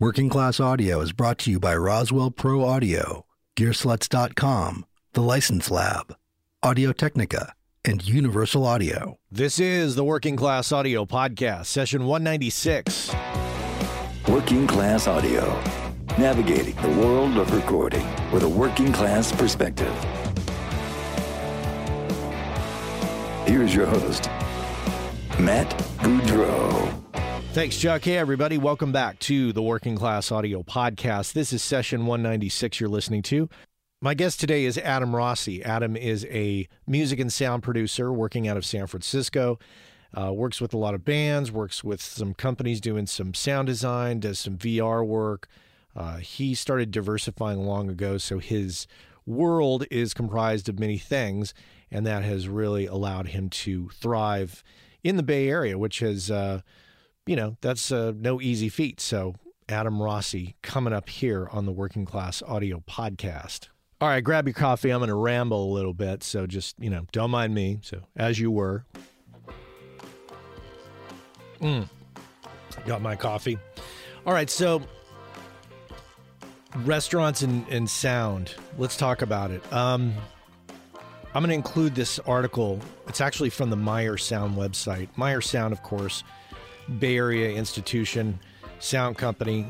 Working 0.00 0.28
Class 0.28 0.58
Audio 0.58 1.00
is 1.00 1.12
brought 1.12 1.38
to 1.38 1.52
you 1.52 1.60
by 1.60 1.76
Roswell 1.76 2.32
Pro 2.32 2.64
Audio, 2.64 3.26
Gearsluts.com, 3.56 4.86
The 5.12 5.20
License 5.22 5.70
Lab, 5.70 6.16
Audio 6.64 6.92
Technica, 6.92 7.54
and 7.84 8.04
Universal 8.04 8.66
Audio. 8.66 9.20
This 9.30 9.60
is 9.60 9.94
the 9.94 10.02
Working 10.02 10.34
Class 10.34 10.72
Audio 10.72 11.04
Podcast, 11.06 11.66
session 11.66 12.06
196. 12.06 13.14
Working 14.26 14.66
Class 14.66 15.06
Audio, 15.06 15.62
navigating 16.18 16.74
the 16.82 17.00
world 17.00 17.36
of 17.38 17.54
recording 17.54 18.04
with 18.32 18.42
a 18.42 18.48
working 18.48 18.92
class 18.92 19.30
perspective. 19.30 19.94
Here's 23.46 23.72
your 23.72 23.86
host, 23.86 24.24
Matt 25.38 25.70
Boudreau. 25.98 27.03
Thanks, 27.54 27.78
Chuck. 27.78 28.02
Hey, 28.02 28.16
everybody. 28.16 28.58
Welcome 28.58 28.90
back 28.90 29.20
to 29.20 29.52
the 29.52 29.62
Working 29.62 29.94
Class 29.94 30.32
Audio 30.32 30.64
Podcast. 30.64 31.34
This 31.34 31.52
is 31.52 31.62
session 31.62 32.04
196 32.04 32.80
you're 32.80 32.88
listening 32.88 33.22
to. 33.22 33.48
My 34.02 34.14
guest 34.14 34.40
today 34.40 34.64
is 34.64 34.76
Adam 34.76 35.14
Rossi. 35.14 35.62
Adam 35.62 35.96
is 35.96 36.26
a 36.30 36.66
music 36.88 37.20
and 37.20 37.32
sound 37.32 37.62
producer 37.62 38.12
working 38.12 38.48
out 38.48 38.56
of 38.56 38.66
San 38.66 38.88
Francisco. 38.88 39.60
Uh, 40.12 40.32
works 40.32 40.60
with 40.60 40.74
a 40.74 40.76
lot 40.76 40.94
of 40.94 41.04
bands, 41.04 41.52
works 41.52 41.84
with 41.84 42.00
some 42.00 42.34
companies 42.34 42.80
doing 42.80 43.06
some 43.06 43.32
sound 43.34 43.68
design, 43.68 44.18
does 44.18 44.40
some 44.40 44.58
VR 44.58 45.06
work. 45.06 45.46
Uh, 45.94 46.16
he 46.16 46.56
started 46.56 46.90
diversifying 46.90 47.60
long 47.60 47.88
ago, 47.88 48.18
so 48.18 48.40
his 48.40 48.88
world 49.26 49.86
is 49.92 50.12
comprised 50.12 50.68
of 50.68 50.80
many 50.80 50.98
things, 50.98 51.54
and 51.88 52.04
that 52.04 52.24
has 52.24 52.48
really 52.48 52.86
allowed 52.86 53.28
him 53.28 53.48
to 53.48 53.90
thrive 53.90 54.64
in 55.04 55.16
the 55.16 55.22
Bay 55.22 55.48
Area, 55.48 55.78
which 55.78 56.00
has. 56.00 56.32
Uh, 56.32 56.62
you 57.26 57.36
know, 57.36 57.56
that's 57.60 57.90
uh, 57.90 58.12
no 58.16 58.40
easy 58.40 58.68
feat. 58.68 59.00
So, 59.00 59.34
Adam 59.68 60.02
Rossi 60.02 60.56
coming 60.62 60.92
up 60.92 61.08
here 61.08 61.48
on 61.50 61.64
the 61.64 61.72
Working 61.72 62.04
Class 62.04 62.42
Audio 62.42 62.82
Podcast. 62.86 63.68
All 64.00 64.08
right, 64.08 64.22
grab 64.22 64.46
your 64.46 64.54
coffee. 64.54 64.90
I'm 64.90 64.98
going 64.98 65.08
to 65.08 65.14
ramble 65.14 65.72
a 65.72 65.72
little 65.72 65.94
bit. 65.94 66.22
So, 66.22 66.46
just, 66.46 66.76
you 66.78 66.90
know, 66.90 67.06
don't 67.12 67.30
mind 67.30 67.54
me. 67.54 67.78
So, 67.82 68.02
as 68.16 68.38
you 68.38 68.50
were. 68.50 68.84
Mm. 71.60 71.88
Got 72.86 73.00
my 73.00 73.16
coffee. 73.16 73.58
All 74.26 74.34
right, 74.34 74.50
so 74.50 74.82
restaurants 76.78 77.42
and, 77.42 77.66
and 77.68 77.88
sound. 77.88 78.54
Let's 78.76 78.96
talk 78.96 79.22
about 79.22 79.50
it. 79.50 79.72
Um, 79.72 80.12
I'm 81.34 81.42
going 81.42 81.48
to 81.48 81.54
include 81.54 81.94
this 81.94 82.18
article. 82.20 82.80
It's 83.08 83.20
actually 83.20 83.50
from 83.50 83.70
the 83.70 83.76
Meyer 83.76 84.16
Sound 84.16 84.56
website. 84.56 85.08
Meyer 85.16 85.40
Sound, 85.40 85.72
of 85.72 85.82
course, 85.82 86.22
Bay 86.98 87.16
Area 87.16 87.50
institution, 87.50 88.38
sound 88.78 89.16
company. 89.18 89.66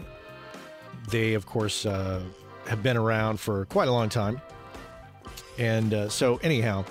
They, 1.11 1.35
of 1.35 1.47
course, 1.47 1.87
uh, 1.87 2.23
have 2.67 2.83
been 2.83 2.97
around 2.97 3.41
for 3.41 3.67
quite 3.67 3.89
a 3.89 3.93
long 3.93 4.09
time. 4.09 4.41
And 5.59 5.95
uh, 5.95 6.09
so, 6.09 6.39
anyhow, 6.43 6.85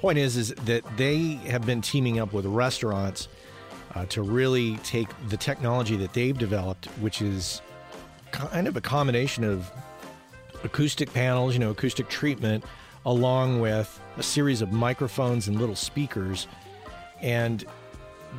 point 0.00 0.18
is, 0.18 0.36
is 0.36 0.54
that 0.66 0.84
they 0.96 1.34
have 1.46 1.64
been 1.64 1.80
teaming 1.80 2.18
up 2.18 2.32
with 2.32 2.46
restaurants 2.46 3.28
uh, 3.94 4.06
to 4.06 4.22
really 4.22 4.76
take 4.78 5.08
the 5.28 5.36
technology 5.36 5.96
that 5.96 6.12
they've 6.12 6.36
developed, 6.36 6.86
which 7.00 7.22
is 7.22 7.62
kind 8.30 8.68
of 8.68 8.76
a 8.76 8.80
combination 8.80 9.44
of 9.44 9.70
acoustic 10.64 11.12
panels, 11.12 11.54
you 11.54 11.58
know, 11.58 11.70
acoustic 11.70 12.08
treatment, 12.08 12.64
along 13.06 13.60
with 13.60 14.00
a 14.18 14.22
series 14.22 14.62
of 14.62 14.72
microphones 14.72 15.48
and 15.48 15.58
little 15.58 15.74
speakers. 15.74 16.46
And 17.20 17.64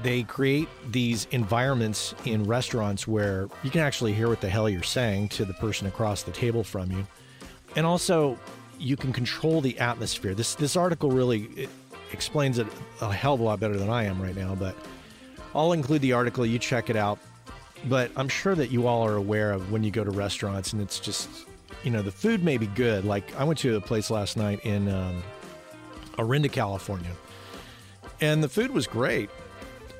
they 0.03 0.23
create 0.23 0.67
these 0.89 1.27
environments 1.31 2.15
in 2.25 2.43
restaurants 2.45 3.07
where 3.07 3.49
you 3.63 3.69
can 3.69 3.81
actually 3.81 4.13
hear 4.13 4.29
what 4.29 4.41
the 4.41 4.49
hell 4.49 4.69
you're 4.69 4.83
saying 4.83 5.29
to 5.29 5.45
the 5.45 5.53
person 5.53 5.87
across 5.87 6.23
the 6.23 6.31
table 6.31 6.63
from 6.63 6.91
you. 6.91 7.05
And 7.75 7.85
also, 7.85 8.37
you 8.79 8.97
can 8.97 9.13
control 9.13 9.61
the 9.61 9.77
atmosphere. 9.79 10.33
This 10.33 10.55
this 10.55 10.75
article 10.75 11.11
really 11.11 11.67
explains 12.11 12.57
it 12.57 12.67
a 12.99 13.13
hell 13.13 13.35
of 13.35 13.39
a 13.39 13.43
lot 13.43 13.59
better 13.59 13.77
than 13.77 13.89
I 13.89 14.05
am 14.05 14.21
right 14.21 14.35
now, 14.35 14.55
but 14.55 14.75
I'll 15.53 15.73
include 15.73 16.01
the 16.01 16.13
article, 16.13 16.45
you 16.45 16.59
check 16.59 16.89
it 16.89 16.95
out. 16.95 17.19
But 17.85 18.11
I'm 18.15 18.27
sure 18.27 18.55
that 18.55 18.69
you 18.69 18.87
all 18.87 19.05
are 19.05 19.15
aware 19.15 19.51
of 19.51 19.71
when 19.71 19.83
you 19.83 19.91
go 19.91 20.03
to 20.03 20.11
restaurants 20.11 20.73
and 20.73 20.81
it's 20.81 20.99
just, 20.99 21.29
you 21.83 21.89
know, 21.89 22.01
the 22.01 22.11
food 22.11 22.43
may 22.43 22.57
be 22.57 22.67
good. 22.67 23.05
Like 23.05 23.35
I 23.35 23.43
went 23.43 23.59
to 23.59 23.75
a 23.75 23.81
place 23.81 24.11
last 24.11 24.37
night 24.37 24.59
in 24.63 24.87
um, 24.87 25.23
Orinda, 26.17 26.49
California, 26.49 27.09
and 28.19 28.43
the 28.43 28.49
food 28.49 28.71
was 28.71 28.85
great 28.85 29.29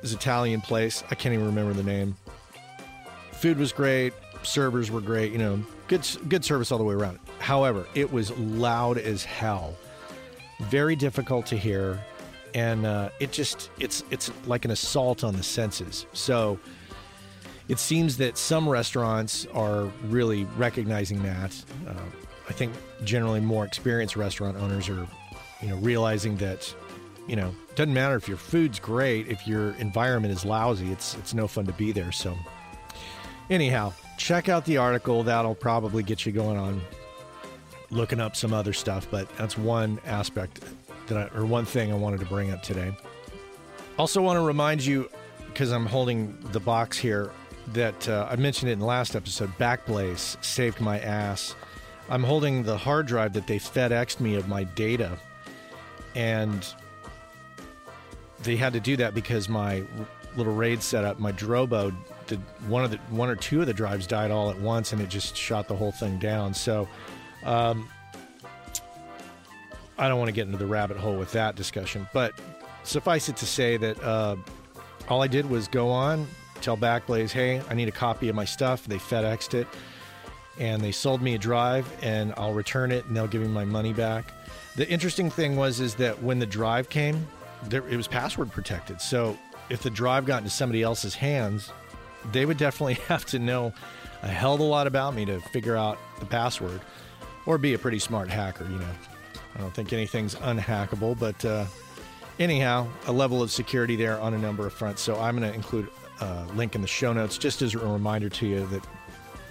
this 0.02 0.12
Italian 0.12 0.60
place. 0.60 1.02
I 1.10 1.14
can't 1.14 1.32
even 1.32 1.46
remember 1.46 1.72
the 1.72 1.82
name. 1.82 2.16
Food 3.32 3.58
was 3.58 3.72
great, 3.72 4.12
servers 4.42 4.90
were 4.90 5.00
great, 5.00 5.32
you 5.32 5.38
know, 5.38 5.62
good 5.88 6.06
good 6.28 6.44
service 6.44 6.70
all 6.70 6.78
the 6.78 6.84
way 6.84 6.94
around. 6.94 7.18
However, 7.38 7.86
it 7.94 8.12
was 8.12 8.30
loud 8.38 8.98
as 8.98 9.24
hell. 9.24 9.74
Very 10.60 10.94
difficult 10.94 11.46
to 11.46 11.56
hear 11.56 11.98
and 12.54 12.86
uh, 12.86 13.10
it 13.20 13.32
just 13.32 13.70
it's 13.78 14.04
it's 14.10 14.30
like 14.46 14.64
an 14.64 14.70
assault 14.70 15.24
on 15.24 15.36
the 15.36 15.42
senses. 15.42 16.06
So 16.12 16.58
it 17.68 17.78
seems 17.78 18.16
that 18.18 18.36
some 18.36 18.68
restaurants 18.68 19.46
are 19.54 19.84
really 20.08 20.44
recognizing 20.56 21.22
that. 21.22 21.64
Uh, 21.86 21.94
I 22.48 22.52
think 22.52 22.72
generally 23.04 23.40
more 23.40 23.64
experienced 23.64 24.16
restaurant 24.16 24.56
owners 24.56 24.88
are, 24.88 25.06
you 25.62 25.68
know, 25.68 25.76
realizing 25.76 26.36
that 26.38 26.74
you 27.26 27.36
know, 27.36 27.54
doesn't 27.74 27.94
matter 27.94 28.16
if 28.16 28.28
your 28.28 28.36
food's 28.36 28.78
great, 28.78 29.28
if 29.28 29.46
your 29.46 29.72
environment 29.74 30.32
is 30.32 30.44
lousy, 30.44 30.90
it's 30.90 31.14
it's 31.16 31.34
no 31.34 31.46
fun 31.46 31.66
to 31.66 31.72
be 31.72 31.92
there. 31.92 32.12
So 32.12 32.36
anyhow, 33.50 33.92
check 34.18 34.48
out 34.48 34.64
the 34.64 34.76
article. 34.78 35.22
That'll 35.22 35.54
probably 35.54 36.02
get 36.02 36.26
you 36.26 36.32
going 36.32 36.56
on 36.56 36.80
looking 37.90 38.20
up 38.20 38.34
some 38.34 38.52
other 38.52 38.72
stuff, 38.72 39.06
but 39.10 39.28
that's 39.36 39.56
one 39.56 40.00
aspect 40.06 40.60
that 41.06 41.18
I, 41.18 41.38
or 41.38 41.44
one 41.44 41.64
thing 41.64 41.92
I 41.92 41.96
wanted 41.96 42.20
to 42.20 42.26
bring 42.26 42.50
up 42.50 42.62
today. 42.62 42.96
Also 43.98 44.22
want 44.22 44.38
to 44.38 44.40
remind 44.40 44.84
you 44.84 45.10
because 45.46 45.70
I'm 45.70 45.86
holding 45.86 46.36
the 46.52 46.60
box 46.60 46.96
here 46.96 47.30
that 47.68 48.08
uh, 48.08 48.26
I 48.30 48.36
mentioned 48.36 48.70
it 48.70 48.72
in 48.72 48.78
the 48.78 48.86
last 48.86 49.14
episode. 49.14 49.50
Backblaze 49.58 50.42
saved 50.42 50.80
my 50.80 50.98
ass. 50.98 51.54
I'm 52.08 52.24
holding 52.24 52.62
the 52.62 52.76
hard 52.76 53.06
drive 53.06 53.34
that 53.34 53.46
they 53.46 53.58
FedExed 53.58 54.18
me 54.18 54.34
of 54.34 54.48
my 54.48 54.64
data, 54.64 55.18
and 56.14 56.66
they 58.42 58.56
had 58.56 58.72
to 58.72 58.80
do 58.80 58.96
that 58.96 59.14
because 59.14 59.48
my 59.48 59.82
little 60.36 60.54
raid 60.54 60.82
setup, 60.82 61.18
my 61.18 61.32
Drobo, 61.32 61.94
did 62.26 62.40
one 62.68 62.84
of 62.84 62.90
the 62.90 62.98
one 63.10 63.28
or 63.28 63.36
two 63.36 63.60
of 63.60 63.66
the 63.66 63.74
drives 63.74 64.06
died 64.06 64.30
all 64.30 64.50
at 64.50 64.58
once, 64.58 64.92
and 64.92 65.00
it 65.00 65.08
just 65.08 65.36
shot 65.36 65.68
the 65.68 65.76
whole 65.76 65.92
thing 65.92 66.18
down. 66.18 66.54
So, 66.54 66.88
um, 67.44 67.88
I 69.98 70.08
don't 70.08 70.18
want 70.18 70.28
to 70.28 70.32
get 70.32 70.46
into 70.46 70.58
the 70.58 70.66
rabbit 70.66 70.96
hole 70.96 71.16
with 71.16 71.32
that 71.32 71.54
discussion, 71.54 72.08
but 72.12 72.32
suffice 72.84 73.28
it 73.28 73.36
to 73.36 73.46
say 73.46 73.76
that 73.76 74.02
uh, 74.02 74.36
all 75.08 75.22
I 75.22 75.26
did 75.26 75.48
was 75.48 75.68
go 75.68 75.90
on, 75.90 76.26
tell 76.60 76.76
Backblaze, 76.76 77.30
hey, 77.30 77.60
I 77.68 77.74
need 77.74 77.88
a 77.88 77.92
copy 77.92 78.28
of 78.28 78.34
my 78.34 78.44
stuff. 78.44 78.86
They 78.86 78.96
FedExed 78.96 79.54
it, 79.54 79.66
and 80.58 80.82
they 80.82 80.92
sold 80.92 81.22
me 81.22 81.34
a 81.34 81.38
drive, 81.38 81.90
and 82.02 82.32
I'll 82.36 82.54
return 82.54 82.90
it, 82.90 83.04
and 83.04 83.16
they'll 83.16 83.28
give 83.28 83.42
me 83.42 83.48
my 83.48 83.64
money 83.64 83.92
back. 83.92 84.32
The 84.76 84.88
interesting 84.88 85.30
thing 85.30 85.56
was 85.56 85.80
is 85.80 85.94
that 85.96 86.22
when 86.22 86.38
the 86.38 86.46
drive 86.46 86.88
came, 86.88 87.26
there, 87.64 87.86
it 87.88 87.96
was 87.96 88.08
password 88.08 88.50
protected. 88.50 89.00
So 89.00 89.38
if 89.68 89.82
the 89.82 89.90
drive 89.90 90.26
got 90.26 90.38
into 90.38 90.50
somebody 90.50 90.82
else's 90.82 91.14
hands, 91.14 91.72
they 92.30 92.46
would 92.46 92.58
definitely 92.58 92.94
have 93.08 93.24
to 93.26 93.38
know 93.38 93.72
a 94.22 94.28
hell 94.28 94.54
of 94.54 94.60
a 94.60 94.64
lot 94.64 94.86
about 94.86 95.14
me 95.14 95.24
to 95.24 95.40
figure 95.40 95.76
out 95.76 95.98
the 96.20 96.26
password 96.26 96.80
or 97.46 97.58
be 97.58 97.74
a 97.74 97.78
pretty 97.78 97.98
smart 97.98 98.28
hacker, 98.28 98.64
you 98.64 98.78
know. 98.78 98.94
I 99.54 99.58
don't 99.58 99.74
think 99.74 99.92
anything's 99.92 100.34
unhackable, 100.36 101.18
but 101.18 101.44
uh, 101.44 101.66
anyhow, 102.38 102.86
a 103.06 103.12
level 103.12 103.42
of 103.42 103.50
security 103.50 103.96
there 103.96 104.18
on 104.20 104.32
a 104.32 104.38
number 104.38 104.66
of 104.66 104.72
fronts. 104.72 105.02
So 105.02 105.18
I'm 105.20 105.36
going 105.36 105.50
to 105.50 105.54
include 105.54 105.88
a 106.20 106.46
link 106.54 106.74
in 106.74 106.80
the 106.80 106.86
show 106.86 107.12
notes 107.12 107.36
just 107.36 107.60
as 107.60 107.74
a 107.74 107.78
reminder 107.78 108.28
to 108.28 108.46
you 108.46 108.66
that 108.68 108.86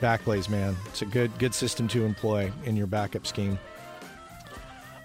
Backblaze, 0.02 0.50
man, 0.50 0.76
it's 0.88 1.04
a 1.04 1.06
good 1.06 1.32
good 1.38 1.54
system 1.54 1.88
to 1.90 2.04
employ 2.04 2.52
in 2.66 2.76
your 2.76 2.88
backup 2.88 3.28
scheme. 3.28 3.60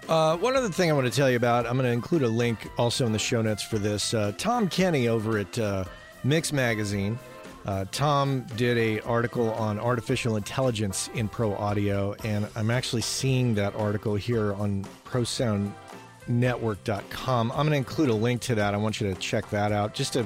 Uh, 0.09 0.35
one 0.37 0.55
other 0.55 0.69
thing 0.69 0.89
I 0.89 0.93
want 0.93 1.05
to 1.05 1.11
tell 1.11 1.29
you 1.29 1.35
about, 1.35 1.67
I'm 1.67 1.73
going 1.73 1.85
to 1.85 1.91
include 1.91 2.23
a 2.23 2.29
link 2.29 2.71
also 2.77 3.05
in 3.05 3.11
the 3.11 3.19
show 3.19 3.41
notes 3.41 3.61
for 3.61 3.77
this. 3.77 4.13
Uh, 4.13 4.31
Tom 4.37 4.69
Kenny 4.69 5.09
over 5.09 5.37
at 5.37 5.59
uh, 5.59 5.83
Mix 6.23 6.53
Magazine. 6.53 7.19
Uh, 7.65 7.83
Tom 7.91 8.45
did 8.55 8.77
a 8.77 9.01
article 9.01 9.51
on 9.55 9.77
artificial 9.77 10.37
intelligence 10.37 11.09
in 11.13 11.27
pro 11.27 11.53
audio, 11.55 12.15
and 12.23 12.47
I'm 12.55 12.71
actually 12.71 13.01
seeing 13.01 13.53
that 13.55 13.75
article 13.75 14.15
here 14.15 14.53
on 14.53 14.85
ProSoundNetwork.com. 15.03 17.51
I'm 17.51 17.57
going 17.57 17.71
to 17.71 17.75
include 17.75 18.09
a 18.09 18.13
link 18.13 18.39
to 18.43 18.55
that. 18.55 18.73
I 18.73 18.77
want 18.77 19.01
you 19.01 19.13
to 19.13 19.19
check 19.19 19.49
that 19.49 19.73
out, 19.73 19.93
just 19.93 20.13
to, 20.13 20.25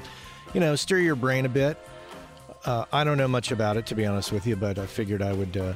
you 0.54 0.60
know, 0.60 0.76
stir 0.76 1.00
your 1.00 1.16
brain 1.16 1.48
a 1.48 1.50
bit. 1.50 1.80
Uh, 2.66 2.86
I 2.94 3.04
don't 3.04 3.18
know 3.18 3.28
much 3.28 3.52
about 3.52 3.78
it, 3.78 3.88
to 3.88 3.96
be 3.96 4.06
honest 4.06 4.32
with 4.32 4.46
you, 4.46 4.56
but 4.56 4.78
I 4.78 4.86
figured 4.86 5.24
I 5.24 5.34
would, 5.34 5.58
uh, 5.58 5.74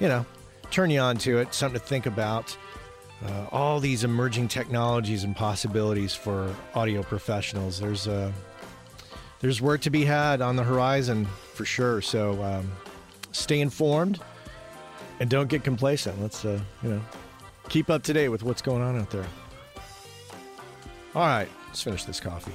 you 0.00 0.08
know, 0.08 0.24
turn 0.70 0.88
you 0.88 1.00
on 1.00 1.18
to 1.18 1.40
it, 1.40 1.52
something 1.52 1.78
to 1.78 1.86
think 1.86 2.06
about 2.06 2.56
uh, 3.26 3.46
all 3.52 3.80
these 3.80 4.04
emerging 4.04 4.48
technologies 4.48 5.24
and 5.24 5.36
possibilities 5.36 6.14
for 6.14 6.54
audio 6.74 7.02
professionals. 7.02 7.78
There's 7.78 8.08
uh, 8.08 8.32
there's 9.40 9.60
work 9.60 9.80
to 9.82 9.90
be 9.90 10.04
had 10.04 10.40
on 10.40 10.56
the 10.56 10.62
horizon 10.64 11.26
for 11.54 11.64
sure. 11.64 12.00
So 12.00 12.42
um, 12.42 12.70
stay 13.32 13.60
informed, 13.60 14.20
and 15.20 15.28
don't 15.28 15.48
get 15.48 15.64
complacent. 15.64 16.20
Let's, 16.20 16.44
uh, 16.44 16.60
you 16.82 16.90
know, 16.90 17.00
keep 17.68 17.90
up 17.90 18.02
to 18.04 18.12
date 18.12 18.28
with 18.28 18.42
what's 18.42 18.62
going 18.62 18.82
on 18.82 18.98
out 18.98 19.10
there. 19.10 19.26
All 21.14 21.26
right, 21.26 21.48
let's 21.66 21.82
finish 21.82 22.04
this 22.04 22.20
coffee. 22.20 22.54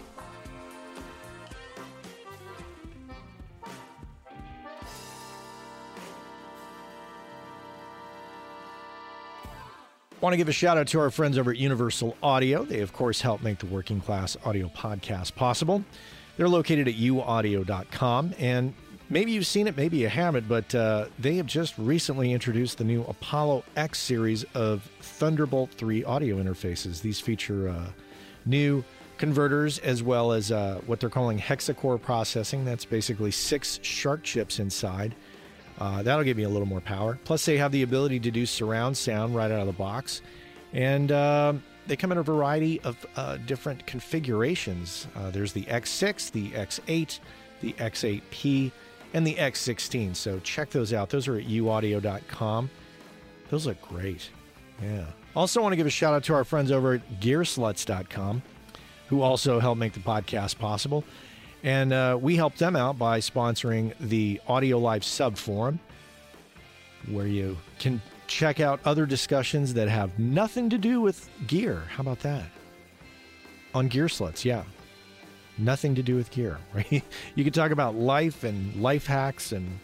Want 10.20 10.34
to 10.34 10.38
give 10.38 10.50
a 10.50 10.52
shout 10.52 10.80
out 10.80 10.88
to 10.88 11.00
our 11.00 11.12
friends 11.12 11.38
over 11.38 11.52
at 11.52 11.58
Universal 11.58 12.18
Audio. 12.24 12.66
They, 12.66 12.80
of 12.80 12.92
course, 12.92 13.22
help 13.22 13.44
make 13.44 13.60
the 13.60 13.68
Working 13.68 14.02
Class 14.02 14.36
Audio 14.44 14.68
podcast 14.70 15.36
possible. 15.36 15.84
They're 16.38 16.50
located 16.50 16.88
at 16.88 16.96
uaudio.com. 16.96 18.34
And 18.40 18.74
maybe 19.12 19.32
you've 19.32 19.46
seen 19.46 19.68
it, 19.68 19.78
maybe 19.78 19.98
you 19.98 20.10
haven't, 20.10 20.48
but 20.48 20.74
uh, 20.74 21.06
they 21.20 21.36
have 21.36 21.46
just 21.46 21.78
recently 21.78 22.34
introduced 22.34 22.80
the 22.80 22.84
new 22.84 23.04
Apollo 23.04 23.64
X 23.76 24.00
series 24.00 24.44
of 24.56 24.90
Thunderbolt 25.02 25.70
3 25.74 26.04
audio 26.04 26.38
interfaces. 26.38 27.02
These 27.02 27.20
feature 27.20 27.70
uh, 27.70 27.90
new 28.44 28.84
converters 29.20 29.78
as 29.80 30.02
well 30.02 30.32
as 30.32 30.52
uh, 30.52 30.82
what 30.88 31.00
they're 31.00 31.12
calling 31.12 31.38
hexacore 31.38 32.02
processing. 32.02 32.66
That's 32.66 32.86
basically 32.86 33.30
six 33.30 33.80
SHARC 33.84 34.24
chips 34.24 34.58
inside 34.58 35.14
uh, 35.80 36.04
that'll 36.04 36.24
give 36.24 36.38
me 36.38 36.44
a 36.44 36.50
little 36.50 36.68
more 36.68 36.82
power. 36.82 37.20
Plus, 37.24 37.46
they 37.46 37.58
have 37.58 37.72
the 37.72 37.84
ability 37.84 38.20
to 38.22 38.32
do 38.32 38.46
surround 38.46 38.98
sound 38.98 39.36
right 39.36 39.52
out 39.52 39.60
of 39.60 39.68
the 39.68 39.74
box. 39.74 40.22
And 40.74 41.12
uh, 41.12 41.54
they 41.86 41.96
come 41.96 42.12
in 42.12 42.18
a 42.18 42.24
variety 42.24 42.82
of 42.82 43.06
uh, 43.16 43.38
different 43.38 43.86
configurations. 43.86 45.08
Uh, 45.16 45.32
there's 45.32 45.54
the 45.54 45.64
X6, 45.64 46.32
the 46.32 46.50
X8, 46.52 47.20
the 47.62 47.74
X8P, 47.74 48.72
and 49.14 49.26
the 49.26 49.36
X16. 49.36 50.16
So 50.16 50.40
check 50.40 50.70
those 50.70 50.94
out. 50.94 51.10
Those 51.10 51.28
are 51.28 51.38
at 51.38 51.46
uaudio.com. 51.46 52.70
Those 53.50 53.66
look 53.66 53.82
great. 53.82 54.30
Yeah. 54.82 55.06
Also, 55.36 55.62
want 55.62 55.72
to 55.72 55.78
give 55.78 55.88
a 55.88 55.92
shout 55.92 56.14
out 56.14 56.24
to 56.26 56.34
our 56.34 56.44
friends 56.44 56.72
over 56.72 56.96
at 56.96 57.20
gearsluts.com 57.20 58.42
who 59.08 59.22
also 59.22 59.60
help 59.60 59.78
make 59.78 59.94
the 59.94 60.00
podcast 60.00 60.58
possible. 60.58 61.04
And 61.68 61.92
uh, 61.92 62.18
we 62.22 62.38
help 62.38 62.56
them 62.56 62.78
out 62.78 62.98
by 62.98 63.20
sponsoring 63.20 63.94
the 64.00 64.40
Audio 64.48 64.80
Life 64.80 65.04
sub 65.04 65.36
forum, 65.36 65.82
where 67.12 67.28
you 67.28 67.58
can 67.78 68.02
check 68.28 68.62
out 68.62 68.80
other 68.86 69.06
discussions 69.06 69.74
that 69.74 69.90
have 69.90 70.18
nothing 70.18 70.70
to 70.70 70.78
do 70.78 71.02
with 71.02 71.30
gear. 71.46 71.84
How 71.90 72.04
about 72.04 72.22
that? 72.22 72.46
On 73.76 73.90
Gear 73.90 74.08
Gearsluts, 74.08 74.46
yeah. 74.46 74.64
Nothing 75.58 75.94
to 75.96 76.02
do 76.02 76.16
with 76.16 76.32
gear, 76.32 76.58
right? 76.74 77.04
You 77.36 77.44
can 77.44 77.52
talk 77.52 77.72
about 77.72 77.96
life 77.96 78.46
and 78.46 78.74
life 78.82 79.06
hacks 79.06 79.52
and 79.52 79.82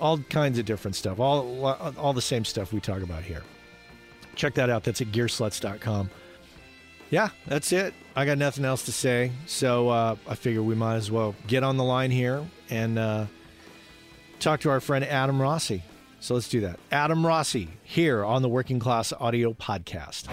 all 0.00 0.18
kinds 0.18 0.58
of 0.58 0.66
different 0.66 0.96
stuff. 0.96 1.18
All 1.18 1.64
all 1.96 2.12
the 2.12 2.20
same 2.20 2.44
stuff 2.44 2.74
we 2.74 2.80
talk 2.80 3.00
about 3.00 3.22
here. 3.22 3.42
Check 4.34 4.52
that 4.56 4.68
out. 4.68 4.84
That's 4.84 5.00
at 5.00 5.06
gearsluts.com. 5.06 6.10
Yeah, 7.10 7.30
that's 7.46 7.72
it. 7.72 7.92
I 8.14 8.24
got 8.24 8.38
nothing 8.38 8.64
else 8.64 8.84
to 8.84 8.92
say. 8.92 9.32
So 9.46 9.88
uh, 9.88 10.16
I 10.28 10.36
figure 10.36 10.62
we 10.62 10.76
might 10.76 10.94
as 10.94 11.10
well 11.10 11.34
get 11.48 11.64
on 11.64 11.76
the 11.76 11.82
line 11.82 12.12
here 12.12 12.46
and 12.70 12.98
uh, 12.98 13.26
talk 14.38 14.60
to 14.60 14.70
our 14.70 14.78
friend 14.78 15.04
Adam 15.04 15.42
Rossi. 15.42 15.82
So 16.20 16.34
let's 16.34 16.48
do 16.48 16.60
that. 16.60 16.78
Adam 16.92 17.26
Rossi 17.26 17.68
here 17.82 18.24
on 18.24 18.42
the 18.42 18.48
Working 18.48 18.78
Class 18.78 19.12
Audio 19.12 19.52
Podcast. 19.54 20.28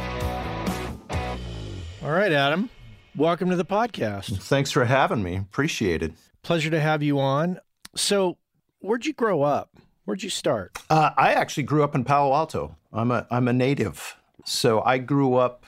All 2.04 2.12
right, 2.12 2.32
Adam. 2.32 2.70
Welcome 3.16 3.50
to 3.50 3.56
the 3.56 3.66
podcast. 3.66 4.40
Thanks 4.44 4.70
for 4.70 4.86
having 4.86 5.24
me. 5.24 5.38
Appreciate 5.38 6.04
it. 6.04 6.14
Pleasure 6.44 6.70
to 6.70 6.80
have 6.80 7.02
you 7.02 7.20
on. 7.20 7.60
So, 7.96 8.38
where'd 8.80 9.06
you 9.08 9.14
grow 9.14 9.42
up? 9.42 9.72
Where'd 10.06 10.22
you 10.22 10.30
start? 10.30 10.78
Uh, 10.92 11.10
I 11.18 11.34
actually 11.34 11.64
grew 11.64 11.84
up 11.84 11.96
in 11.96 12.04
Palo 12.04 12.36
Alto. 12.36 12.76
I'm 12.94 13.10
a 13.10 13.26
I'm 13.32 13.48
a 13.48 13.54
native, 13.54 14.16
so 14.46 14.82
I 14.84 15.00
grew 15.00 15.34
up 15.36 15.66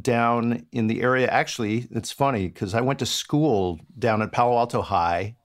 down 0.00 0.66
in 0.72 0.86
the 0.86 1.02
area. 1.02 1.28
Actually, 1.28 1.86
it's 1.90 2.12
funny 2.12 2.48
because 2.48 2.74
I 2.74 2.80
went 2.80 2.98
to 3.00 3.06
school 3.06 3.80
down 3.98 4.22
at 4.22 4.32
Palo 4.32 4.56
Alto 4.56 4.82
High 4.82 5.36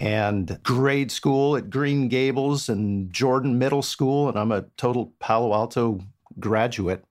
and 0.00 0.58
grade 0.62 1.10
school 1.10 1.56
at 1.56 1.70
Green 1.70 2.08
Gables 2.08 2.68
and 2.68 3.10
Jordan 3.12 3.58
Middle 3.58 3.82
School, 3.82 4.28
and 4.28 4.38
I'm 4.38 4.52
a 4.52 4.62
total 4.76 5.12
Palo 5.20 5.54
Alto 5.54 6.00
graduate. 6.38 7.04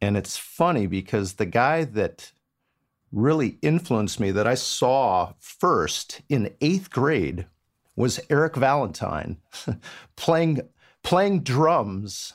And 0.00 0.16
it's 0.16 0.36
funny 0.36 0.86
because 0.86 1.34
the 1.34 1.46
guy 1.46 1.84
that 1.84 2.32
really 3.12 3.58
influenced 3.62 4.20
me 4.20 4.30
that 4.32 4.46
I 4.46 4.54
saw 4.54 5.32
first 5.38 6.22
in 6.28 6.54
eighth 6.60 6.90
grade 6.90 7.46
was 7.94 8.20
Eric 8.28 8.56
Valentine 8.56 9.38
playing 10.16 10.60
playing 11.02 11.42
drums 11.42 12.34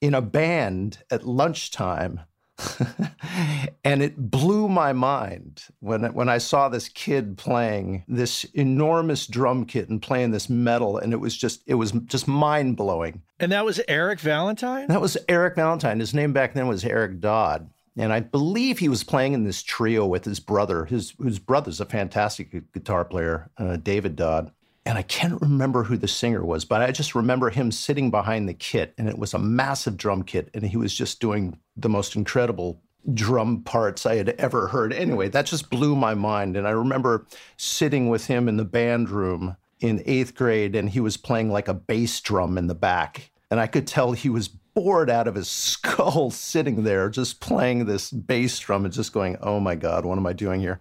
in 0.00 0.12
a 0.12 0.20
band 0.20 0.98
at 1.10 1.26
lunchtime 1.26 2.20
and 3.84 4.02
it 4.02 4.30
blew 4.30 4.68
my 4.68 4.92
mind 4.92 5.64
when 5.80 6.12
when 6.12 6.28
I 6.28 6.38
saw 6.38 6.68
this 6.68 6.88
kid 6.88 7.38
playing 7.38 8.04
this 8.08 8.44
enormous 8.54 9.26
drum 9.26 9.64
kit 9.64 9.88
and 9.88 10.02
playing 10.02 10.32
this 10.32 10.48
metal, 10.48 10.98
and 10.98 11.12
it 11.12 11.18
was 11.18 11.36
just 11.36 11.62
it 11.66 11.74
was 11.74 11.92
just 11.92 12.26
mind 12.26 12.76
blowing. 12.76 13.22
And 13.38 13.52
that 13.52 13.64
was 13.64 13.80
Eric 13.86 14.20
Valentine. 14.20 14.88
That 14.88 15.00
was 15.00 15.16
Eric 15.28 15.54
Valentine. 15.54 16.00
His 16.00 16.14
name 16.14 16.32
back 16.32 16.54
then 16.54 16.66
was 16.66 16.84
Eric 16.84 17.20
Dodd, 17.20 17.70
and 17.96 18.12
I 18.12 18.20
believe 18.20 18.78
he 18.78 18.88
was 18.88 19.04
playing 19.04 19.34
in 19.34 19.44
this 19.44 19.62
trio 19.62 20.06
with 20.06 20.24
his 20.24 20.40
brother. 20.40 20.84
His 20.84 21.14
whose 21.18 21.38
brother's 21.38 21.80
a 21.80 21.86
fantastic 21.86 22.72
guitar 22.72 23.04
player, 23.04 23.50
uh, 23.58 23.76
David 23.76 24.16
Dodd 24.16 24.50
and 24.88 24.96
I 24.96 25.02
can't 25.02 25.38
remember 25.42 25.84
who 25.84 25.98
the 25.98 26.08
singer 26.08 26.42
was, 26.42 26.64
but 26.64 26.80
I 26.80 26.92
just 26.92 27.14
remember 27.14 27.50
him 27.50 27.70
sitting 27.70 28.10
behind 28.10 28.48
the 28.48 28.54
kit, 28.54 28.94
and 28.96 29.06
it 29.06 29.18
was 29.18 29.34
a 29.34 29.38
massive 29.38 29.98
drum 29.98 30.22
kit, 30.22 30.48
and 30.54 30.64
he 30.64 30.78
was 30.78 30.94
just 30.94 31.20
doing 31.20 31.58
the 31.76 31.90
most 31.90 32.16
incredible 32.16 32.80
drum 33.12 33.62
parts 33.64 34.06
I 34.06 34.14
had 34.14 34.30
ever 34.30 34.68
heard. 34.68 34.94
Anyway, 34.94 35.28
that 35.28 35.44
just 35.44 35.68
blew 35.68 35.94
my 35.94 36.14
mind. 36.14 36.56
And 36.56 36.66
I 36.66 36.70
remember 36.70 37.26
sitting 37.58 38.08
with 38.08 38.28
him 38.28 38.48
in 38.48 38.56
the 38.56 38.64
band 38.64 39.10
room 39.10 39.58
in 39.78 40.02
eighth 40.06 40.34
grade, 40.34 40.74
and 40.74 40.88
he 40.88 41.00
was 41.00 41.18
playing 41.18 41.50
like 41.50 41.68
a 41.68 41.74
bass 41.74 42.18
drum 42.22 42.56
in 42.56 42.66
the 42.66 42.74
back. 42.74 43.30
And 43.50 43.60
I 43.60 43.66
could 43.66 43.86
tell 43.86 44.12
he 44.12 44.30
was 44.30 44.48
bored 44.48 45.10
out 45.10 45.28
of 45.28 45.34
his 45.34 45.48
skull 45.50 46.30
sitting 46.30 46.84
there, 46.84 47.10
just 47.10 47.40
playing 47.40 47.84
this 47.84 48.10
bass 48.10 48.58
drum 48.58 48.86
and 48.86 48.94
just 48.94 49.12
going, 49.12 49.36
oh 49.42 49.60
my 49.60 49.74
God, 49.74 50.06
what 50.06 50.16
am 50.16 50.26
I 50.26 50.32
doing 50.32 50.60
here? 50.60 50.80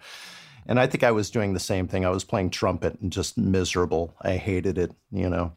And 0.67 0.79
I 0.79 0.87
think 0.87 1.03
I 1.03 1.11
was 1.11 1.29
doing 1.29 1.53
the 1.53 1.59
same 1.59 1.87
thing. 1.87 2.05
I 2.05 2.09
was 2.09 2.23
playing 2.23 2.49
trumpet 2.49 2.99
and 2.99 3.11
just 3.11 3.37
miserable. 3.37 4.13
I 4.21 4.35
hated 4.35 4.77
it, 4.77 4.91
you 5.11 5.29
know. 5.29 5.53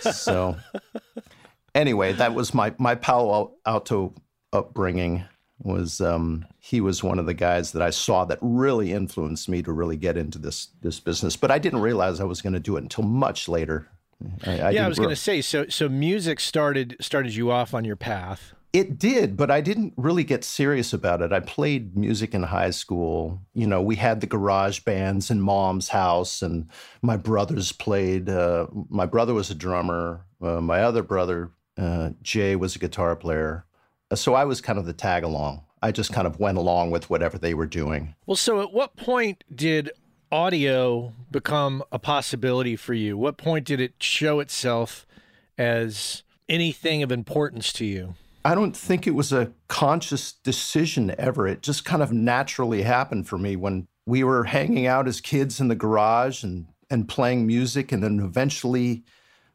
So 0.00 0.56
anyway, 1.74 2.12
that 2.14 2.34
was 2.34 2.52
my 2.52 2.74
my 2.78 2.94
Palo 2.94 3.52
Alto 3.64 4.14
upbringing. 4.52 5.24
Was 5.62 6.00
um, 6.00 6.44
he 6.58 6.80
was 6.80 7.02
one 7.02 7.18
of 7.18 7.26
the 7.26 7.34
guys 7.34 7.72
that 7.72 7.82
I 7.82 7.90
saw 7.90 8.24
that 8.24 8.38
really 8.42 8.92
influenced 8.92 9.48
me 9.48 9.62
to 9.62 9.72
really 9.72 9.96
get 9.96 10.16
into 10.16 10.38
this 10.38 10.68
this 10.82 10.98
business. 10.98 11.36
But 11.36 11.50
I 11.50 11.58
didn't 11.58 11.80
realize 11.80 12.20
I 12.20 12.24
was 12.24 12.42
going 12.42 12.54
to 12.54 12.60
do 12.60 12.76
it 12.76 12.82
until 12.82 13.04
much 13.04 13.48
later. 13.48 13.88
I, 14.46 14.60
I 14.60 14.70
yeah, 14.70 14.84
I 14.84 14.88
was 14.88 14.98
going 14.98 15.10
to 15.10 15.16
say 15.16 15.40
so. 15.42 15.66
So 15.68 15.88
music 15.88 16.40
started 16.40 16.96
started 17.00 17.34
you 17.34 17.50
off 17.50 17.72
on 17.72 17.84
your 17.84 17.96
path. 17.96 18.53
It 18.74 18.98
did, 18.98 19.36
but 19.36 19.52
I 19.52 19.60
didn't 19.60 19.94
really 19.96 20.24
get 20.24 20.42
serious 20.42 20.92
about 20.92 21.22
it. 21.22 21.32
I 21.32 21.38
played 21.38 21.96
music 21.96 22.34
in 22.34 22.42
high 22.42 22.70
school. 22.70 23.40
You 23.54 23.68
know, 23.68 23.80
we 23.80 23.94
had 23.94 24.20
the 24.20 24.26
garage 24.26 24.80
bands 24.80 25.30
in 25.30 25.40
mom's 25.40 25.90
house, 25.90 26.42
and 26.42 26.68
my 27.00 27.16
brothers 27.16 27.70
played. 27.70 28.28
Uh, 28.28 28.66
my 28.88 29.06
brother 29.06 29.32
was 29.32 29.48
a 29.48 29.54
drummer. 29.54 30.26
Uh, 30.42 30.60
my 30.60 30.82
other 30.82 31.04
brother, 31.04 31.52
uh, 31.78 32.10
Jay, 32.20 32.56
was 32.56 32.74
a 32.74 32.80
guitar 32.80 33.14
player. 33.14 33.64
So 34.12 34.34
I 34.34 34.44
was 34.44 34.60
kind 34.60 34.76
of 34.76 34.86
the 34.86 34.92
tag 34.92 35.22
along. 35.22 35.62
I 35.80 35.92
just 35.92 36.12
kind 36.12 36.26
of 36.26 36.40
went 36.40 36.58
along 36.58 36.90
with 36.90 37.08
whatever 37.08 37.38
they 37.38 37.54
were 37.54 37.66
doing. 37.66 38.16
Well, 38.26 38.34
so 38.34 38.60
at 38.60 38.72
what 38.72 38.96
point 38.96 39.44
did 39.54 39.92
audio 40.32 41.12
become 41.30 41.84
a 41.92 42.00
possibility 42.00 42.74
for 42.74 42.92
you? 42.92 43.16
What 43.16 43.36
point 43.36 43.66
did 43.66 43.80
it 43.80 43.94
show 44.00 44.40
itself 44.40 45.06
as 45.56 46.24
anything 46.48 47.04
of 47.04 47.12
importance 47.12 47.72
to 47.74 47.84
you? 47.84 48.16
I 48.44 48.54
don't 48.54 48.76
think 48.76 49.06
it 49.06 49.14
was 49.14 49.32
a 49.32 49.52
conscious 49.68 50.32
decision 50.32 51.14
ever. 51.18 51.48
It 51.48 51.62
just 51.62 51.84
kind 51.86 52.02
of 52.02 52.12
naturally 52.12 52.82
happened 52.82 53.26
for 53.26 53.38
me 53.38 53.56
when 53.56 53.88
we 54.04 54.22
were 54.22 54.44
hanging 54.44 54.86
out 54.86 55.08
as 55.08 55.20
kids 55.20 55.60
in 55.60 55.68
the 55.68 55.74
garage 55.74 56.44
and, 56.44 56.66
and 56.90 57.08
playing 57.08 57.46
music. 57.46 57.90
And 57.90 58.02
then 58.02 58.20
eventually 58.20 59.02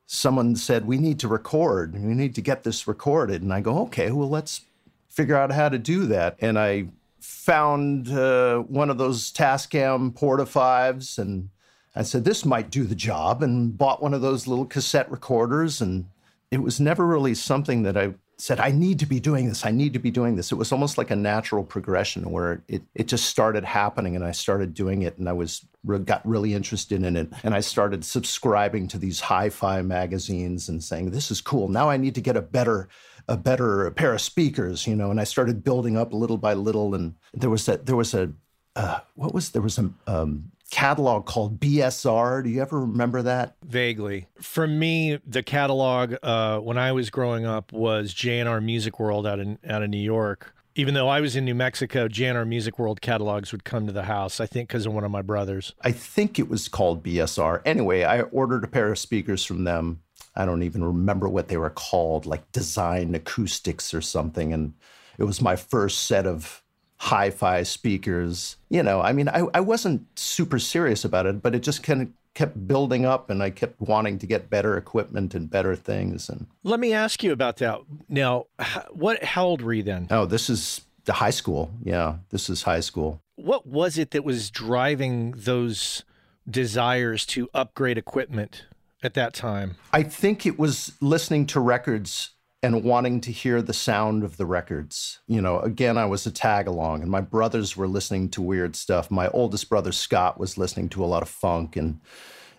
someone 0.07 0.55
said, 0.55 0.87
We 0.87 0.97
need 0.97 1.19
to 1.19 1.27
record. 1.27 1.93
We 1.93 2.15
need 2.15 2.33
to 2.35 2.41
get 2.41 2.63
this 2.63 2.87
recorded. 2.87 3.43
And 3.43 3.53
I 3.53 3.61
go, 3.61 3.77
Okay, 3.83 4.11
well, 4.11 4.29
let's 4.29 4.61
figure 5.07 5.37
out 5.37 5.51
how 5.51 5.69
to 5.69 5.77
do 5.77 6.07
that. 6.07 6.37
And 6.39 6.57
I 6.57 6.87
found 7.19 8.09
uh, 8.09 8.59
one 8.59 8.89
of 8.89 8.97
those 8.97 9.31
Tascam 9.31 10.15
Porta 10.15 10.45
5s 10.45 11.19
and 11.19 11.49
I 11.95 12.01
said, 12.01 12.25
This 12.25 12.43
might 12.43 12.71
do 12.71 12.85
the 12.85 12.95
job. 12.95 13.43
And 13.43 13.77
bought 13.77 14.01
one 14.01 14.15
of 14.15 14.21
those 14.21 14.47
little 14.47 14.65
cassette 14.65 15.11
recorders. 15.11 15.79
And 15.79 16.05
it 16.49 16.63
was 16.63 16.79
never 16.79 17.05
really 17.05 17.35
something 17.35 17.83
that 17.83 17.95
I 17.95 18.15
said, 18.41 18.59
I 18.59 18.71
need 18.71 18.99
to 18.99 19.05
be 19.05 19.19
doing 19.19 19.49
this. 19.49 19.65
I 19.65 19.71
need 19.71 19.93
to 19.93 19.99
be 19.99 20.11
doing 20.11 20.35
this. 20.35 20.51
It 20.51 20.55
was 20.55 20.71
almost 20.71 20.97
like 20.97 21.11
a 21.11 21.15
natural 21.15 21.63
progression 21.63 22.31
where 22.31 22.63
it, 22.67 22.83
it 22.95 23.07
just 23.07 23.25
started 23.25 23.65
happening 23.65 24.15
and 24.15 24.23
I 24.23 24.31
started 24.31 24.73
doing 24.73 25.01
it 25.01 25.17
and 25.17 25.27
I 25.27 25.33
was 25.33 25.65
got 26.05 26.25
really 26.25 26.53
interested 26.53 27.03
in 27.03 27.15
it. 27.15 27.29
And 27.43 27.53
I 27.53 27.59
started 27.59 28.05
subscribing 28.05 28.87
to 28.89 28.97
these 28.97 29.19
hi-fi 29.19 29.81
magazines 29.81 30.69
and 30.69 30.83
saying, 30.83 31.11
this 31.11 31.31
is 31.31 31.41
cool. 31.41 31.67
Now 31.67 31.89
I 31.89 31.97
need 31.97 32.15
to 32.15 32.21
get 32.21 32.37
a 32.37 32.41
better 32.41 32.87
a 33.27 33.37
better 33.37 33.91
pair 33.91 34.13
of 34.13 34.21
speakers, 34.21 34.87
you 34.87 34.95
know, 34.95 35.11
and 35.11 35.21
I 35.21 35.23
started 35.23 35.63
building 35.63 35.95
up 35.95 36.13
little 36.13 36.37
by 36.37 36.53
little. 36.53 36.95
And 36.95 37.15
there 37.33 37.51
was 37.51 37.67
a 37.67 37.77
there 37.77 37.95
was 37.95 38.13
a 38.13 38.31
uh, 38.75 38.99
what 39.15 39.33
was 39.33 39.51
there 39.51 39.61
was 39.61 39.77
a 39.77 39.91
um, 40.07 40.51
catalog 40.69 41.25
called 41.25 41.59
BSR. 41.59 42.43
Do 42.43 42.49
you 42.49 42.61
ever 42.61 42.81
remember 42.81 43.21
that? 43.23 43.55
Vaguely. 43.63 44.27
For 44.41 44.67
me, 44.67 45.19
the 45.25 45.43
catalog 45.43 46.15
uh, 46.23 46.59
when 46.59 46.77
I 46.77 46.91
was 46.91 47.09
growing 47.09 47.45
up 47.45 47.71
was 47.71 48.13
J&R 48.13 48.61
Music 48.61 48.99
World 48.99 49.25
out 49.27 49.39
in 49.39 49.57
out 49.67 49.83
of 49.83 49.89
New 49.89 49.97
York. 49.97 50.53
Even 50.75 50.93
though 50.93 51.09
I 51.09 51.19
was 51.19 51.35
in 51.35 51.43
New 51.43 51.55
Mexico, 51.55 52.07
J&R 52.07 52.45
Music 52.45 52.79
World 52.79 53.01
catalogs 53.01 53.51
would 53.51 53.65
come 53.65 53.85
to 53.87 53.91
the 53.91 54.03
house. 54.03 54.39
I 54.39 54.45
think 54.45 54.69
because 54.69 54.85
of 54.85 54.93
one 54.93 55.03
of 55.03 55.11
my 55.11 55.21
brothers. 55.21 55.73
I 55.81 55.91
think 55.91 56.39
it 56.39 56.47
was 56.47 56.67
called 56.67 57.03
BSR. 57.03 57.61
Anyway, 57.65 58.03
I 58.03 58.21
ordered 58.21 58.63
a 58.63 58.67
pair 58.67 58.91
of 58.91 58.99
speakers 58.99 59.43
from 59.43 59.65
them 59.65 60.01
I 60.35 60.45
don't 60.45 60.63
even 60.63 60.83
remember 60.83 61.27
what 61.27 61.49
they 61.49 61.57
were 61.57 61.69
called, 61.69 62.25
like 62.25 62.51
Design 62.53 63.13
Acoustics 63.13 63.93
or 63.93 64.01
something. 64.01 64.53
And 64.53 64.73
it 65.17 65.25
was 65.25 65.41
my 65.41 65.57
first 65.57 66.03
set 66.05 66.25
of 66.25 66.63
hi 66.99 67.29
fi 67.29 67.63
speakers. 67.63 68.57
You 68.69 68.83
know, 68.83 69.01
I 69.01 69.13
mean, 69.13 69.27
I, 69.27 69.45
I 69.53 69.59
wasn't 69.61 70.05
super 70.17 70.59
serious 70.59 71.03
about 71.03 71.25
it, 71.25 71.41
but 71.41 71.55
it 71.55 71.63
just 71.63 71.81
kind 71.81 72.01
of 72.01 72.09
kept 72.33 72.67
building 72.67 73.05
up 73.05 73.29
and 73.29 73.41
I 73.41 73.49
kept 73.49 73.81
wanting 73.81 74.19
to 74.19 74.27
get 74.27 74.49
better 74.49 74.77
equipment 74.77 75.33
and 75.33 75.49
better 75.49 75.75
things. 75.75 76.29
And 76.29 76.47
let 76.63 76.79
me 76.79 76.93
ask 76.93 77.23
you 77.23 77.31
about 77.31 77.57
that. 77.57 77.79
Now, 78.07 78.45
what, 78.91 79.23
how 79.23 79.45
old 79.45 79.61
were 79.61 79.73
you 79.73 79.83
then? 79.83 80.07
Oh, 80.11 80.25
this 80.25 80.49
is 80.49 80.81
the 81.05 81.13
high 81.13 81.31
school. 81.31 81.71
Yeah, 81.83 82.17
this 82.29 82.49
is 82.49 82.63
high 82.63 82.81
school. 82.81 83.21
What 83.35 83.65
was 83.65 83.97
it 83.97 84.11
that 84.11 84.23
was 84.23 84.51
driving 84.51 85.31
those 85.31 86.03
desires 86.49 87.25
to 87.27 87.49
upgrade 87.53 87.97
equipment? 87.97 88.65
at 89.01 89.13
that 89.13 89.33
time? 89.33 89.75
I 89.93 90.03
think 90.03 90.45
it 90.45 90.59
was 90.59 90.93
listening 91.01 91.45
to 91.47 91.59
records 91.59 92.31
and 92.61 92.83
wanting 92.83 93.21
to 93.21 93.31
hear 93.31 93.61
the 93.61 93.73
sound 93.73 94.23
of 94.23 94.37
the 94.37 94.45
records. 94.45 95.19
You 95.27 95.41
know, 95.41 95.59
again, 95.59 95.97
I 95.97 96.05
was 96.05 96.25
a 96.25 96.31
tag 96.31 96.67
along, 96.67 97.01
and 97.01 97.09
my 97.09 97.21
brothers 97.21 97.77
were 97.77 97.87
listening 97.87 98.29
to 98.29 98.41
weird 98.41 98.75
stuff. 98.75 99.09
My 99.09 99.29
oldest 99.29 99.69
brother 99.69 99.91
Scott 99.91 100.39
was 100.39 100.57
listening 100.57 100.89
to 100.89 101.03
a 101.03 101.07
lot 101.07 101.23
of 101.23 101.29
funk 101.29 101.75
and 101.75 101.99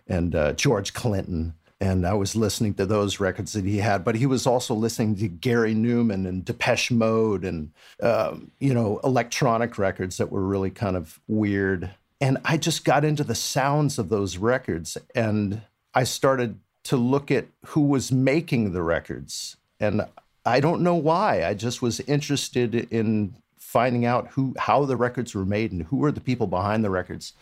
and 0.09 0.35
uh, 0.35 0.53
George 0.55 0.93
Clinton, 0.93 1.55
and 1.81 2.07
I 2.07 2.15
was 2.15 2.35
listening 2.35 2.75
to 2.75 2.87
those 2.87 3.21
records 3.21 3.53
that 3.53 3.65
he 3.65 3.79
had. 3.79 4.05
But 4.05 4.17
he 4.17 4.27
was 4.27 4.47
also 4.47 4.75
listening 4.75 5.17
to 5.17 5.29
Gary 5.29 5.75
Numan 5.75 6.27
and 6.27 6.45
Depeche 6.45 6.91
Mode, 6.91 7.45
and 7.45 7.71
um, 8.03 8.51
you 8.59 8.75
know, 8.75 9.01
electronic 9.05 9.79
records 9.79 10.17
that 10.17 10.33
were 10.33 10.45
really 10.45 10.71
kind 10.71 10.97
of 10.97 11.21
weird. 11.29 11.91
And 12.23 12.39
I 12.45 12.57
just 12.57 12.85
got 12.85 13.05
into 13.05 13.25
the 13.25 13.35
sounds 13.35 13.99
of 13.99 14.09
those 14.09 14.37
records, 14.37 14.97
and 15.15 15.63
I 15.95 16.05
started 16.05 16.59
to 16.85 16.97
look 16.97 17.31
at 17.31 17.47
who 17.67 17.83
was 17.83 18.11
making 18.11 18.73
the 18.73 18.83
records. 18.83 19.57
And 19.81 20.03
I 20.45 20.61
don't 20.61 20.83
know 20.83 20.95
why. 20.95 21.45
I 21.45 21.55
just 21.55 21.83
was 21.83 22.01
interested 22.01 22.75
in 22.75 23.35
finding 23.59 24.05
out 24.05 24.29
who 24.29 24.55
how 24.59 24.85
the 24.85 24.97
records 24.97 25.35
were 25.35 25.45
made 25.45 25.73
and 25.73 25.83
who 25.83 25.97
were 25.97 26.13
the 26.13 26.21
people 26.21 26.47
behind 26.47 26.85
the 26.85 26.91
records. 26.91 27.33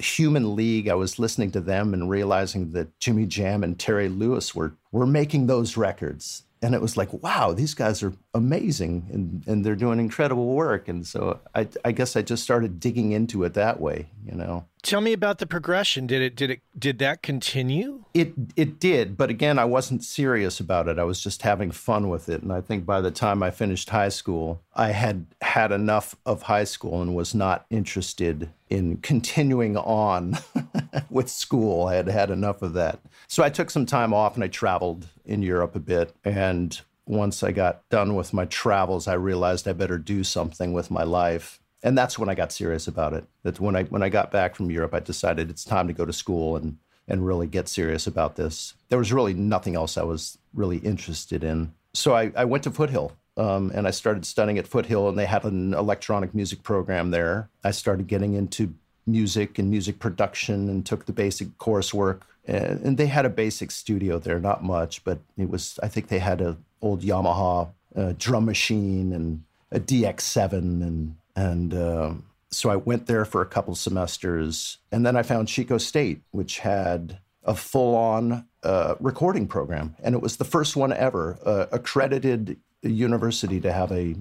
Human 0.00 0.54
League, 0.54 0.88
I 0.88 0.94
was 0.94 1.18
listening 1.18 1.50
to 1.52 1.60
them 1.60 1.94
and 1.94 2.10
realizing 2.10 2.72
that 2.72 2.98
Jimmy 3.00 3.26
Jam 3.26 3.62
and 3.62 3.78
Terry 3.78 4.08
Lewis 4.08 4.54
were 4.54 4.74
were 4.92 5.06
making 5.06 5.46
those 5.46 5.76
records 5.76 6.42
and 6.60 6.74
it 6.74 6.80
was 6.80 6.96
like, 6.96 7.12
wow, 7.22 7.52
these 7.52 7.74
guys 7.74 8.02
are 8.02 8.12
amazing 8.34 9.08
and, 9.12 9.42
and 9.46 9.64
they're 9.64 9.76
doing 9.76 9.98
incredible 9.98 10.46
work. 10.46 10.88
And 10.88 11.06
so 11.06 11.40
I, 11.54 11.68
I 11.84 11.92
guess 11.92 12.14
I 12.14 12.22
just 12.22 12.42
started 12.42 12.78
digging 12.78 13.12
into 13.12 13.42
it 13.44 13.54
that 13.54 13.80
way, 13.80 14.08
you 14.24 14.34
know. 14.34 14.66
Tell 14.82 15.00
me 15.00 15.12
about 15.12 15.38
the 15.38 15.46
progression. 15.46 16.06
Did 16.06 16.22
it 16.22 16.36
did 16.36 16.50
it 16.50 16.60
did 16.78 16.98
that 17.00 17.20
continue? 17.20 18.04
It 18.14 18.32
it 18.54 18.78
did, 18.78 19.16
but 19.16 19.28
again, 19.28 19.58
I 19.58 19.64
wasn't 19.64 20.04
serious 20.04 20.60
about 20.60 20.86
it. 20.86 21.00
I 21.00 21.04
was 21.04 21.20
just 21.20 21.42
having 21.42 21.72
fun 21.72 22.08
with 22.08 22.28
it. 22.28 22.42
And 22.42 22.52
I 22.52 22.60
think 22.60 22.86
by 22.86 23.00
the 23.00 23.10
time 23.10 23.42
I 23.42 23.50
finished 23.50 23.90
high 23.90 24.08
school, 24.08 24.62
I 24.74 24.92
had 24.92 25.26
had 25.42 25.72
enough 25.72 26.14
of 26.24 26.42
high 26.42 26.64
school 26.64 27.02
and 27.02 27.16
was 27.16 27.34
not 27.34 27.66
interested 27.70 28.50
in 28.70 28.98
continuing 28.98 29.76
on 29.76 30.38
with 31.10 31.28
school. 31.28 31.86
I 31.86 31.96
had 31.96 32.06
had 32.06 32.30
enough 32.30 32.62
of 32.62 32.74
that. 32.74 33.00
So 33.26 33.42
I 33.42 33.50
took 33.50 33.70
some 33.70 33.84
time 33.84 34.14
off 34.14 34.36
and 34.36 34.44
I 34.44 34.48
traveled 34.48 35.08
in 35.24 35.42
Europe 35.42 35.74
a 35.74 35.80
bit. 35.80 36.14
And 36.24 36.80
once 37.08 37.42
I 37.42 37.52
got 37.52 37.88
done 37.88 38.14
with 38.14 38.34
my 38.34 38.44
travels, 38.44 39.08
I 39.08 39.14
realized 39.14 39.66
I 39.66 39.72
better 39.72 39.98
do 39.98 40.22
something 40.22 40.72
with 40.72 40.90
my 40.90 41.02
life. 41.02 41.58
And 41.82 41.96
that's 41.96 42.18
when 42.18 42.28
I 42.28 42.34
got 42.34 42.52
serious 42.52 42.86
about 42.86 43.14
it. 43.14 43.24
That 43.44 43.60
when 43.60 43.76
I 43.76 43.84
when 43.84 44.02
I 44.02 44.08
got 44.08 44.30
back 44.30 44.54
from 44.54 44.70
Europe, 44.70 44.94
I 44.94 45.00
decided 45.00 45.48
it's 45.48 45.64
time 45.64 45.86
to 45.86 45.94
go 45.94 46.04
to 46.04 46.12
school 46.12 46.56
and 46.56 46.76
and 47.06 47.26
really 47.26 47.46
get 47.46 47.68
serious 47.68 48.06
about 48.06 48.36
this. 48.36 48.74
There 48.90 48.98
was 48.98 49.12
really 49.12 49.32
nothing 49.32 49.74
else 49.74 49.96
I 49.96 50.02
was 50.02 50.38
really 50.52 50.78
interested 50.78 51.42
in. 51.42 51.72
So 51.94 52.14
I, 52.14 52.30
I 52.36 52.44
went 52.44 52.64
to 52.64 52.70
Foothill 52.70 53.12
um, 53.38 53.72
and 53.74 53.88
I 53.88 53.92
started 53.92 54.26
studying 54.26 54.58
at 54.58 54.66
Foothill, 54.66 55.08
and 55.08 55.18
they 55.18 55.24
had 55.24 55.44
an 55.44 55.72
electronic 55.72 56.34
music 56.34 56.62
program 56.62 57.10
there. 57.10 57.48
I 57.64 57.70
started 57.70 58.06
getting 58.08 58.34
into 58.34 58.74
music 59.06 59.58
and 59.58 59.70
music 59.70 59.98
production 59.98 60.68
and 60.68 60.84
took 60.84 61.06
the 61.06 61.12
basic 61.12 61.56
coursework. 61.56 62.22
And, 62.44 62.80
and 62.84 62.98
they 62.98 63.06
had 63.06 63.24
a 63.24 63.30
basic 63.30 63.70
studio 63.70 64.18
there, 64.18 64.38
not 64.38 64.62
much, 64.62 65.02
but 65.04 65.20
it 65.38 65.48
was, 65.48 65.78
I 65.82 65.88
think 65.88 66.08
they 66.08 66.18
had 66.18 66.42
a 66.42 66.58
old 66.80 67.02
Yamaha 67.02 67.70
uh, 67.96 68.12
drum 68.18 68.44
machine 68.44 69.12
and 69.12 69.42
a 69.70 69.80
DX7 69.80 70.52
and 70.52 71.16
and 71.36 71.74
uh, 71.74 72.14
so 72.50 72.70
I 72.70 72.76
went 72.76 73.06
there 73.06 73.24
for 73.24 73.42
a 73.42 73.46
couple 73.46 73.74
semesters, 73.74 74.78
and 74.90 75.04
then 75.04 75.16
I 75.16 75.22
found 75.22 75.48
Chico 75.48 75.78
State, 75.78 76.22
which 76.30 76.58
had 76.58 77.18
a 77.44 77.54
full-on 77.54 78.46
uh, 78.62 78.94
recording 79.00 79.46
program, 79.46 79.94
and 80.02 80.14
it 80.14 80.22
was 80.22 80.36
the 80.36 80.44
first 80.44 80.74
one 80.74 80.92
ever 80.92 81.38
uh, 81.44 81.66
accredited 81.70 82.58
university 82.82 83.60
to 83.60 83.72
have 83.72 83.92
a 83.92 84.16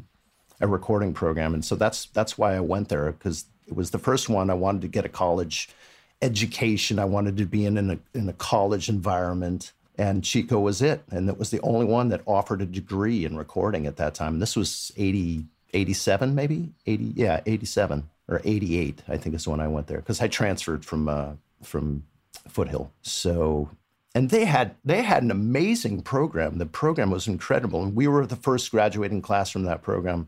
a 0.60 0.68
recording 0.68 1.14
program, 1.14 1.54
and 1.54 1.64
so 1.64 1.76
that's 1.76 2.08
that's 2.08 2.38
why 2.38 2.56
I 2.56 2.60
went 2.60 2.90
there 2.90 3.12
because 3.12 3.46
it 3.68 3.76
was 3.76 3.92
the 3.92 4.00
first 4.00 4.28
one. 4.30 4.50
I 4.50 4.56
wanted 4.56 4.82
to 4.82 4.88
get 4.88 5.06
a 5.06 5.10
college 5.10 5.70
education. 6.22 6.98
I 6.98 7.06
wanted 7.06 7.38
to 7.38 7.46
be 7.46 7.66
in, 7.66 7.78
in 7.78 7.92
a 7.92 8.00
in 8.14 8.28
a 8.28 8.34
college 8.34 8.90
environment, 8.90 9.74
and 9.98 10.24
Chico 10.24 10.60
was 10.60 10.82
it. 10.82 11.04
And 11.12 11.30
it 11.30 11.38
was 11.38 11.50
the 11.50 11.62
only 11.62 11.86
one 11.86 12.10
that 12.10 12.22
offered 12.26 12.62
a 12.62 12.66
degree 12.66 13.26
in 13.26 13.38
recording 13.38 13.88
at 13.88 13.98
that 13.98 14.14
time. 14.14 14.40
This 14.40 14.56
was 14.56 14.92
80, 14.98 15.46
87, 15.74 16.36
maybe 16.36 16.72
80, 16.86 17.14
yeah, 17.16 17.42
87 17.46 18.08
or 18.28 18.42
88. 18.44 19.04
I 19.08 19.18
think 19.18 19.36
is 19.36 19.48
when 19.48 19.60
I 19.60 19.68
went 19.68 19.88
there 19.88 20.00
because 20.00 20.22
I 20.22 20.28
transferred 20.28 20.86
from 20.86 21.10
uh, 21.10 21.32
from 21.64 22.04
Foothill. 22.48 22.92
So 23.02 23.70
and 24.18 24.32
they 24.32 24.46
had 24.46 24.76
they 24.84 25.04
had 25.04 25.22
an 25.22 25.30
amazing 25.30 26.02
program. 26.02 26.58
The 26.58 26.66
program 26.66 27.12
was 27.12 27.28
incredible, 27.28 27.84
and 27.84 27.96
we 27.96 28.08
were 28.08 28.26
the 28.26 28.36
first 28.36 28.72
graduating 28.72 29.22
class 29.22 29.52
from 29.52 29.64
that 29.64 29.84
program. 29.84 30.28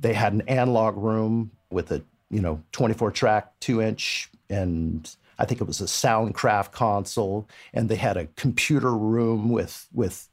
They 0.00 0.12
had 0.12 0.34
an 0.34 0.42
analog 0.42 0.96
room 0.96 1.50
with 1.70 1.90
a 1.92 2.02
you 2.30 2.40
know 2.40 2.62
24 2.72 3.10
track, 3.12 3.52
two 3.58 3.80
inch, 3.80 4.28
and 4.50 5.16
I 5.38 5.44
think 5.44 5.60
it 5.60 5.66
was 5.66 5.80
a 5.80 5.84
Soundcraft 5.84 6.72
console, 6.72 7.48
and 7.72 7.88
they 7.88 7.96
had 7.96 8.16
a 8.16 8.26
computer 8.36 8.92
room 8.92 9.50
with 9.50 9.88
with 9.92 10.28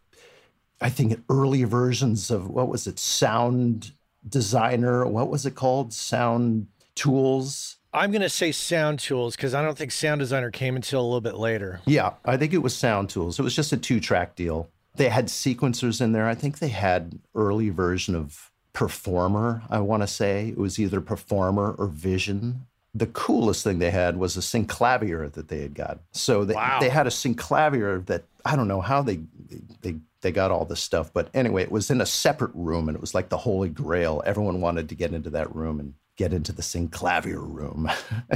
I 0.81 0.89
think 0.89 1.21
early 1.29 1.63
versions 1.65 2.31
of 2.31 2.49
what 2.49 2.69
was 2.69 2.87
it, 2.87 2.99
Sound 2.99 3.91
Designer, 4.27 5.05
what 5.05 5.29
was 5.29 5.45
it 5.45 5.55
called, 5.55 5.93
Sound 5.93 6.67
Tools 6.95 7.79
I'm 7.93 8.11
going 8.11 8.21
to 8.21 8.29
say 8.29 8.51
Sound 8.51 8.99
Tools 8.99 9.35
because 9.35 9.55
I 9.55 9.61
don't 9.61 9.77
think 9.77 9.91
Sound 9.91 10.19
Designer 10.19 10.51
came 10.51 10.75
until 10.75 11.01
a 11.01 11.03
little 11.03 11.21
bit 11.21 11.35
later. 11.35 11.81
Yeah, 11.85 12.13
I 12.23 12.37
think 12.37 12.53
it 12.53 12.59
was 12.59 12.75
Sound 12.75 13.09
Tools. 13.09 13.39
It 13.39 13.43
was 13.43 13.55
just 13.55 13.73
a 13.73 13.77
two 13.77 13.99
track 13.99 14.35
deal. 14.35 14.69
They 14.95 15.09
had 15.09 15.27
sequencers 15.27 16.01
in 16.01 16.11
there. 16.11 16.27
I 16.27 16.35
think 16.35 16.59
they 16.59 16.69
had 16.69 17.19
early 17.33 17.69
version 17.69 18.15
of 18.15 18.51
Performer, 18.73 19.63
I 19.69 19.79
want 19.79 20.03
to 20.03 20.07
say. 20.07 20.49
It 20.49 20.57
was 20.57 20.77
either 20.77 21.01
Performer 21.01 21.71
or 21.77 21.87
Vision. 21.87 22.67
The 22.96 23.08
coolest 23.08 23.63
thing 23.63 23.79
they 23.79 23.91
had 23.91 24.17
was 24.17 24.36
a 24.36 24.39
synclavier 24.39 25.31
that 25.34 25.48
they 25.48 25.62
had 25.62 25.75
got. 25.75 26.00
So 26.12 26.43
they, 26.43 26.55
wow. 26.55 26.79
they 26.79 26.89
had 26.89 27.08
a 27.08 27.12
synclavier 27.12 28.05
that 28.08 28.24
I 28.46 28.55
don't 28.55 28.67
know 28.67 28.81
how 28.81 29.01
they 29.01 29.19
they 29.81 29.96
they 30.22 30.31
got 30.31 30.51
all 30.51 30.65
this 30.65 30.81
stuff, 30.81 31.13
but 31.13 31.29
anyway, 31.34 31.63
it 31.63 31.72
was 31.72 31.89
in 31.91 32.01
a 32.01 32.05
separate 32.05 32.51
room 32.53 32.89
and 32.89 32.96
it 32.96 33.01
was 33.01 33.13
like 33.13 33.29
the 33.29 33.38
holy 33.38 33.69
grail. 33.69 34.22
Everyone 34.25 34.60
wanted 34.60 34.89
to 34.89 34.96
get 34.96 35.13
into 35.13 35.29
that 35.29 35.55
room 35.55 35.79
and 35.79 35.93
get 36.19 36.33
into 36.33 36.51
the 36.51 36.61
synclavier 36.61 37.41
room. 37.41 37.89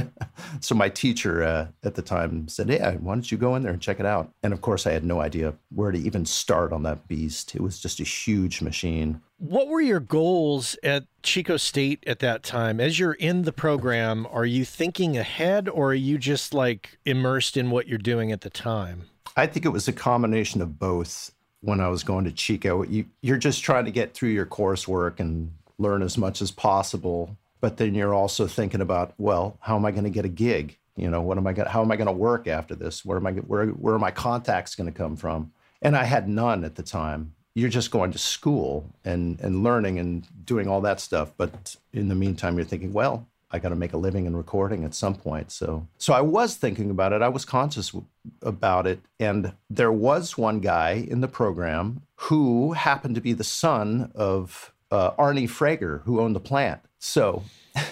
so 0.60 0.74
my 0.74 0.88
teacher 0.88 1.44
uh, 1.44 1.66
at 1.82 1.94
the 1.94 2.00
time 2.00 2.48
said, 2.48 2.70
"Yeah, 2.70 2.92
why 2.92 3.14
don't 3.14 3.30
you 3.30 3.36
go 3.36 3.54
in 3.54 3.62
there 3.62 3.74
and 3.74 3.80
check 3.80 4.00
it 4.00 4.06
out?" 4.06 4.32
And 4.42 4.54
of 4.54 4.62
course, 4.62 4.86
I 4.86 4.92
had 4.92 5.04
no 5.04 5.20
idea 5.20 5.52
where 5.68 5.92
to 5.92 5.98
even 5.98 6.24
start 6.24 6.72
on 6.72 6.82
that 6.84 7.06
beast. 7.08 7.54
It 7.54 7.60
was 7.60 7.78
just 7.78 8.00
a 8.00 8.04
huge 8.04 8.62
machine. 8.62 9.20
What 9.36 9.68
were 9.68 9.82
your 9.82 10.00
goals 10.00 10.78
at 10.82 11.04
Chico 11.22 11.58
State 11.58 12.02
at 12.06 12.20
that 12.20 12.42
time? 12.42 12.80
As 12.80 12.98
you're 12.98 13.12
in 13.12 13.42
the 13.42 13.52
program, 13.52 14.26
are 14.30 14.46
you 14.46 14.64
thinking 14.64 15.18
ahead 15.18 15.68
or 15.68 15.90
are 15.90 15.94
you 15.94 16.16
just 16.16 16.54
like 16.54 16.96
immersed 17.04 17.58
in 17.58 17.70
what 17.70 17.86
you're 17.86 17.98
doing 17.98 18.32
at 18.32 18.40
the 18.40 18.50
time? 18.50 19.02
I 19.36 19.46
think 19.46 19.66
it 19.66 19.70
was 19.70 19.88
a 19.88 19.92
combination 19.92 20.62
of 20.62 20.78
both 20.78 21.32
when 21.60 21.80
I 21.80 21.88
was 21.88 22.02
going 22.02 22.24
to 22.24 22.32
Chico. 22.32 22.82
You, 22.84 23.04
you're 23.20 23.36
just 23.36 23.62
trying 23.62 23.84
to 23.84 23.90
get 23.90 24.14
through 24.14 24.30
your 24.30 24.46
coursework 24.46 25.20
and 25.20 25.52
learn 25.76 26.02
as 26.02 26.16
much 26.16 26.40
as 26.40 26.50
possible. 26.50 27.36
But 27.64 27.78
then 27.78 27.94
you're 27.94 28.12
also 28.12 28.46
thinking 28.46 28.82
about, 28.82 29.14
well, 29.16 29.56
how 29.58 29.74
am 29.74 29.86
I 29.86 29.90
going 29.90 30.04
to 30.04 30.10
get 30.10 30.26
a 30.26 30.28
gig? 30.28 30.76
You 30.96 31.08
know, 31.08 31.22
what 31.22 31.38
am 31.38 31.46
I 31.46 31.54
going? 31.54 31.66
How 31.66 31.80
am 31.80 31.90
I 31.90 31.96
going 31.96 32.08
to 32.08 32.12
work 32.12 32.46
after 32.46 32.74
this? 32.74 33.06
Where 33.06 33.16
am 33.16 33.26
I? 33.26 33.32
Where 33.32 33.68
where 33.68 33.94
are 33.94 33.98
my 33.98 34.10
contacts 34.10 34.74
going 34.74 34.92
to 34.92 34.94
come 34.94 35.16
from? 35.16 35.50
And 35.80 35.96
I 35.96 36.04
had 36.04 36.28
none 36.28 36.62
at 36.62 36.74
the 36.74 36.82
time. 36.82 37.32
You're 37.54 37.70
just 37.70 37.90
going 37.90 38.12
to 38.12 38.18
school 38.18 38.92
and 39.02 39.40
and 39.40 39.62
learning 39.62 39.98
and 39.98 40.28
doing 40.44 40.68
all 40.68 40.82
that 40.82 41.00
stuff. 41.00 41.32
But 41.38 41.76
in 41.94 42.08
the 42.08 42.14
meantime, 42.14 42.56
you're 42.56 42.66
thinking, 42.66 42.92
well, 42.92 43.26
I 43.50 43.60
got 43.60 43.70
to 43.70 43.76
make 43.76 43.94
a 43.94 43.96
living 43.96 44.26
in 44.26 44.36
recording 44.36 44.84
at 44.84 44.92
some 44.92 45.14
point. 45.14 45.50
So, 45.50 45.88
so 45.96 46.12
I 46.12 46.20
was 46.20 46.56
thinking 46.56 46.90
about 46.90 47.14
it. 47.14 47.22
I 47.22 47.30
was 47.30 47.46
conscious 47.46 47.96
about 48.42 48.86
it, 48.86 49.00
and 49.18 49.54
there 49.70 49.90
was 49.90 50.36
one 50.36 50.60
guy 50.60 51.06
in 51.08 51.22
the 51.22 51.28
program 51.28 52.02
who 52.16 52.74
happened 52.74 53.14
to 53.14 53.22
be 53.22 53.32
the 53.32 53.42
son 53.42 54.12
of 54.14 54.74
uh, 54.90 55.12
Arnie 55.12 55.48
Frager, 55.48 56.02
who 56.02 56.20
owned 56.20 56.36
the 56.36 56.40
plant. 56.40 56.82
So, 57.04 57.42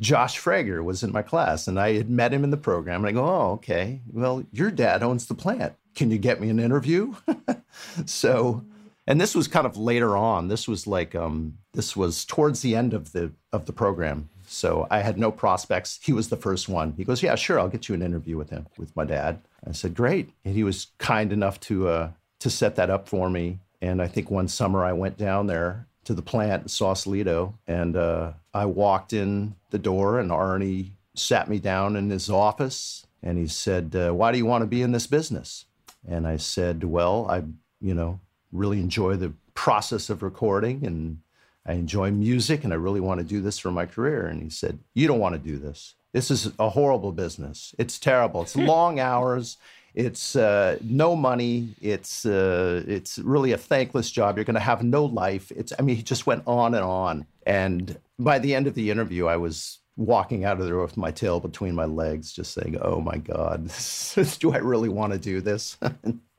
Josh 0.00 0.38
Frager 0.40 0.84
was 0.84 1.02
in 1.02 1.12
my 1.12 1.22
class, 1.22 1.66
and 1.66 1.80
I 1.80 1.94
had 1.94 2.10
met 2.10 2.32
him 2.32 2.44
in 2.44 2.50
the 2.50 2.56
program. 2.56 3.04
And 3.04 3.08
I 3.08 3.12
go, 3.12 3.24
"Oh, 3.24 3.52
okay. 3.52 4.00
Well, 4.12 4.44
your 4.52 4.70
dad 4.70 5.02
owns 5.02 5.26
the 5.26 5.34
plant. 5.34 5.74
Can 5.94 6.10
you 6.10 6.18
get 6.18 6.40
me 6.40 6.50
an 6.50 6.60
interview?" 6.60 7.14
so 8.04 8.62
and 9.06 9.20
this 9.20 9.34
was 9.34 9.48
kind 9.48 9.66
of 9.66 9.76
later 9.76 10.16
on. 10.16 10.46
This 10.46 10.68
was 10.68 10.86
like 10.86 11.14
um, 11.14 11.58
this 11.72 11.96
was 11.96 12.24
towards 12.24 12.60
the 12.60 12.76
end 12.76 12.94
of 12.94 13.12
the 13.12 13.32
of 13.52 13.66
the 13.66 13.72
program. 13.72 14.28
So 14.46 14.86
I 14.90 15.00
had 15.00 15.18
no 15.18 15.32
prospects. 15.32 15.98
He 16.02 16.12
was 16.12 16.28
the 16.28 16.36
first 16.36 16.68
one. 16.68 16.92
He 16.96 17.04
goes, 17.04 17.22
"Yeah, 17.22 17.34
sure, 17.34 17.58
I'll 17.58 17.68
get 17.68 17.88
you 17.88 17.94
an 17.94 18.02
interview 18.02 18.36
with 18.36 18.50
him 18.50 18.66
with 18.78 18.94
my 18.94 19.04
dad." 19.04 19.40
I 19.66 19.72
said, 19.72 19.94
"Great," 19.94 20.30
and 20.44 20.54
he 20.54 20.62
was 20.62 20.88
kind 20.98 21.32
enough 21.32 21.58
to 21.60 21.88
uh, 21.88 22.10
to 22.40 22.50
set 22.50 22.76
that 22.76 22.90
up 22.90 23.08
for 23.08 23.30
me. 23.30 23.58
And 23.82 24.02
I 24.02 24.06
think 24.06 24.30
one 24.30 24.46
summer 24.46 24.84
I 24.84 24.92
went 24.92 25.16
down 25.16 25.46
there 25.46 25.86
to 26.10 26.14
the 26.14 26.22
plant 26.22 26.62
in 26.62 26.68
Sausalito, 26.68 27.54
and 27.68 27.96
uh, 27.96 28.32
I 28.52 28.66
walked 28.66 29.12
in 29.12 29.54
the 29.70 29.78
door, 29.78 30.18
and 30.18 30.30
Arnie 30.30 30.90
sat 31.14 31.48
me 31.48 31.60
down 31.60 31.94
in 31.94 32.10
his 32.10 32.28
office, 32.28 33.06
and 33.22 33.38
he 33.38 33.46
said, 33.46 33.94
uh, 33.94 34.12
"Why 34.12 34.32
do 34.32 34.38
you 34.38 34.46
want 34.46 34.62
to 34.62 34.66
be 34.66 34.82
in 34.82 34.90
this 34.90 35.06
business?" 35.06 35.66
And 36.08 36.26
I 36.26 36.36
said, 36.36 36.82
"Well, 36.82 37.26
I, 37.30 37.44
you 37.80 37.94
know, 37.94 38.18
really 38.52 38.80
enjoy 38.80 39.16
the 39.16 39.32
process 39.54 40.10
of 40.10 40.22
recording 40.22 40.84
and 40.84 41.18
I 41.66 41.74
enjoy 41.74 42.10
music 42.10 42.64
and 42.64 42.72
I 42.72 42.76
really 42.76 43.00
want 43.00 43.18
to 43.20 43.24
do 43.24 43.40
this 43.40 43.58
for 43.58 43.70
my 43.70 43.86
career. 43.86 44.26
And 44.26 44.42
he 44.42 44.50
said, 44.50 44.78
You 44.94 45.06
don't 45.06 45.20
want 45.20 45.34
to 45.34 45.38
do 45.38 45.58
this. 45.58 45.94
This 46.12 46.30
is 46.30 46.50
a 46.58 46.70
horrible 46.70 47.12
business. 47.12 47.74
It's 47.78 47.98
terrible. 47.98 48.42
It's 48.42 48.56
long 48.74 48.98
hours. 48.98 49.58
It's 49.94 50.36
uh, 50.36 50.78
no 50.82 51.16
money. 51.16 51.74
It's 51.80 52.24
uh, 52.24 52.84
it's 52.86 53.18
really 53.18 53.52
a 53.52 53.58
thankless 53.58 54.10
job. 54.10 54.36
You're 54.36 54.44
going 54.44 54.54
to 54.54 54.60
have 54.60 54.82
no 54.82 55.04
life. 55.04 55.50
It's 55.52 55.72
I 55.78 55.82
mean, 55.82 55.96
he 55.96 56.02
just 56.02 56.26
went 56.26 56.42
on 56.46 56.74
and 56.74 56.84
on. 56.84 57.26
And 57.46 57.98
by 58.18 58.38
the 58.38 58.54
end 58.54 58.66
of 58.66 58.74
the 58.74 58.90
interview, 58.90 59.26
I 59.26 59.36
was 59.36 59.78
walking 59.96 60.44
out 60.44 60.60
of 60.60 60.66
there 60.66 60.78
with 60.78 60.96
my 60.96 61.10
tail 61.10 61.40
between 61.40 61.74
my 61.74 61.86
legs, 61.86 62.32
just 62.32 62.54
saying, 62.54 62.78
"Oh 62.80 63.00
my 63.00 63.18
God, 63.18 63.70
do 64.38 64.52
I 64.52 64.58
really 64.58 64.88
want 64.88 65.12
to 65.12 65.18
do 65.18 65.40
this?" 65.40 65.76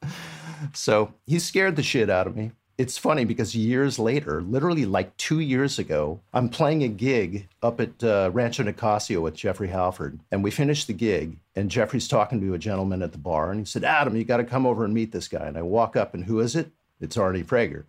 so 0.73 1.13
he 1.25 1.39
scared 1.39 1.75
the 1.75 1.83
shit 1.83 2.09
out 2.09 2.27
of 2.27 2.35
me. 2.35 2.51
It's 2.81 2.97
funny 2.97 3.25
because 3.25 3.53
years 3.53 3.99
later, 3.99 4.41
literally 4.41 4.85
like 4.85 5.15
two 5.15 5.39
years 5.39 5.77
ago, 5.77 6.19
I'm 6.33 6.49
playing 6.49 6.81
a 6.81 6.87
gig 6.87 7.47
up 7.61 7.79
at 7.79 8.03
uh, 8.03 8.31
Rancho 8.33 8.63
Nicasio 8.63 9.21
with 9.21 9.35
Jeffrey 9.35 9.67
Halford. 9.67 10.19
And 10.31 10.43
we 10.43 10.49
finished 10.49 10.87
the 10.87 10.93
gig, 10.93 11.37
and 11.55 11.69
Jeffrey's 11.69 12.07
talking 12.07 12.41
to 12.41 12.55
a 12.55 12.57
gentleman 12.57 13.03
at 13.03 13.11
the 13.11 13.19
bar. 13.19 13.51
And 13.51 13.59
he 13.59 13.65
said, 13.67 13.83
Adam, 13.83 14.15
you 14.15 14.23
got 14.23 14.37
to 14.37 14.43
come 14.43 14.65
over 14.65 14.83
and 14.83 14.95
meet 14.95 15.11
this 15.11 15.27
guy. 15.27 15.45
And 15.45 15.59
I 15.59 15.61
walk 15.61 15.95
up, 15.95 16.15
and 16.15 16.25
who 16.25 16.39
is 16.39 16.55
it? 16.55 16.71
It's 16.99 17.17
Arnie 17.17 17.45
Frager. 17.45 17.83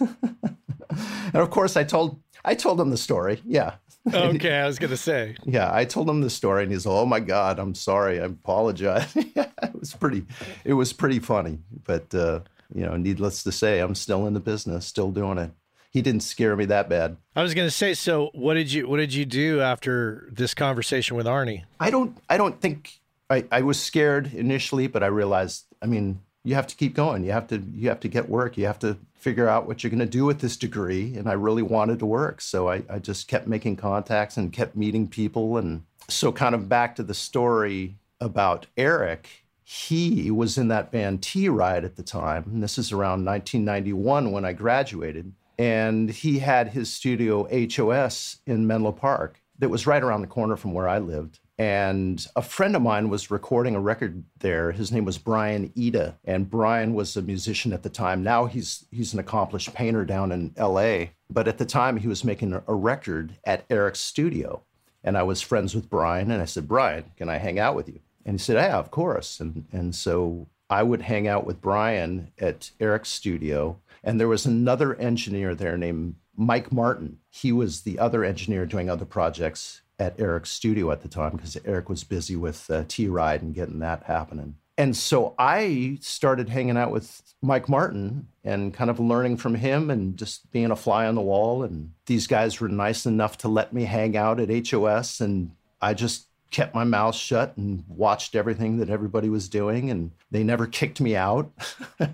and 0.00 1.36
of 1.36 1.50
course, 1.50 1.76
I 1.76 1.84
told 1.84 2.18
I 2.42 2.54
told 2.54 2.80
him 2.80 2.88
the 2.88 2.96
story. 2.96 3.42
Yeah. 3.44 3.74
Okay, 4.14 4.54
I 4.54 4.66
was 4.66 4.78
gonna 4.78 4.96
say. 4.96 5.36
Yeah, 5.44 5.68
I 5.70 5.84
told 5.84 6.08
him 6.08 6.22
the 6.22 6.30
story, 6.30 6.62
and 6.62 6.72
he's, 6.72 6.86
"Oh 6.86 7.04
my 7.04 7.20
God, 7.20 7.58
I'm 7.58 7.74
sorry. 7.74 8.18
I 8.18 8.24
apologize." 8.24 9.12
it 9.14 9.78
was 9.78 9.92
pretty, 9.92 10.24
it 10.64 10.72
was 10.72 10.94
pretty 10.94 11.18
funny, 11.18 11.58
but 11.84 12.12
uh, 12.14 12.40
you 12.74 12.86
know, 12.86 12.96
needless 12.96 13.42
to 13.44 13.52
say, 13.52 13.80
I'm 13.80 13.94
still 13.94 14.26
in 14.26 14.34
the 14.34 14.40
business, 14.40 14.86
still 14.86 15.10
doing 15.10 15.38
it. 15.38 15.50
He 15.90 16.02
didn't 16.02 16.22
scare 16.22 16.54
me 16.54 16.66
that 16.66 16.88
bad. 16.88 17.16
I 17.34 17.42
was 17.42 17.52
gonna 17.52 17.70
say. 17.70 17.94
So, 17.94 18.30
what 18.32 18.54
did 18.54 18.72
you 18.72 18.88
what 18.88 18.98
did 18.98 19.12
you 19.12 19.24
do 19.24 19.60
after 19.60 20.28
this 20.30 20.54
conversation 20.54 21.16
with 21.16 21.26
Arnie? 21.26 21.64
I 21.80 21.90
don't, 21.90 22.16
I 22.28 22.36
don't 22.36 22.60
think 22.60 23.00
I, 23.28 23.44
I 23.50 23.62
was 23.62 23.80
scared 23.80 24.32
initially, 24.32 24.86
but 24.86 25.02
I 25.02 25.06
realized, 25.06 25.64
I 25.82 25.86
mean, 25.86 26.20
you 26.44 26.54
have 26.54 26.66
to 26.68 26.76
keep 26.76 26.94
going. 26.94 27.24
You 27.24 27.32
have 27.32 27.48
to 27.48 27.58
you 27.74 27.88
have 27.88 28.00
to 28.00 28.08
get 28.08 28.28
work. 28.28 28.56
You 28.56 28.66
have 28.66 28.78
to 28.80 28.98
figure 29.14 29.48
out 29.48 29.66
what 29.66 29.82
you're 29.82 29.90
going 29.90 30.00
to 30.00 30.06
do 30.06 30.24
with 30.24 30.40
this 30.40 30.56
degree. 30.56 31.14
And 31.16 31.28
I 31.28 31.32
really 31.34 31.62
wanted 31.62 31.98
to 31.98 32.06
work, 32.06 32.40
so 32.40 32.68
I, 32.68 32.82
I 32.88 32.98
just 32.98 33.28
kept 33.28 33.46
making 33.46 33.76
contacts 33.76 34.38
and 34.38 34.52
kept 34.52 34.74
meeting 34.74 35.06
people. 35.06 35.58
And 35.58 35.84
so, 36.08 36.32
kind 36.32 36.54
of 36.54 36.68
back 36.68 36.96
to 36.96 37.02
the 37.02 37.14
story 37.14 37.96
about 38.20 38.66
Eric. 38.76 39.28
He 39.72 40.32
was 40.32 40.58
in 40.58 40.66
that 40.66 40.90
band 40.90 41.22
T 41.22 41.48
Ride 41.48 41.84
at 41.84 41.94
the 41.94 42.02
time. 42.02 42.42
And 42.46 42.60
this 42.60 42.76
is 42.76 42.90
around 42.90 43.24
1991 43.24 44.32
when 44.32 44.44
I 44.44 44.52
graduated. 44.52 45.32
And 45.60 46.10
he 46.10 46.40
had 46.40 46.66
his 46.66 46.92
studio 46.92 47.46
HOS 47.68 48.38
in 48.48 48.66
Menlo 48.66 48.90
Park 48.90 49.40
that 49.60 49.68
was 49.68 49.86
right 49.86 50.02
around 50.02 50.22
the 50.22 50.26
corner 50.26 50.56
from 50.56 50.72
where 50.72 50.88
I 50.88 50.98
lived. 50.98 51.38
And 51.56 52.26
a 52.34 52.42
friend 52.42 52.74
of 52.74 52.82
mine 52.82 53.10
was 53.10 53.30
recording 53.30 53.76
a 53.76 53.80
record 53.80 54.24
there. 54.40 54.72
His 54.72 54.90
name 54.90 55.04
was 55.04 55.18
Brian 55.18 55.72
Ida, 55.78 56.18
and 56.24 56.50
Brian 56.50 56.92
was 56.92 57.16
a 57.16 57.22
musician 57.22 57.72
at 57.72 57.84
the 57.84 57.90
time. 57.90 58.24
Now 58.24 58.46
he's 58.46 58.86
he's 58.90 59.14
an 59.14 59.20
accomplished 59.20 59.72
painter 59.72 60.04
down 60.04 60.32
in 60.32 60.52
L.A. 60.56 61.12
But 61.30 61.46
at 61.46 61.58
the 61.58 61.64
time, 61.64 61.98
he 61.98 62.08
was 62.08 62.24
making 62.24 62.60
a 62.66 62.74
record 62.74 63.36
at 63.44 63.66
Eric's 63.70 64.00
studio, 64.00 64.62
and 65.04 65.16
I 65.16 65.22
was 65.22 65.40
friends 65.40 65.76
with 65.76 65.88
Brian. 65.88 66.32
And 66.32 66.42
I 66.42 66.46
said, 66.46 66.66
Brian, 66.66 67.12
can 67.16 67.28
I 67.28 67.36
hang 67.36 67.60
out 67.60 67.76
with 67.76 67.88
you? 67.88 68.00
And 68.24 68.34
he 68.34 68.38
said, 68.38 68.56
Yeah, 68.56 68.78
of 68.78 68.90
course. 68.90 69.40
And 69.40 69.66
and 69.72 69.94
so 69.94 70.48
I 70.68 70.82
would 70.82 71.02
hang 71.02 71.26
out 71.26 71.46
with 71.46 71.60
Brian 71.60 72.32
at 72.38 72.70
Eric's 72.80 73.10
studio, 73.10 73.78
and 74.04 74.20
there 74.20 74.28
was 74.28 74.46
another 74.46 74.94
engineer 74.96 75.54
there 75.54 75.76
named 75.76 76.14
Mike 76.36 76.72
Martin. 76.72 77.18
He 77.28 77.52
was 77.52 77.82
the 77.82 77.98
other 77.98 78.24
engineer 78.24 78.66
doing 78.66 78.88
other 78.88 79.04
projects 79.04 79.82
at 79.98 80.18
Eric's 80.18 80.50
studio 80.50 80.90
at 80.90 81.02
the 81.02 81.08
time 81.08 81.32
because 81.32 81.58
Eric 81.64 81.88
was 81.88 82.04
busy 82.04 82.36
with 82.36 82.70
uh, 82.70 82.84
T 82.88 83.08
Ride 83.08 83.42
and 83.42 83.54
getting 83.54 83.80
that 83.80 84.04
happening. 84.04 84.56
And 84.80 84.96
so 84.96 85.34
I 85.38 85.98
started 86.00 86.48
hanging 86.48 86.78
out 86.78 86.90
with 86.90 87.20
Mike 87.42 87.68
Martin 87.68 88.28
and 88.42 88.72
kind 88.72 88.88
of 88.88 88.98
learning 88.98 89.36
from 89.36 89.54
him 89.54 89.90
and 89.90 90.16
just 90.16 90.50
being 90.52 90.70
a 90.70 90.76
fly 90.76 91.06
on 91.06 91.16
the 91.16 91.20
wall. 91.20 91.62
And 91.62 91.92
these 92.06 92.26
guys 92.26 92.58
were 92.58 92.68
nice 92.70 93.04
enough 93.04 93.36
to 93.38 93.48
let 93.48 93.74
me 93.74 93.84
hang 93.84 94.16
out 94.16 94.40
at 94.40 94.68
HOS. 94.68 95.20
And 95.20 95.50
I 95.82 95.92
just 95.92 96.28
kept 96.50 96.74
my 96.74 96.84
mouth 96.84 97.14
shut 97.14 97.56
and 97.56 97.84
watched 97.88 98.34
everything 98.34 98.78
that 98.78 98.90
everybody 98.90 99.28
was 99.28 99.48
doing 99.48 99.90
and 99.90 100.10
they 100.30 100.42
never 100.42 100.66
kicked 100.66 101.00
me 101.00 101.16
out. 101.16 101.50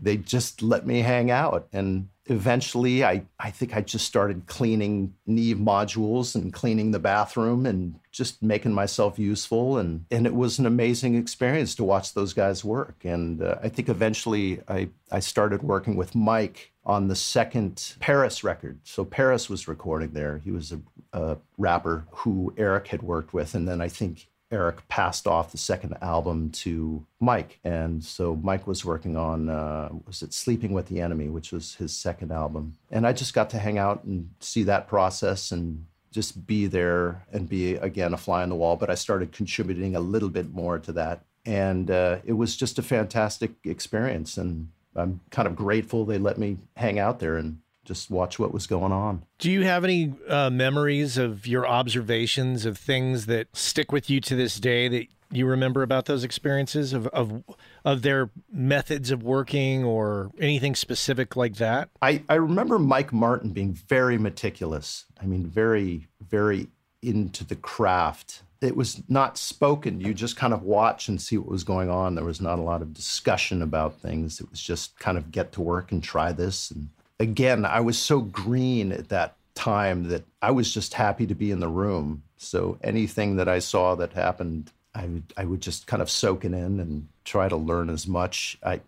They 0.00 0.16
just 0.16 0.62
let 0.62 0.86
me 0.86 1.00
hang 1.00 1.30
out. 1.30 1.68
And 1.72 2.08
eventually 2.26 3.04
I, 3.04 3.24
I 3.38 3.50
think 3.50 3.76
i 3.76 3.80
just 3.80 4.06
started 4.06 4.46
cleaning 4.46 5.12
neve 5.26 5.56
modules 5.56 6.36
and 6.36 6.52
cleaning 6.52 6.92
the 6.92 7.00
bathroom 7.00 7.66
and 7.66 7.98
just 8.12 8.42
making 8.42 8.72
myself 8.72 9.18
useful. 9.18 9.78
And, 9.78 10.04
and 10.10 10.26
it 10.26 10.34
was 10.34 10.58
an 10.58 10.66
amazing 10.66 11.16
experience 11.16 11.74
to 11.76 11.84
watch 11.84 12.14
those 12.14 12.32
guys 12.32 12.64
work. 12.64 13.04
And 13.04 13.42
uh, 13.42 13.56
i 13.62 13.68
think 13.68 13.88
eventually 13.88 14.60
I, 14.68 14.88
I 15.10 15.20
started 15.20 15.62
working 15.62 15.96
with 15.96 16.14
mike 16.14 16.71
on 16.84 17.08
the 17.08 17.16
second 17.16 17.94
Paris 18.00 18.42
record. 18.42 18.80
So 18.84 19.04
Paris 19.04 19.48
was 19.48 19.68
recording 19.68 20.10
there. 20.10 20.38
He 20.38 20.50
was 20.50 20.72
a, 20.72 20.80
a, 21.12 21.36
rapper 21.56 22.04
who 22.10 22.52
Eric 22.56 22.88
had 22.88 23.02
worked 23.02 23.32
with, 23.32 23.54
and 23.54 23.68
then 23.68 23.80
I 23.80 23.88
think 23.88 24.26
Eric 24.50 24.86
passed 24.88 25.26
off 25.26 25.52
the 25.52 25.58
second 25.58 25.96
album 26.02 26.50
to 26.50 27.06
Mike, 27.20 27.58
and 27.64 28.04
so 28.04 28.36
Mike 28.36 28.66
was 28.66 28.84
working 28.84 29.16
on 29.16 29.48
uh, 29.48 29.90
was 30.06 30.22
it 30.22 30.34
Sleeping 30.34 30.72
with 30.72 30.88
the 30.88 31.00
Enemy, 31.00 31.28
which 31.28 31.52
was 31.52 31.76
his 31.76 31.96
second 31.96 32.32
album, 32.32 32.74
and 32.90 33.06
I 33.06 33.12
just 33.12 33.32
got 33.32 33.48
to 33.50 33.58
hang 33.58 33.78
out 33.78 34.04
and 34.04 34.30
see 34.40 34.64
that 34.64 34.88
process 34.88 35.52
and 35.52 35.86
just 36.10 36.46
be 36.46 36.66
there 36.66 37.24
and 37.32 37.48
be 37.48 37.76
again 37.76 38.12
a 38.12 38.18
fly 38.18 38.42
on 38.42 38.50
the 38.50 38.54
wall. 38.54 38.76
But 38.76 38.90
I 38.90 38.94
started 38.94 39.32
contributing 39.32 39.96
a 39.96 40.00
little 40.00 40.28
bit 40.28 40.52
more 40.52 40.78
to 40.80 40.92
that, 40.92 41.24
and 41.46 41.90
uh, 41.90 42.18
it 42.24 42.34
was 42.34 42.56
just 42.56 42.78
a 42.78 42.82
fantastic 42.82 43.52
experience 43.64 44.36
and 44.36 44.68
I'm 44.94 45.20
kind 45.30 45.48
of 45.48 45.56
grateful 45.56 46.04
they 46.04 46.18
let 46.18 46.38
me 46.38 46.58
hang 46.76 46.98
out 46.98 47.18
there 47.18 47.36
and 47.36 47.58
just 47.84 48.10
watch 48.10 48.38
what 48.38 48.52
was 48.52 48.66
going 48.66 48.92
on. 48.92 49.24
Do 49.38 49.50
you 49.50 49.62
have 49.62 49.84
any 49.84 50.14
uh, 50.28 50.50
memories 50.50 51.18
of 51.18 51.46
your 51.46 51.66
observations 51.66 52.64
of 52.64 52.78
things 52.78 53.26
that 53.26 53.48
stick 53.56 53.90
with 53.90 54.08
you 54.08 54.20
to 54.20 54.36
this 54.36 54.60
day 54.60 54.88
that 54.88 55.06
you 55.32 55.46
remember 55.46 55.82
about 55.82 56.04
those 56.04 56.24
experiences 56.24 56.92
of 56.92 57.06
of 57.08 57.42
of 57.84 58.02
their 58.02 58.30
methods 58.52 59.10
of 59.10 59.22
working 59.22 59.82
or 59.82 60.30
anything 60.38 60.74
specific 60.76 61.34
like 61.34 61.56
that? 61.56 61.88
I, 62.00 62.22
I 62.28 62.34
remember 62.34 62.78
Mike 62.78 63.12
Martin 63.12 63.50
being 63.50 63.72
very 63.72 64.18
meticulous. 64.18 65.06
I 65.20 65.26
mean, 65.26 65.46
very, 65.46 66.06
very 66.20 66.68
into 67.02 67.44
the 67.44 67.56
craft 67.56 68.42
it 68.62 68.76
was 68.76 69.02
not 69.08 69.36
spoken. 69.36 70.00
You 70.00 70.14
just 70.14 70.36
kind 70.36 70.54
of 70.54 70.62
watch 70.62 71.08
and 71.08 71.20
see 71.20 71.36
what 71.36 71.48
was 71.48 71.64
going 71.64 71.90
on. 71.90 72.14
There 72.14 72.24
was 72.24 72.40
not 72.40 72.58
a 72.58 72.62
lot 72.62 72.80
of 72.80 72.94
discussion 72.94 73.60
about 73.60 74.00
things. 74.00 74.40
It 74.40 74.48
was 74.50 74.60
just 74.60 74.98
kind 74.98 75.18
of 75.18 75.32
get 75.32 75.52
to 75.52 75.60
work 75.60 75.90
and 75.90 76.02
try 76.02 76.32
this. 76.32 76.70
And 76.70 76.88
again, 77.18 77.64
I 77.64 77.80
was 77.80 77.98
so 77.98 78.20
green 78.20 78.92
at 78.92 79.08
that 79.08 79.36
time 79.54 80.08
that 80.08 80.24
I 80.40 80.52
was 80.52 80.72
just 80.72 80.94
happy 80.94 81.26
to 81.26 81.34
be 81.34 81.50
in 81.50 81.60
the 81.60 81.68
room. 81.68 82.22
So 82.36 82.78
anything 82.82 83.36
that 83.36 83.48
I 83.48 83.58
saw 83.58 83.96
that 83.96 84.12
happened, 84.12 84.70
I 84.94 85.06
would 85.06 85.32
I 85.36 85.44
would 85.44 85.60
just 85.60 85.86
kind 85.86 86.02
of 86.02 86.10
soak 86.10 86.44
it 86.44 86.52
in 86.52 86.80
and 86.80 87.08
try 87.24 87.48
to 87.48 87.56
learn 87.56 87.90
as 87.90 88.06
much. 88.06 88.58
I, 88.62 88.80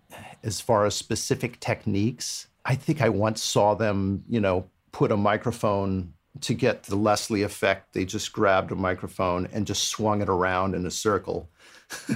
as 0.42 0.60
far 0.60 0.86
as 0.86 0.94
specific 0.94 1.60
techniques, 1.60 2.46
I 2.64 2.74
think 2.74 3.02
I 3.02 3.08
once 3.08 3.42
saw 3.42 3.74
them, 3.74 4.24
you 4.28 4.40
know, 4.40 4.68
put 4.92 5.12
a 5.12 5.16
microphone 5.16 6.14
to 6.40 6.54
get 6.54 6.84
the 6.84 6.96
Leslie 6.96 7.42
effect, 7.42 7.92
they 7.92 8.04
just 8.04 8.32
grabbed 8.32 8.72
a 8.72 8.76
microphone 8.76 9.48
and 9.52 9.66
just 9.66 9.88
swung 9.88 10.20
it 10.20 10.28
around 10.28 10.74
in 10.74 10.86
a 10.86 10.90
circle 10.90 11.48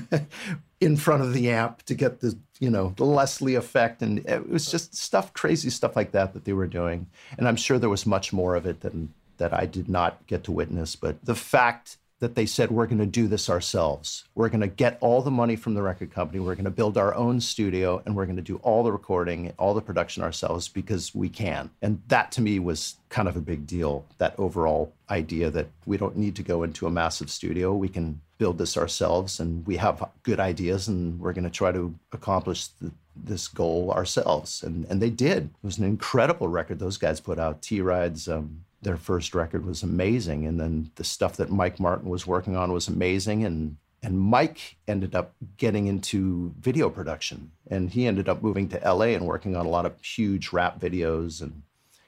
in 0.80 0.96
front 0.96 1.22
of 1.22 1.32
the 1.32 1.50
amp 1.50 1.82
to 1.84 1.94
get 1.94 2.20
the, 2.20 2.36
you 2.58 2.70
know, 2.70 2.92
the 2.96 3.04
Leslie 3.04 3.54
effect. 3.54 4.02
And 4.02 4.18
it 4.26 4.48
was 4.48 4.70
just 4.70 4.96
stuff, 4.96 5.32
crazy 5.32 5.70
stuff 5.70 5.94
like 5.94 6.12
that 6.12 6.34
that 6.34 6.44
they 6.44 6.52
were 6.52 6.66
doing. 6.66 7.06
And 7.36 7.46
I'm 7.46 7.56
sure 7.56 7.78
there 7.78 7.88
was 7.88 8.06
much 8.06 8.32
more 8.32 8.56
of 8.56 8.66
it 8.66 8.80
than 8.80 9.14
that 9.36 9.54
I 9.54 9.66
did 9.66 9.88
not 9.88 10.26
get 10.26 10.44
to 10.44 10.52
witness. 10.52 10.96
But 10.96 11.24
the 11.24 11.34
fact 11.36 11.98
that 12.20 12.34
they 12.34 12.46
said, 12.46 12.70
we're 12.70 12.86
going 12.86 12.98
to 12.98 13.06
do 13.06 13.28
this 13.28 13.48
ourselves. 13.48 14.24
We're 14.34 14.48
going 14.48 14.60
to 14.60 14.66
get 14.66 14.98
all 15.00 15.22
the 15.22 15.30
money 15.30 15.54
from 15.54 15.74
the 15.74 15.82
record 15.82 16.12
company. 16.12 16.40
We're 16.40 16.56
going 16.56 16.64
to 16.64 16.70
build 16.70 16.98
our 16.98 17.14
own 17.14 17.40
studio 17.40 18.02
and 18.04 18.16
we're 18.16 18.26
going 18.26 18.36
to 18.36 18.42
do 18.42 18.56
all 18.56 18.82
the 18.82 18.92
recording, 18.92 19.52
all 19.58 19.74
the 19.74 19.80
production 19.80 20.22
ourselves 20.22 20.68
because 20.68 21.14
we 21.14 21.28
can. 21.28 21.70
And 21.80 22.02
that 22.08 22.32
to 22.32 22.40
me 22.40 22.58
was 22.58 22.96
kind 23.08 23.28
of 23.28 23.36
a 23.36 23.40
big 23.40 23.66
deal. 23.66 24.04
That 24.18 24.34
overall 24.38 24.92
idea 25.10 25.50
that 25.50 25.68
we 25.86 25.96
don't 25.96 26.16
need 26.16 26.34
to 26.36 26.42
go 26.42 26.64
into 26.64 26.86
a 26.86 26.90
massive 26.90 27.30
studio. 27.30 27.72
We 27.72 27.88
can 27.88 28.20
build 28.38 28.58
this 28.58 28.76
ourselves 28.76 29.40
and 29.40 29.66
we 29.66 29.76
have 29.76 30.04
good 30.22 30.40
ideas 30.40 30.88
and 30.88 31.20
we're 31.20 31.32
going 31.32 31.44
to 31.44 31.50
try 31.50 31.72
to 31.72 31.94
accomplish 32.12 32.68
the, 32.80 32.90
this 33.14 33.48
goal 33.48 33.92
ourselves. 33.92 34.62
And, 34.62 34.86
and 34.86 35.00
they 35.02 35.10
did. 35.10 35.44
It 35.44 35.66
was 35.66 35.78
an 35.78 35.84
incredible 35.84 36.48
record 36.48 36.78
those 36.78 36.98
guys 36.98 37.20
put 37.20 37.38
out. 37.38 37.62
T 37.62 37.80
Ride's 37.80 38.28
um, 38.28 38.64
their 38.82 38.96
first 38.96 39.34
record 39.34 39.64
was 39.64 39.82
amazing 39.82 40.46
and 40.46 40.60
then 40.60 40.90
the 40.96 41.04
stuff 41.04 41.36
that 41.36 41.50
mike 41.50 41.80
martin 41.80 42.08
was 42.08 42.26
working 42.26 42.56
on 42.56 42.72
was 42.72 42.88
amazing 42.88 43.44
and 43.44 43.76
and 44.02 44.18
mike 44.18 44.76
ended 44.86 45.14
up 45.14 45.34
getting 45.56 45.86
into 45.86 46.54
video 46.60 46.88
production 46.88 47.50
and 47.68 47.90
he 47.90 48.06
ended 48.06 48.28
up 48.28 48.42
moving 48.42 48.68
to 48.68 48.78
la 48.84 49.02
and 49.02 49.26
working 49.26 49.56
on 49.56 49.66
a 49.66 49.70
lot 49.70 49.86
of 49.86 50.00
huge 50.02 50.52
rap 50.52 50.80
videos 50.80 51.40
and 51.42 51.62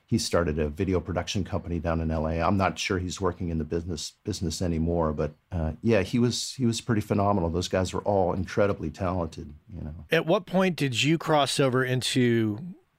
he 0.06 0.18
started 0.18 0.58
a 0.58 0.68
video 0.68 0.98
production 0.98 1.44
company 1.44 1.78
down 1.78 2.00
in 2.00 2.08
la 2.08 2.28
i'm 2.28 2.56
not 2.56 2.78
sure 2.78 2.98
he's 2.98 3.20
working 3.20 3.48
in 3.48 3.58
the 3.58 3.64
business 3.64 4.12
business 4.24 4.62
anymore 4.62 5.12
but 5.12 5.32
uh, 5.50 5.72
yeah 5.82 6.02
he 6.02 6.18
was 6.18 6.54
he 6.54 6.66
was 6.66 6.80
pretty 6.80 7.00
phenomenal. 7.00 7.50
Those 7.50 7.68
guys 7.68 7.92
were 7.92 8.02
all 8.02 8.32
incredibly 8.32 8.90
talented 8.90 9.52
you 9.72 9.82
know. 9.82 9.94
At 10.10 10.26
what 10.26 10.46
point 10.46 10.76
did 10.76 11.02
you 11.02 11.18
cross 11.18 11.58
over 11.58 11.84
into 11.84 12.58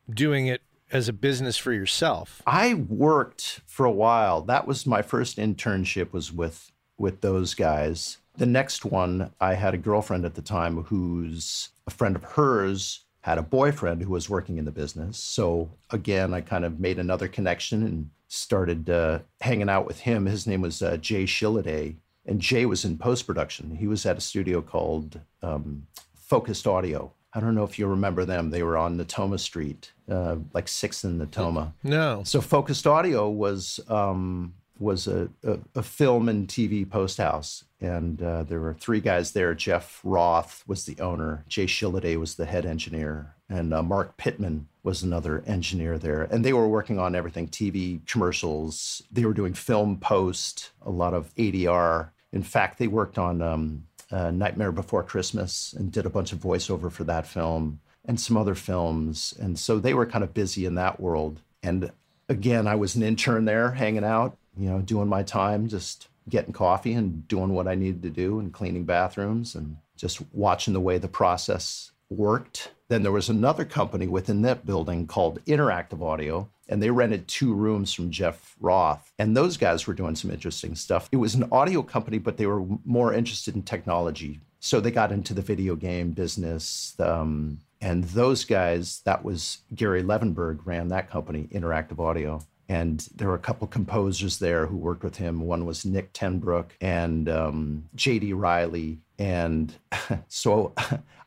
doing 0.10 0.48
it 0.48 0.62
as 0.92 1.08
a 1.08 1.14
business 1.14 1.58
for 1.58 1.74
yourself? 1.74 2.42
I 2.46 2.74
worked 2.74 3.62
for 3.66 3.86
a 3.86 3.92
while. 3.92 4.42
That 4.42 4.68
was 4.68 4.86
my 4.86 5.02
first 5.02 5.38
internship 5.38 6.12
was 6.12 6.32
with 6.32 6.72
with 6.98 7.22
those 7.22 7.56
guys. 7.56 8.18
The 8.38 8.46
next 8.46 8.86
one, 8.86 9.32
I 9.42 9.56
had 9.56 9.74
a 9.74 9.78
girlfriend 9.78 10.24
at 10.24 10.36
the 10.36 10.42
time 10.42 10.84
who's 10.84 11.70
a 11.88 11.92
friend 11.92 12.16
of 12.16 12.24
hers 12.24 13.06
had 13.22 13.38
a 13.38 13.44
boyfriend 13.44 14.02
who 14.02 14.12
was 14.12 14.30
working 14.30 14.58
in 14.58 14.66
the 14.66 14.72
business. 14.72 15.18
So 15.18 15.72
again, 15.90 16.34
I 16.34 16.42
kind 16.42 16.66
of 16.66 16.80
made 16.80 17.00
another 17.00 17.28
connection 17.28 17.84
and 17.84 18.10
started 18.28 18.90
uh, 18.90 19.20
hanging 19.42 19.70
out 19.70 19.86
with 19.86 20.00
him. 20.02 20.26
His 20.26 20.48
name 20.48 20.62
was 20.62 20.82
uh, 20.82 20.98
Jay 20.98 21.26
Shilliday, 21.26 21.98
and 22.26 22.40
Jay 22.40 22.66
was 22.66 22.86
in 22.86 22.98
post 22.98 23.28
production. 23.28 23.76
He 23.76 23.88
was 23.88 24.06
at 24.06 24.18
a 24.18 24.22
studio 24.22 24.62
called 24.62 25.20
um, 25.42 25.86
Focused 26.16 26.66
Audio 26.66 27.14
I 27.34 27.40
don't 27.40 27.56
know 27.56 27.64
if 27.64 27.80
you 27.80 27.88
remember 27.88 28.26
them. 28.26 28.50
They 28.50 28.64
were 28.64 28.78
on 28.78 28.98
Natoma 28.98 29.40
Street, 29.40 29.92
uh, 30.10 30.38
like 30.54 30.68
Sixth 30.68 31.04
and 31.04 31.22
Natoma. 31.22 31.74
No. 31.84 32.24
So 32.26 32.42
Focused 32.42 32.86
Audio 32.86 33.30
was 33.30 33.80
um, 33.88 34.54
was 34.82 35.08
a, 35.08 35.30
a, 35.44 35.60
a, 35.76 35.84
film 35.84 36.28
and 36.28 36.48
TV 36.48 36.90
post 36.90 37.20
house, 37.20 37.64
and 37.80 38.22
uh, 38.22 38.44
there 38.44 38.60
were 38.60 38.74
three 38.74 39.00
guys 39.00 39.32
there. 39.32 39.54
Jeff 39.54 40.02
Roth 40.04 40.64
was 40.68 40.86
the 40.86 41.00
owner. 41.00 41.46
Jay 41.48 41.68
Shilliday 41.68 42.18
was 42.18 42.36
the 42.36 42.46
head 42.46 42.66
engineer, 42.66 43.36
and 43.48 43.74
uh, 43.74 43.84
Mark 43.84 44.18
Pittman 44.18 44.68
was 44.84 45.04
another 45.04 45.44
engineer 45.46 45.98
there. 45.98 46.24
And 46.24 46.44
they 46.44 46.54
were 46.54 46.68
working 46.68 47.00
on 47.00 47.16
everything: 47.16 47.48
TV 47.48 48.06
commercials. 48.08 49.04
They 49.12 49.26
were 49.26 49.34
doing 49.34 49.54
film 49.54 49.98
post, 49.98 50.72
a 50.82 50.92
lot 50.92 51.14
of 51.14 51.34
ADR. 51.36 52.10
In 52.34 52.44
fact, 52.44 52.80
they 52.80 52.88
worked 52.88 53.18
on 53.18 53.42
um, 53.42 53.88
uh, 54.12 54.32
Nightmare 54.32 54.72
Before 54.72 55.04
Christmas 55.04 55.74
and 55.74 55.92
did 55.92 56.06
a 56.06 56.10
bunch 56.10 56.34
of 56.34 56.40
voiceover 56.40 56.92
for 56.92 57.04
that 57.06 57.28
film 57.28 57.80
and 58.06 58.20
some 58.20 58.38
other 58.38 58.56
films. 58.56 59.34
And 59.40 59.58
so 59.58 59.80
they 59.80 59.94
were 59.94 60.06
kind 60.06 60.24
of 60.24 60.34
busy 60.34 60.66
in 60.66 60.76
that 60.76 61.00
world. 61.00 61.40
And 61.64 61.92
again, 62.30 62.68
I 62.68 62.76
was 62.76 62.96
an 62.96 63.04
intern 63.04 63.46
there 63.46 63.72
hanging 63.72 64.04
out, 64.04 64.38
you 64.58 64.70
know, 64.70 64.80
doing 64.80 65.08
my 65.08 65.24
time, 65.24 65.68
just 65.68 66.08
getting 66.30 66.54
coffee 66.54 66.94
and 66.94 67.28
doing 67.28 67.54
what 67.54 67.68
I 67.68 67.76
needed 67.76 68.04
to 68.04 68.10
do 68.10 68.40
and 68.40 68.54
cleaning 68.54 68.84
bathrooms 68.84 69.56
and 69.56 69.78
just 69.98 70.22
watching 70.34 70.74
the 70.74 70.80
way 70.80 70.98
the 70.98 71.08
process 71.08 71.92
worked. 72.10 72.72
Then 72.92 73.04
there 73.04 73.14
was 73.14 73.30
another 73.30 73.64
company 73.64 74.10
within 74.10 74.42
that 74.42 74.66
building 74.66 75.08
called 75.08 75.40
Interactive 75.46 76.06
Audio, 76.06 76.50
and 76.68 76.84
they 76.84 76.90
rented 76.90 77.26
two 77.26 77.54
rooms 77.54 77.94
from 77.94 78.12
Jeff 78.12 78.54
Roth. 78.60 79.14
And 79.18 79.34
those 79.34 79.56
guys 79.56 79.88
were 79.88 79.94
doing 79.94 80.14
some 80.14 80.30
interesting 80.30 80.76
stuff. 80.76 81.08
It 81.10 81.16
was 81.16 81.34
an 81.34 81.48
audio 81.54 81.84
company, 81.84 82.18
but 82.18 82.36
they 82.36 82.48
were 82.48 82.66
more 82.84 83.14
interested 83.14 83.56
in 83.56 83.64
technology. 83.64 84.42
So 84.60 84.82
they 84.82 84.92
got 84.92 85.14
into 85.14 85.34
the 85.34 85.42
video 85.42 85.78
game 85.78 86.12
business. 86.12 86.94
Um, 87.00 87.60
and 87.80 88.04
those 88.04 88.44
guys, 88.44 89.00
that 89.06 89.24
was 89.24 89.60
Gary 89.74 90.04
Levenberg 90.04 90.60
ran 90.66 90.90
that 90.90 91.10
company, 91.10 91.48
Interactive 91.54 92.00
Audio. 92.00 92.46
And 92.68 93.08
there 93.16 93.30
were 93.30 93.36
a 93.36 93.40
couple 93.40 93.68
composers 93.68 94.38
there 94.38 94.66
who 94.66 94.76
worked 94.76 95.04
with 95.04 95.16
him. 95.16 95.40
One 95.40 95.66
was 95.66 95.86
Nick 95.86 96.12
Tenbrook 96.12 96.72
and 96.82 97.30
um, 97.30 97.86
J.D. 97.96 98.34
Riley. 98.34 99.00
And 99.18 99.74
so 100.28 100.74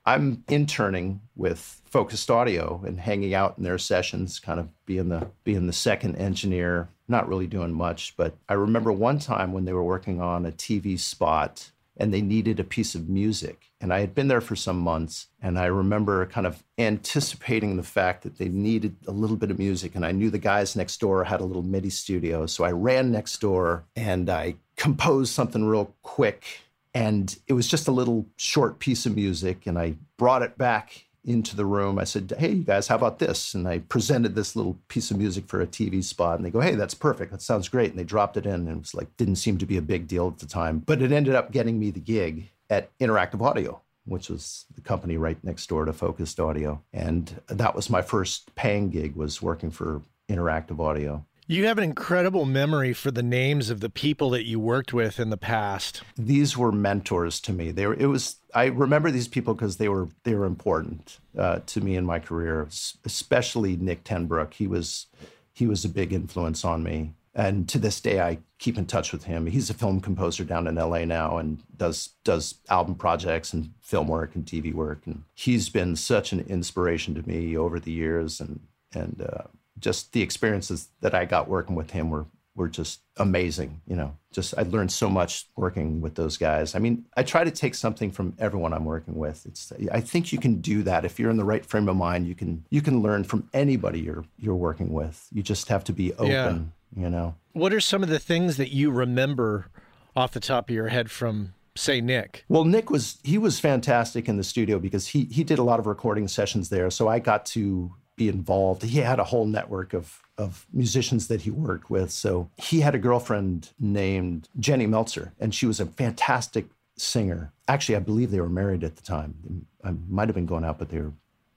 I'm 0.06 0.44
interning 0.48 1.20
with 1.34 1.80
Focused 1.86 2.30
Audio 2.30 2.82
and 2.86 3.00
hanging 3.00 3.34
out 3.34 3.54
in 3.56 3.64
their 3.64 3.78
sessions, 3.78 4.38
kind 4.38 4.60
of 4.60 4.68
being 4.84 5.08
the 5.08 5.28
being 5.44 5.66
the 5.66 5.72
second 5.72 6.16
engineer, 6.16 6.88
not 7.08 7.28
really 7.28 7.46
doing 7.46 7.72
much. 7.72 8.14
But 8.16 8.36
I 8.48 8.54
remember 8.54 8.92
one 8.92 9.18
time 9.18 9.52
when 9.52 9.64
they 9.64 9.72
were 9.72 9.84
working 9.84 10.20
on 10.20 10.44
a 10.44 10.52
TV 10.52 10.98
spot 10.98 11.70
and 11.96 12.12
they 12.12 12.20
needed 12.20 12.58
a 12.58 12.64
piece 12.64 12.94
of 12.94 13.08
music. 13.08 13.70
And 13.80 13.92
I 13.92 14.00
had 14.00 14.14
been 14.14 14.28
there 14.28 14.40
for 14.40 14.56
some 14.56 14.78
months, 14.78 15.28
and 15.40 15.58
I 15.58 15.66
remember 15.66 16.26
kind 16.26 16.46
of 16.46 16.62
anticipating 16.78 17.76
the 17.76 17.82
fact 17.82 18.22
that 18.22 18.38
they 18.38 18.48
needed 18.48 18.96
a 19.06 19.12
little 19.12 19.36
bit 19.36 19.50
of 19.50 19.58
music. 19.58 19.94
And 19.94 20.04
I 20.04 20.10
knew 20.10 20.30
the 20.30 20.38
guys 20.38 20.74
next 20.74 20.98
door 20.98 21.22
had 21.24 21.40
a 21.40 21.44
little 21.44 21.62
MIDI 21.62 21.90
studio. 21.90 22.46
So 22.46 22.64
I 22.64 22.72
ran 22.72 23.12
next 23.12 23.40
door 23.40 23.84
and 23.94 24.28
I 24.28 24.56
composed 24.76 25.32
something 25.32 25.64
real 25.64 25.94
quick 26.02 26.63
and 26.94 27.36
it 27.48 27.52
was 27.54 27.66
just 27.66 27.88
a 27.88 27.92
little 27.92 28.26
short 28.36 28.78
piece 28.78 29.04
of 29.04 29.16
music. 29.16 29.66
And 29.66 29.78
I 29.78 29.96
brought 30.16 30.42
it 30.42 30.56
back 30.56 31.06
into 31.24 31.56
the 31.56 31.64
room. 31.64 31.98
I 31.98 32.04
said, 32.04 32.32
Hey, 32.38 32.52
you 32.52 32.64
guys, 32.64 32.86
how 32.86 32.96
about 32.96 33.18
this? 33.18 33.54
And 33.54 33.66
I 33.66 33.80
presented 33.80 34.34
this 34.34 34.54
little 34.54 34.78
piece 34.88 35.10
of 35.10 35.18
music 35.18 35.48
for 35.48 35.60
a 35.60 35.66
TV 35.66 36.04
spot. 36.04 36.36
And 36.36 36.44
they 36.44 36.50
go, 36.50 36.60
Hey, 36.60 36.74
that's 36.74 36.94
perfect. 36.94 37.32
That 37.32 37.42
sounds 37.42 37.68
great. 37.68 37.90
And 37.90 37.98
they 37.98 38.04
dropped 38.04 38.36
it 38.36 38.46
in. 38.46 38.52
And 38.52 38.68
it 38.68 38.78
was 38.78 38.94
like, 38.94 39.16
didn't 39.16 39.36
seem 39.36 39.58
to 39.58 39.66
be 39.66 39.76
a 39.76 39.82
big 39.82 40.06
deal 40.06 40.28
at 40.28 40.38
the 40.38 40.46
time. 40.46 40.78
But 40.78 41.02
it 41.02 41.12
ended 41.12 41.34
up 41.34 41.50
getting 41.50 41.78
me 41.78 41.90
the 41.90 42.00
gig 42.00 42.50
at 42.70 42.96
Interactive 42.98 43.42
Audio, 43.42 43.80
which 44.04 44.28
was 44.28 44.66
the 44.74 44.80
company 44.80 45.16
right 45.16 45.42
next 45.42 45.66
door 45.68 45.84
to 45.84 45.92
Focused 45.92 46.38
Audio. 46.38 46.82
And 46.92 47.40
that 47.48 47.74
was 47.74 47.90
my 47.90 48.02
first 48.02 48.54
paying 48.54 48.90
gig 48.90 49.16
was 49.16 49.42
working 49.42 49.70
for 49.70 50.02
Interactive 50.28 50.78
Audio. 50.78 51.24
You 51.46 51.66
have 51.66 51.76
an 51.76 51.84
incredible 51.84 52.46
memory 52.46 52.94
for 52.94 53.10
the 53.10 53.22
names 53.22 53.68
of 53.68 53.80
the 53.80 53.90
people 53.90 54.30
that 54.30 54.46
you 54.46 54.58
worked 54.58 54.94
with 54.94 55.20
in 55.20 55.28
the 55.28 55.36
past. 55.36 56.02
These 56.16 56.56
were 56.56 56.72
mentors 56.72 57.38
to 57.40 57.52
me. 57.52 57.70
They 57.70 57.86
were. 57.86 57.94
It 57.94 58.06
was. 58.06 58.36
I 58.54 58.66
remember 58.66 59.10
these 59.10 59.28
people 59.28 59.52
because 59.52 59.76
they 59.76 59.90
were. 59.90 60.08
They 60.22 60.34
were 60.34 60.46
important 60.46 61.18
uh, 61.38 61.60
to 61.66 61.82
me 61.82 61.96
in 61.96 62.06
my 62.06 62.18
career. 62.18 62.66
Especially 63.04 63.76
Nick 63.76 64.04
Tenbrook. 64.04 64.54
He 64.54 64.66
was. 64.66 65.06
He 65.52 65.66
was 65.66 65.84
a 65.84 65.90
big 65.90 66.14
influence 66.14 66.64
on 66.64 66.82
me. 66.82 67.12
And 67.34 67.68
to 67.68 67.78
this 67.78 68.00
day, 68.00 68.20
I 68.20 68.38
keep 68.58 68.78
in 68.78 68.86
touch 68.86 69.12
with 69.12 69.24
him. 69.24 69.46
He's 69.46 69.68
a 69.68 69.74
film 69.74 70.00
composer 70.00 70.44
down 70.44 70.66
in 70.66 70.76
LA 70.76 71.04
now 71.04 71.36
and 71.36 71.62
does 71.76 72.10
does 72.24 72.54
album 72.70 72.94
projects 72.94 73.52
and 73.52 73.70
film 73.82 74.08
work 74.08 74.34
and 74.34 74.46
TV 74.46 74.72
work. 74.72 75.02
And 75.04 75.24
he's 75.34 75.68
been 75.68 75.94
such 75.94 76.32
an 76.32 76.40
inspiration 76.40 77.14
to 77.16 77.28
me 77.28 77.54
over 77.54 77.78
the 77.78 77.92
years. 77.92 78.40
And 78.40 78.60
and 78.94 79.20
uh, 79.20 79.48
just 79.78 80.12
the 80.12 80.22
experiences 80.22 80.88
that 81.00 81.14
I 81.14 81.24
got 81.24 81.48
working 81.48 81.74
with 81.76 81.90
him 81.90 82.10
were 82.10 82.26
were 82.56 82.68
just 82.68 83.00
amazing. 83.16 83.80
You 83.86 83.96
know, 83.96 84.16
just 84.32 84.54
I 84.56 84.62
learned 84.62 84.92
so 84.92 85.08
much 85.08 85.46
working 85.56 86.00
with 86.00 86.14
those 86.14 86.36
guys. 86.36 86.74
I 86.74 86.78
mean, 86.78 87.04
I 87.16 87.22
try 87.22 87.44
to 87.44 87.50
take 87.50 87.74
something 87.74 88.10
from 88.10 88.34
everyone 88.38 88.72
I'm 88.72 88.84
working 88.84 89.14
with. 89.16 89.44
It's 89.46 89.72
I 89.90 90.00
think 90.00 90.32
you 90.32 90.38
can 90.38 90.60
do 90.60 90.82
that 90.84 91.04
if 91.04 91.18
you're 91.18 91.30
in 91.30 91.36
the 91.36 91.44
right 91.44 91.64
frame 91.64 91.88
of 91.88 91.96
mind. 91.96 92.26
You 92.26 92.34
can 92.34 92.64
you 92.70 92.82
can 92.82 93.02
learn 93.02 93.24
from 93.24 93.48
anybody 93.52 94.00
you're 94.00 94.24
you're 94.38 94.54
working 94.54 94.92
with. 94.92 95.26
You 95.32 95.42
just 95.42 95.68
have 95.68 95.84
to 95.84 95.92
be 95.92 96.12
open. 96.14 96.72
Yeah. 96.96 97.02
You 97.02 97.10
know. 97.10 97.34
What 97.52 97.72
are 97.72 97.80
some 97.80 98.02
of 98.02 98.08
the 98.08 98.20
things 98.20 98.56
that 98.56 98.72
you 98.72 98.90
remember 98.90 99.66
off 100.14 100.32
the 100.32 100.40
top 100.40 100.68
of 100.68 100.74
your 100.74 100.88
head 100.88 101.10
from 101.10 101.54
say 101.76 102.00
Nick? 102.00 102.44
Well, 102.48 102.64
Nick 102.64 102.90
was 102.90 103.18
he 103.24 103.38
was 103.38 103.58
fantastic 103.58 104.28
in 104.28 104.36
the 104.36 104.44
studio 104.44 104.78
because 104.78 105.08
he 105.08 105.24
he 105.24 105.42
did 105.42 105.58
a 105.58 105.64
lot 105.64 105.80
of 105.80 105.86
recording 105.86 106.28
sessions 106.28 106.68
there. 106.68 106.90
So 106.90 107.08
I 107.08 107.18
got 107.18 107.46
to 107.46 107.92
be 108.16 108.28
involved. 108.28 108.82
He 108.82 108.98
had 108.98 109.18
a 109.18 109.24
whole 109.24 109.46
network 109.46 109.94
of 109.94 110.20
of 110.36 110.66
musicians 110.72 111.28
that 111.28 111.42
he 111.42 111.50
worked 111.50 111.90
with. 111.90 112.10
So 112.10 112.50
he 112.56 112.80
had 112.80 112.94
a 112.94 112.98
girlfriend 112.98 113.70
named 113.78 114.48
Jenny 114.58 114.86
Meltzer, 114.86 115.32
and 115.38 115.54
she 115.54 115.64
was 115.66 115.78
a 115.78 115.86
fantastic 115.86 116.66
singer. 116.96 117.52
Actually, 117.68 117.96
I 117.96 118.00
believe 118.00 118.30
they 118.30 118.40
were 118.40 118.48
married 118.48 118.82
at 118.82 118.96
the 118.96 119.02
time. 119.02 119.66
I 119.84 119.94
might 120.08 120.28
have 120.28 120.34
been 120.34 120.46
going 120.46 120.64
out, 120.64 120.78
but 120.78 120.88
they 120.88 120.98
were 120.98 121.12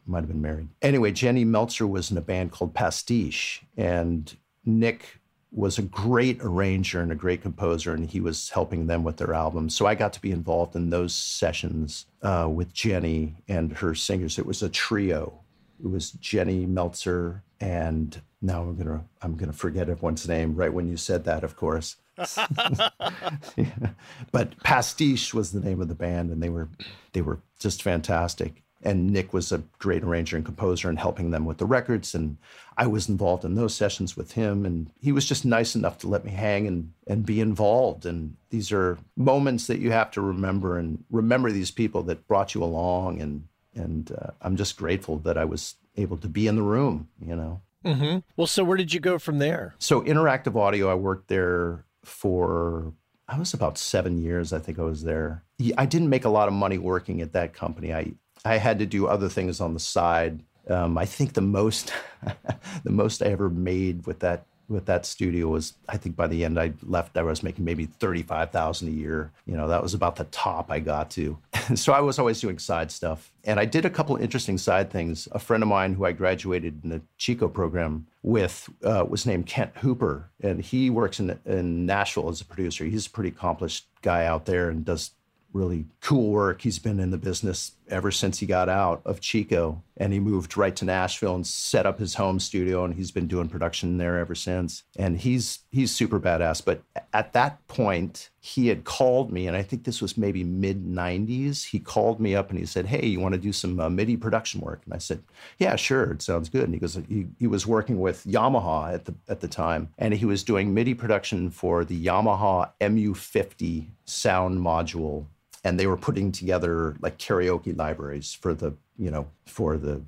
might 0.06 0.20
have 0.20 0.30
been 0.30 0.42
married. 0.42 0.70
Anyway, 0.82 1.12
Jenny 1.12 1.44
Meltzer 1.44 1.86
was 1.86 2.12
in 2.12 2.18
a 2.18 2.22
band 2.22 2.52
called 2.52 2.74
Pastiche, 2.74 3.62
and 3.76 4.36
Nick 4.66 5.20
was 5.52 5.78
a 5.78 5.82
great 5.82 6.40
arranger 6.42 7.02
and 7.02 7.12
a 7.12 7.16
great 7.16 7.42
composer, 7.42 7.94
and 7.94 8.10
he 8.10 8.20
was 8.20 8.50
helping 8.50 8.88
them 8.88 9.04
with 9.04 9.18
their 9.18 9.34
albums. 9.34 9.76
So 9.76 9.86
I 9.86 9.96
got 9.96 10.14
to 10.14 10.22
be 10.22 10.32
involved 10.32 10.76
in 10.76 10.90
those 10.90 11.14
sessions 11.14 12.06
uh, 12.22 12.50
with 12.52 12.74
Jenny 12.74 13.36
and 13.48 13.72
her 13.74 13.96
singers. 13.96 14.38
It 14.38 14.46
was 14.46 14.62
a 14.62 14.70
trio. 14.70 15.42
It 15.84 15.90
was 15.90 16.12
Jenny 16.12 16.66
Meltzer, 16.66 17.44
and 17.60 18.20
now 18.42 18.64
I'm 18.64 18.76
gonna 18.76 19.06
I'm 19.22 19.36
gonna 19.36 19.54
forget 19.54 19.90
everyone's 19.90 20.28
name 20.28 20.56
right 20.56 20.74
when 20.74 20.88
you 20.88 20.98
said 20.98 21.24
that, 21.26 21.44
of 21.44 21.56
course. 21.56 21.98
yeah. 22.18 23.92
But 24.32 24.58
Pastiche 24.64 25.34
was 25.34 25.52
the 25.52 25.60
name 25.60 25.82
of 25.82 25.88
the 25.88 25.96
band, 25.96 26.32
and 26.32 26.42
they 26.42 26.50
were 26.50 26.70
they 27.14 27.22
were 27.22 27.40
just 27.60 27.84
fantastic 27.84 28.64
and 28.84 29.12
Nick 29.12 29.34
was 29.34 29.52
a 29.52 29.64
great 29.80 30.04
arranger 30.04 30.38
and 30.38 30.46
composer 30.46 30.90
and 30.90 31.00
helping 31.00 31.32
them 31.32 31.46
with 31.46 31.58
the 31.58 31.66
records. 31.66 32.14
And 32.14 32.38
I 32.78 32.88
was 32.88 33.10
involved 33.10 33.44
in 33.44 33.56
those 33.56 33.74
sessions 33.74 34.16
with 34.16 34.34
him. 34.34 34.66
And 34.66 34.92
he 35.02 35.12
was 35.12 35.26
just 35.26 35.46
nice 35.46 35.76
enough 35.76 35.98
to 36.00 36.08
let 36.08 36.24
me 36.24 36.32
hang 36.32 36.68
and, 36.68 36.94
and 37.08 37.26
be 37.26 37.42
involved. 37.42 38.06
And 38.06 38.36
these 38.50 38.72
are 38.72 38.98
moments 39.16 39.68
that 39.68 39.80
you 39.80 39.92
have 39.92 40.12
to 40.12 40.22
remember 40.22 40.78
and 40.78 41.04
remember 41.10 41.52
these 41.52 41.72
people 41.72 42.04
that 42.04 42.28
brought 42.28 42.54
you 42.54 42.64
along. 42.64 43.22
And, 43.22 43.48
and 43.78 44.12
uh, 44.12 44.32
I'm 44.42 44.58
just 44.58 44.78
grateful 44.78 45.18
that 45.20 45.38
I 45.38 45.46
was 45.46 45.76
able 45.96 46.18
to 46.18 46.28
be 46.28 46.48
in 46.48 46.56
the 46.56 46.62
room, 46.62 47.10
you 47.20 47.36
know. 47.36 47.62
Mm-hmm. 47.86 48.20
Well, 48.36 48.48
so 48.48 48.64
where 48.64 48.78
did 48.78 48.94
you 48.94 49.00
go 49.00 49.18
from 49.20 49.40
there? 49.40 49.76
So, 49.80 50.02
Interactive 50.02 50.56
Audio, 50.56 50.90
I 50.90 50.96
worked 50.96 51.28
there 51.28 51.86
for 52.04 52.94
I 53.28 53.38
was 53.38 53.54
about 53.54 53.78
seven 53.78 54.22
years. 54.22 54.54
I 54.54 54.60
think 54.60 54.80
I 54.80 54.84
was 54.84 55.04
there. 55.04 55.44
I 55.78 55.86
didn't 55.86 56.10
make 56.10 56.26
a 56.26 56.30
lot 56.30 56.48
of 56.48 56.54
money 56.54 56.78
working 56.78 57.22
at 57.22 57.34
that 57.34 57.54
company. 57.54 57.94
I 57.94 58.14
I 58.46 58.58
had 58.58 58.80
to 58.80 58.86
do 58.86 59.08
other 59.08 59.30
things 59.30 59.60
on 59.60 59.74
the 59.74 59.80
side. 59.80 60.44
Um, 60.70 60.98
I 60.98 61.06
think 61.06 61.34
the 61.34 61.42
most 61.42 61.94
the 62.84 62.92
most 62.92 63.22
I 63.22 63.28
ever 63.28 63.50
made 63.50 64.06
with 64.06 64.20
that 64.20 64.46
with 64.70 64.86
that 64.86 65.06
studio 65.06 65.48
was 65.48 65.74
I 65.88 65.98
think 65.98 66.16
by 66.16 66.28
the 66.28 66.44
end 66.44 66.60
I 66.60 66.74
left 66.84 67.18
I 67.18 67.24
was 67.24 67.44
making 67.44 67.66
maybe 67.66 67.86
thirty 67.86 68.24
five 68.24 68.52
thousand 68.52 68.90
a 68.90 68.92
year. 68.92 69.32
You 69.46 69.56
know 69.56 69.68
that 69.68 69.82
was 69.82 69.94
about 69.94 70.16
the 70.16 70.26
top 70.26 70.72
I 70.72 70.80
got 70.80 71.10
to. 71.12 71.38
so 71.76 71.94
I 71.94 72.02
was 72.02 72.20
always 72.20 72.42
doing 72.42 72.60
side 72.60 72.92
stuff, 72.92 73.32
and 73.44 73.60
I 73.60 73.66
did 73.66 73.86
a 73.86 73.90
couple 73.90 74.16
interesting 74.18 74.58
side 74.58 74.92
things. 74.92 75.28
A 75.32 75.40
friend 75.40 75.64
of 75.64 75.70
mine 75.70 75.94
who 75.94 76.06
I 76.06 76.12
graduated 76.12 76.84
in 76.84 76.90
the 76.90 77.02
Chico 77.18 77.48
program 77.48 78.08
with 78.24 78.70
uh, 78.84 79.06
was 79.08 79.26
named 79.26 79.46
Kent 79.46 79.72
Hooper, 79.78 80.30
and 80.42 80.62
he 80.62 80.90
works 80.90 81.20
in 81.20 81.40
in 81.46 81.86
Nashville 81.86 82.30
as 82.30 82.42
a 82.42 82.46
producer. 82.46 82.86
He's 82.86 83.08
a 83.08 83.12
pretty 83.12 83.30
accomplished 83.30 83.88
guy 84.02 84.26
out 84.26 84.46
there 84.46 84.70
and 84.70 84.84
does 84.84 85.12
really 85.54 85.86
cool 86.02 86.30
work. 86.30 86.62
He's 86.62 86.80
been 86.80 87.00
in 87.00 87.12
the 87.12 87.18
business 87.18 87.72
ever 87.90 88.12
since 88.12 88.40
he 88.40 88.46
got 88.46 88.70
out 88.70 89.02
of 89.06 89.22
Chico 89.22 89.82
and 90.00 90.14
he 90.14 90.20
moved 90.20 90.56
right 90.56 90.76
to 90.76 90.86
Nashville 90.86 91.36
and 91.36 91.46
set 91.46 91.86
up 91.86 92.00
his 92.00 92.14
home 92.14 92.40
studio 92.40 92.86
and 92.86 92.94
he's 92.94 93.12
been 93.12 93.28
doing 93.28 93.50
production 93.50 93.98
there 93.98 94.18
ever 94.20 94.36
since. 94.36 94.84
And 94.96 95.20
he's 95.20 95.60
he's 95.72 95.92
super 95.92 96.20
badass, 96.20 96.64
but 96.64 96.82
at 97.14 97.34
that 97.34 97.68
point 97.68 98.30
he 98.40 98.68
had 98.68 98.84
called 98.84 99.32
me 99.32 99.48
and 99.48 99.58
I 99.58 99.64
think 99.64 99.84
this 99.84 100.02
was 100.02 100.18
maybe 100.18 100.44
mid 100.44 100.86
90s. 100.86 101.66
He 101.66 101.80
called 101.80 102.20
me 102.20 102.36
up 102.36 102.50
and 102.50 102.60
he 102.60 102.66
said, 102.66 102.86
"Hey, 102.86 103.06
you 103.08 103.20
want 103.20 103.34
to 103.34 103.42
do 103.42 103.52
some 103.52 103.80
uh, 103.80 103.90
MIDI 103.90 104.18
production 104.18 104.62
work?" 104.62 104.82
And 104.86 104.94
I 104.94 105.00
said, 105.00 105.24
"Yeah, 105.58 105.76
sure. 105.76 106.12
It 106.12 106.22
sounds 106.22 106.50
good." 106.50 106.64
And 106.64 106.74
he 106.74 106.80
goes 106.80 106.96
he, 107.08 107.28
he 107.40 107.48
was 107.48 107.66
working 107.66 108.00
with 108.00 108.24
Yamaha 108.26 108.94
at 108.94 109.06
the 109.06 109.16
at 109.28 109.42
the 109.42 109.48
time 109.48 109.90
and 109.98 110.14
he 110.14 110.26
was 110.26 110.44
doing 110.44 110.74
MIDI 110.74 110.94
production 110.94 111.50
for 111.50 111.84
the 111.84 112.06
Yamaha 112.06 112.70
MU50 112.80 113.88
sound 114.06 114.60
module 114.60 115.26
and 115.64 115.80
they 115.80 115.88
were 115.88 115.98
putting 115.98 116.32
together 116.32 116.96
like 117.02 117.18
karaoke 117.18 117.78
libraries 117.78 118.34
for 118.34 118.54
the 118.54 118.74
you 118.98 119.12
know 119.12 119.28
for 119.46 119.78
the 119.78 120.02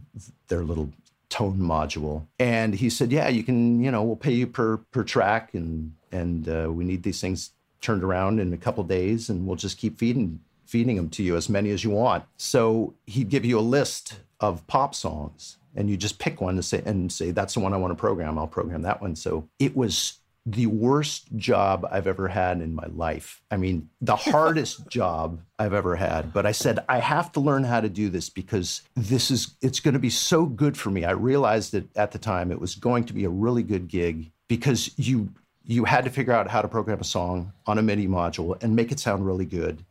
their 0.47 0.63
little 0.63 0.91
tone 1.30 1.60
module 1.60 2.25
and 2.39 2.73
he 2.73 2.89
said 2.89 3.12
yeah 3.12 3.28
you 3.28 3.43
can 3.43 3.82
you 3.84 3.91
know 3.91 4.04
we'll 4.04 4.15
pay 4.15 4.34
you 4.34 4.47
per 4.47 4.78
per 4.91 5.04
track 5.04 5.54
and 5.54 5.93
and 6.12 6.49
uh, 6.49 6.67
we 6.71 6.84
need 6.84 7.04
these 7.04 7.21
things 7.21 7.52
turned 7.82 8.04
around 8.04 8.39
in 8.39 8.52
a 8.52 8.58
couple 8.58 8.84
days 8.84 9.30
and 9.30 9.45
we'll 9.45 9.56
just 9.56 9.78
keep 9.78 9.97
feeding 9.97 10.39
feeding 10.65 10.95
them 10.95 11.10
to 11.10 11.23
you 11.23 11.36
as 11.36 11.49
many 11.49 11.69
as 11.69 11.84
you 11.84 11.89
want 11.89 12.23
so 12.38 12.93
he'd 13.06 13.30
give 13.30 13.45
you 13.45 13.60
a 13.60 13.62
list 13.62 14.19
of 14.39 14.65
pop 14.67 14.95
songs 14.95 15.58
and 15.75 15.89
you 15.89 15.97
just 15.97 16.19
pick 16.19 16.41
one 16.41 16.56
and 16.56 16.65
say 16.65 16.82
and 16.86 17.12
say 17.12 17.32
that's 17.32 17.54
the 17.54 17.60
one 17.60 17.73
I 17.73 17.78
want 17.78 17.91
to 17.91 17.95
program. 17.95 18.38
I'll 18.38 18.47
program 18.47 18.82
that 18.84 19.02
one. 19.02 19.15
So 19.15 19.47
it 19.60 19.75
was 19.75 20.18
the 20.51 20.67
worst 20.67 21.35
job 21.35 21.88
I've 21.91 22.07
ever 22.07 22.27
had 22.27 22.62
in 22.62 22.73
my 22.73 22.88
life. 22.88 23.41
I 23.51 23.57
mean, 23.57 23.89
the 24.01 24.15
hardest 24.31 24.88
job 24.89 25.41
I've 25.57 25.73
ever 25.73 25.95
had. 25.95 26.33
But 26.33 26.45
I 26.45 26.51
said, 26.51 26.79
I 26.89 26.99
have 26.99 27.31
to 27.33 27.39
learn 27.39 27.63
how 27.63 27.81
to 27.81 27.89
do 27.89 28.09
this 28.09 28.29
because 28.29 28.81
this 28.95 29.29
is, 29.29 29.55
it's 29.62 29.79
going 29.79 29.93
to 29.93 29.99
be 29.99 30.09
so 30.09 30.45
good 30.45 30.77
for 30.77 30.89
me. 30.89 31.05
I 31.05 31.12
realized 31.12 31.73
that 31.73 31.95
at 31.95 32.12
the 32.12 32.19
time 32.19 32.51
it 32.51 32.59
was 32.59 32.75
going 32.75 33.05
to 33.05 33.13
be 33.13 33.25
a 33.25 33.29
really 33.29 33.63
good 33.63 33.88
gig 33.88 34.31
because 34.47 34.91
you, 34.97 35.29
you 35.63 35.85
had 35.85 36.05
to 36.05 36.09
figure 36.09 36.33
out 36.33 36.49
how 36.49 36.62
to 36.62 36.67
program 36.67 36.99
a 36.99 37.03
song 37.03 37.53
on 37.67 37.77
a 37.77 37.81
MIDI 37.83 38.07
module 38.07 38.62
and 38.63 38.75
make 38.75 38.91
it 38.91 38.99
sound 38.99 39.25
really 39.25 39.45
good. 39.45 39.85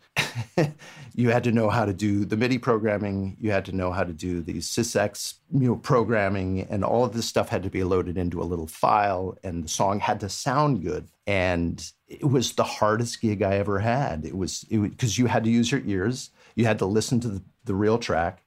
you 1.15 1.31
had 1.31 1.45
to 1.45 1.53
know 1.53 1.69
how 1.69 1.85
to 1.85 1.93
do 1.93 2.25
the 2.25 2.37
MIDI 2.37 2.59
programming. 2.59 3.37
You 3.41 3.51
had 3.51 3.65
to 3.67 3.73
know 3.73 3.93
how 3.93 4.05
to 4.05 4.13
do 4.13 4.41
the 4.43 4.55
SysEx 4.55 5.35
you 5.53 5.69
know, 5.69 5.77
programming, 5.77 6.63
and 6.71 6.85
all 6.85 7.05
of 7.05 7.13
this 7.13 7.27
stuff 7.27 7.49
had 7.49 7.63
to 7.63 7.71
be 7.71 7.85
loaded 7.85 8.17
into 8.17 8.41
a 8.41 8.45
little 8.45 8.67
file, 8.67 9.37
and 9.43 9.65
the 9.65 9.69
song 9.69 10.01
had 10.01 10.21
to 10.21 10.29
sound 10.29 10.83
good. 10.83 11.09
And 11.27 11.85
it 12.07 12.25
was 12.25 12.53
the 12.53 12.65
hardest 12.65 13.21
gig 13.21 13.43
I 13.43 13.57
ever 13.57 13.79
had. 13.79 14.25
It 14.25 14.37
was 14.37 14.65
because 14.65 15.19
you 15.19 15.27
had 15.27 15.45
to 15.45 15.51
use 15.51 15.71
your 15.71 15.83
ears. 15.85 16.31
You 16.55 16.65
had 16.65 16.79
to 16.79 16.87
listen 16.87 17.21
to 17.21 17.29
the, 17.29 17.43
the 17.65 17.75
real 17.75 17.99
track. 17.99 18.45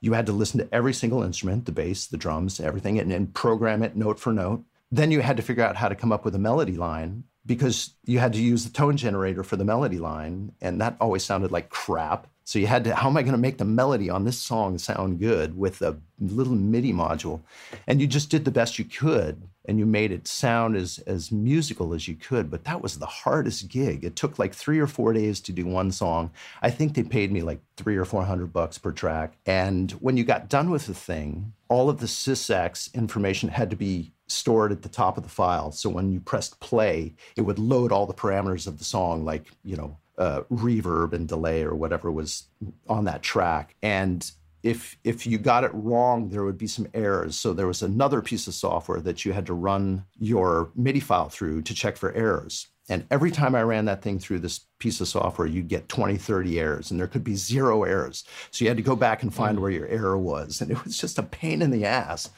You 0.00 0.14
had 0.14 0.26
to 0.26 0.32
listen 0.32 0.58
to 0.58 0.74
every 0.74 0.94
single 0.94 1.22
instrument, 1.22 1.66
the 1.66 1.72
bass, 1.72 2.06
the 2.06 2.16
drums, 2.16 2.58
everything, 2.58 2.98
and, 2.98 3.12
and 3.12 3.32
program 3.32 3.82
it 3.82 3.96
note 3.96 4.18
for 4.18 4.32
note. 4.32 4.64
Then 4.90 5.10
you 5.10 5.20
had 5.20 5.36
to 5.36 5.42
figure 5.42 5.64
out 5.64 5.76
how 5.76 5.88
to 5.88 5.94
come 5.94 6.12
up 6.12 6.24
with 6.24 6.34
a 6.34 6.40
melody 6.40 6.76
line 6.76 7.24
because 7.44 7.94
you 8.04 8.18
had 8.18 8.32
to 8.34 8.40
use 8.40 8.64
the 8.64 8.70
tone 8.70 8.96
generator 8.96 9.42
for 9.42 9.56
the 9.56 9.64
melody 9.64 9.98
line, 9.98 10.52
and 10.60 10.80
that 10.80 10.96
always 11.00 11.24
sounded 11.24 11.50
like 11.50 11.70
crap. 11.70 12.26
So 12.44 12.58
you 12.58 12.66
had 12.66 12.84
to, 12.84 12.94
how 12.94 13.08
am 13.08 13.16
I 13.16 13.22
going 13.22 13.32
to 13.32 13.38
make 13.38 13.58
the 13.58 13.64
melody 13.64 14.10
on 14.10 14.24
this 14.24 14.38
song 14.38 14.76
sound 14.78 15.20
good 15.20 15.56
with 15.56 15.80
a 15.80 15.96
little 16.18 16.54
MIDI 16.54 16.92
module? 16.92 17.40
And 17.86 18.00
you 18.00 18.06
just 18.06 18.30
did 18.30 18.44
the 18.44 18.50
best 18.50 18.78
you 18.78 18.84
could, 18.84 19.42
and 19.64 19.78
you 19.78 19.86
made 19.86 20.10
it 20.10 20.26
sound 20.26 20.76
as 20.76 20.98
as 21.06 21.30
musical 21.30 21.94
as 21.94 22.08
you 22.08 22.16
could. 22.16 22.50
But 22.50 22.64
that 22.64 22.82
was 22.82 22.98
the 22.98 23.06
hardest 23.06 23.68
gig. 23.68 24.04
It 24.04 24.16
took 24.16 24.38
like 24.38 24.54
three 24.54 24.80
or 24.80 24.88
four 24.88 25.12
days 25.12 25.40
to 25.42 25.52
do 25.52 25.66
one 25.66 25.92
song. 25.92 26.32
I 26.60 26.70
think 26.70 26.94
they 26.94 27.04
paid 27.04 27.30
me 27.30 27.42
like 27.42 27.60
three 27.76 27.96
or 27.96 28.04
four 28.04 28.24
hundred 28.24 28.52
bucks 28.52 28.76
per 28.76 28.90
track. 28.90 29.34
And 29.46 29.92
when 29.92 30.16
you 30.16 30.24
got 30.24 30.48
done 30.48 30.70
with 30.70 30.86
the 30.86 30.94
thing, 30.94 31.52
all 31.68 31.88
of 31.88 32.00
the 32.00 32.06
SysEx 32.06 32.92
information 32.92 33.50
had 33.50 33.70
to 33.70 33.76
be 33.76 34.12
stored 34.26 34.72
at 34.72 34.82
the 34.82 34.88
top 34.88 35.16
of 35.16 35.22
the 35.22 35.28
file. 35.28 35.70
So 35.70 35.90
when 35.90 36.10
you 36.10 36.18
pressed 36.18 36.58
play, 36.58 37.14
it 37.36 37.42
would 37.42 37.58
load 37.58 37.92
all 37.92 38.06
the 38.06 38.14
parameters 38.14 38.66
of 38.66 38.78
the 38.78 38.84
song, 38.84 39.24
like, 39.24 39.46
you 39.62 39.76
know, 39.76 39.98
uh, 40.22 40.42
reverb 40.52 41.12
and 41.12 41.26
delay 41.26 41.64
or 41.64 41.74
whatever 41.74 42.12
was 42.12 42.44
on 42.88 43.06
that 43.06 43.22
track. 43.22 43.74
And 43.82 44.30
if 44.62 44.96
if 45.02 45.26
you 45.26 45.36
got 45.36 45.64
it 45.64 45.72
wrong, 45.74 46.28
there 46.28 46.44
would 46.44 46.58
be 46.58 46.68
some 46.68 46.86
errors. 46.94 47.36
So 47.36 47.52
there 47.52 47.66
was 47.66 47.82
another 47.82 48.22
piece 48.22 48.46
of 48.46 48.54
software 48.54 49.00
that 49.00 49.24
you 49.24 49.32
had 49.32 49.46
to 49.46 49.52
run 49.54 50.04
your 50.20 50.70
MIDI 50.76 51.00
file 51.00 51.28
through 51.28 51.62
to 51.62 51.74
check 51.74 51.96
for 51.96 52.12
errors. 52.12 52.68
And 52.88 53.04
every 53.10 53.30
time 53.30 53.54
I 53.54 53.62
ran 53.62 53.86
that 53.86 54.02
thing 54.02 54.18
through 54.18 54.40
this 54.40 54.60
piece 54.78 55.00
of 55.00 55.08
software, 55.08 55.46
you'd 55.46 55.68
get 55.68 55.88
20, 55.88 56.16
30 56.16 56.60
errors, 56.60 56.90
and 56.90 57.00
there 57.00 57.06
could 57.06 57.24
be 57.24 57.36
zero 57.36 57.84
errors. 57.84 58.24
So 58.50 58.64
you 58.64 58.68
had 58.68 58.76
to 58.76 58.82
go 58.82 58.96
back 58.96 59.22
and 59.22 59.32
find 59.32 59.56
mm. 59.56 59.60
where 59.62 59.70
your 59.70 59.86
error 59.86 60.18
was. 60.18 60.60
And 60.60 60.70
it 60.70 60.84
was 60.84 60.98
just 60.98 61.18
a 61.18 61.22
pain 61.22 61.62
in 61.62 61.70
the 61.70 61.84
ass. 61.84 62.30